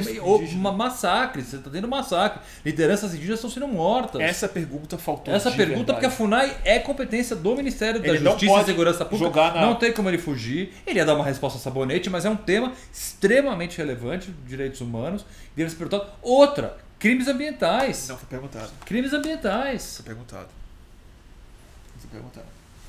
[0.55, 2.41] uma massacre, você tá tendo massacre.
[2.63, 4.21] Lideranças indígenas estão sendo mortas.
[4.21, 5.33] Essa pergunta faltou.
[5.33, 6.17] Essa de pergunta, porque a verdade.
[6.17, 9.53] FUNAI é competência do Ministério da Ele Justiça e Segurança Pública.
[9.53, 10.75] na- Não tem como ele fugir.
[10.87, 15.25] Ele ia dar uma resposta a sabonete, mas é um tema extremamente relevante, direitos humanos,
[15.57, 16.11] deve ser perguntado.
[16.23, 18.09] Outra, crimes ambientais.
[18.09, 18.71] Não, foi perguntado.
[18.85, 19.97] Crimes ambientais.
[19.97, 20.49] Foi perguntado.
[21.99, 22.47] Foi perguntado.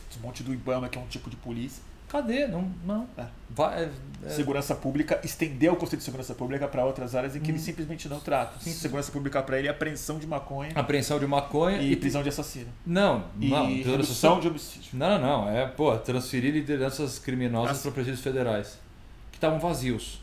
[0.10, 1.82] Desmonte do Ibama, que é um tipo de polícia.
[2.10, 2.46] Cadê?
[2.46, 3.08] Não, não.
[3.50, 3.90] Vai, é-
[4.26, 7.58] é- Segurança pública, estendeu o conceito de segurança pública para outras áreas em que ele
[7.60, 8.60] simplesmente não trata.
[8.60, 8.74] Sim.
[8.74, 12.68] Segurança pública para ele é apreensão de maconha Apreensão de maconha e, prisão de assassino.
[12.86, 13.66] Não, E não.
[13.66, 14.90] redução de homicídio.
[14.92, 15.50] Não, não, não.
[15.50, 18.78] É, pô, transferir lideranças criminosas Ah, para presídios federais.
[19.32, 20.20] Que estavam vazios.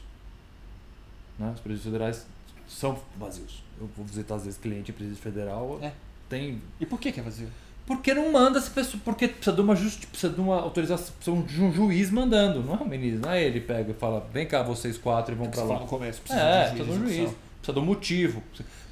[1.39, 1.51] Né?
[1.55, 2.27] Os presídios federais
[2.69, 3.63] são vazios.
[3.81, 5.79] Eu vou visitar às vezes cliente em presídio federal.
[5.83, 5.93] É.
[6.29, 6.61] Tem.
[6.81, 7.49] E por que, que é vazio?
[7.87, 9.01] Porque não manda essa pessoa.
[9.03, 12.63] Porque precisa de uma justi precisa de uma autorização, precisa de um juiz mandando.
[12.63, 15.37] Não é o ministro, não é ele pega e fala, vem cá vocês quatro e
[15.37, 15.81] vão para você lá.
[15.81, 17.31] no começo, precisa é, de um precisa de um juiz juiz.
[17.57, 18.43] Precisa de um motivo.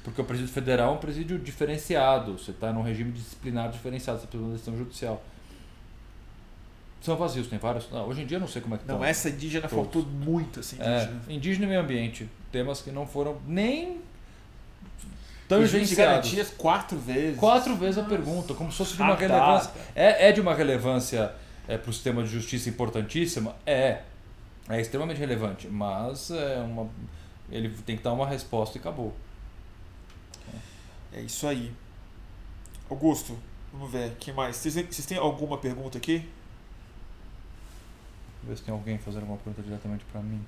[0.03, 2.39] Porque o presídio federal é um presídio diferenciado.
[2.39, 5.23] Você está num regime disciplinar diferenciado, você precisa de uma decisão judicial.
[7.01, 7.89] São vazios, tem vários.
[7.91, 9.07] Não, hoje em dia eu não sei como é que Não, estão.
[9.07, 9.85] essa indígena Todos.
[9.85, 11.21] faltou muito, assim, indígena.
[11.27, 12.29] É, indígena e meio ambiente.
[12.51, 14.01] Temas que não foram nem
[15.47, 15.95] tangenciados.
[15.95, 17.39] garantias quatro vezes.
[17.39, 19.71] Quatro vezes a pergunta, como se fosse de uma Radar, relevância.
[19.71, 19.85] cara.
[19.95, 21.31] É, é de uma relevância
[21.67, 23.55] é, para o sistema de justiça importantíssima?
[23.65, 24.01] É.
[24.69, 25.67] É extremamente relevante.
[25.67, 26.89] Mas é uma,
[27.49, 29.15] ele tem que dar uma resposta e acabou.
[31.13, 31.71] É isso aí.
[32.89, 33.37] Augusto,
[33.71, 34.55] vamos ver, que mais?
[34.57, 36.27] Vocês têm alguma pergunta aqui?
[38.43, 40.43] Ver se tem alguém fazendo alguma pergunta diretamente para mim.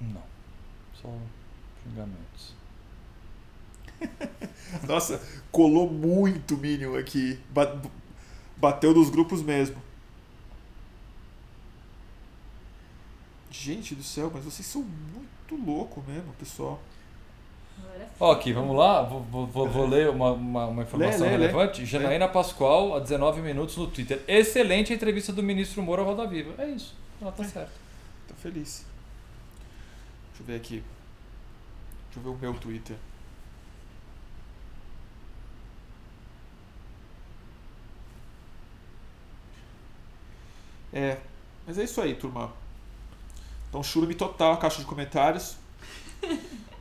[0.00, 0.22] Não.
[0.94, 1.08] Só
[1.82, 2.54] xingamentos.
[4.86, 7.38] Nossa, colou muito Minion aqui.
[7.50, 7.80] Ba-
[8.56, 9.76] Bateu nos grupos mesmo.
[13.50, 16.82] Gente do céu, mas vocês são muito loucos mesmo, pessoal.
[18.20, 19.02] Ó, aqui, vamos lá.
[19.02, 21.46] Vou, vou- vou- ler uma, uma, uma informação Lê, lê, lê.
[21.46, 21.84] relevante.
[21.84, 24.22] Janaína Pascoal, a 19 minutos no Twitter.
[24.28, 26.54] Excelente a entrevista do ministro Moura ao Roda Viva.
[26.62, 26.94] É isso.
[27.20, 27.72] Ela tá certa.
[28.28, 28.86] Tô feliz.
[30.30, 30.82] Deixa eu ver aqui.
[32.14, 32.96] Deixa eu ver o meu Twitter.
[40.92, 41.18] É,
[41.66, 42.52] mas é isso aí, turma.
[43.68, 45.56] Então, churume total a caixa de comentários.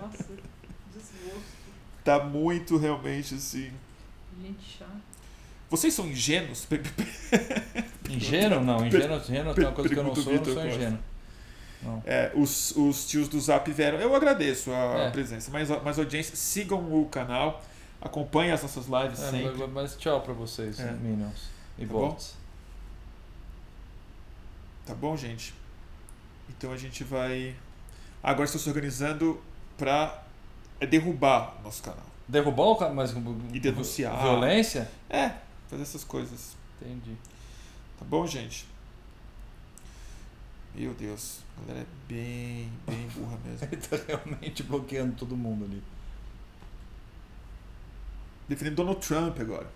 [0.00, 0.24] Nossa,
[0.92, 1.42] desgosto.
[2.04, 3.70] Tá muito realmente assim.
[4.42, 4.90] Gente chata.
[5.70, 6.66] Vocês são ingênuos?
[8.10, 8.60] Ingênuo?
[8.60, 10.98] Não, ingênuo, ingênuo tem uma coisa que eu não sou, eu não sou ingênuo.
[11.82, 12.02] Não.
[12.06, 13.98] É, os, os tios do Zap vieram.
[13.98, 15.10] Eu agradeço a É.
[15.10, 16.36] presença, mas mais audiência.
[16.36, 17.64] Sigam o canal,
[18.00, 19.58] acompanhem as nossas lives É, sempre.
[19.58, 20.92] mas, mas tchau pra vocês, É.
[20.92, 22.08] Minions e Tá bom?
[22.10, 22.34] bots.
[24.86, 25.54] Tá bom, gente?
[26.50, 27.54] Então a gente vai.
[28.22, 29.42] Agora estou se organizando
[29.76, 30.22] pra
[30.80, 32.06] é, derrubar o nosso canal.
[32.28, 33.12] Derrubar o cara, mas
[33.52, 34.20] E denunciar.
[34.22, 34.90] violência?
[35.10, 35.32] É,
[35.68, 36.56] fazer essas coisas.
[36.80, 37.16] Entendi.
[37.98, 38.66] Tá bom, gente?
[40.74, 43.68] Meu Deus, a galera é bem, bem burra mesmo.
[43.70, 45.82] Ele tá realmente bloqueando todo mundo ali.
[48.48, 49.70] Defendendo Donald Trump agora.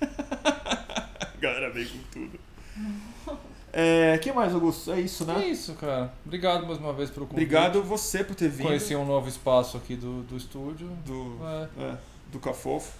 [1.20, 2.38] a galera veio com tudo.
[3.78, 4.90] É, que mais, Augusto?
[4.90, 5.44] É isso, né?
[5.44, 6.10] É isso, cara.
[6.24, 7.44] Obrigado mais uma vez pelo convite.
[7.44, 8.66] Obrigado você por ter vindo.
[8.68, 10.88] Conheci um novo espaço aqui do, do estúdio.
[11.04, 11.38] do,
[11.78, 11.82] É.
[11.82, 11.96] é,
[12.32, 12.94] do Cafofo.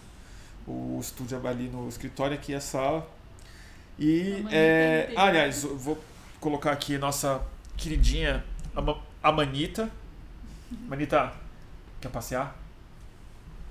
[0.69, 3.09] O estúdio ali no escritório, aqui é a sala.
[3.99, 5.99] E, é, tem- aliás, eu vou
[6.41, 7.41] colocar aqui nossa
[7.75, 8.45] queridinha
[9.23, 9.91] a Manita.
[10.87, 11.33] Manita,
[12.03, 12.55] quer passear?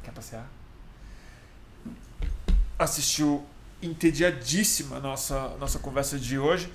[0.03, 0.47] Quer passear?
[2.79, 3.45] Assistiu
[3.79, 6.71] entediadíssima a nossa, nossa conversa de hoje.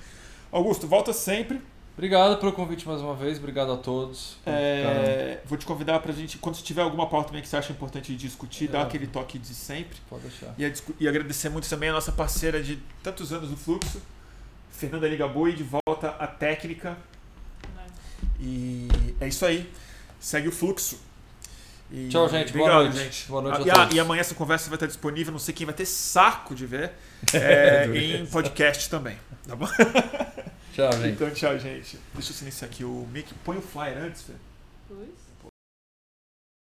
[0.51, 1.61] Augusto, volta sempre.
[1.93, 3.37] Obrigado pelo convite mais uma vez.
[3.37, 4.37] Obrigado a todos.
[4.45, 8.15] É, vou te convidar pra gente, quando tiver alguma pauta também que você acha importante
[8.15, 8.71] discutir, É.
[8.71, 9.97] dar aquele toque de sempre.
[10.09, 10.53] Pode deixar.
[10.57, 10.73] E,
[11.03, 14.01] e agradecer muito também a nossa parceira de tantos anos do Fluxo,
[14.71, 16.97] Fernanda Ligabui, de volta à técnica.
[18.39, 18.87] E
[19.19, 19.69] é isso aí.
[20.19, 20.99] Segue o fluxo.
[21.91, 22.53] E Tchau, gente.
[22.53, 22.97] Boa Obrigado, noite.
[23.03, 23.27] gente.
[23.27, 23.95] Boa noite a e, a- todos.
[23.95, 25.31] e amanhã essa conversa vai estar disponível.
[25.31, 26.91] Não sei quem vai ter saco de ver.
[27.33, 29.17] é, em podcast também.
[29.47, 29.67] Tá bom?
[30.73, 31.07] Tchau, gente.
[31.09, 31.99] Então, tchau, gente.
[32.13, 33.33] Deixa eu silenciar aqui o mic.
[33.43, 34.33] Põe o flyer antes, Fê.
[34.87, 35.09] Pois.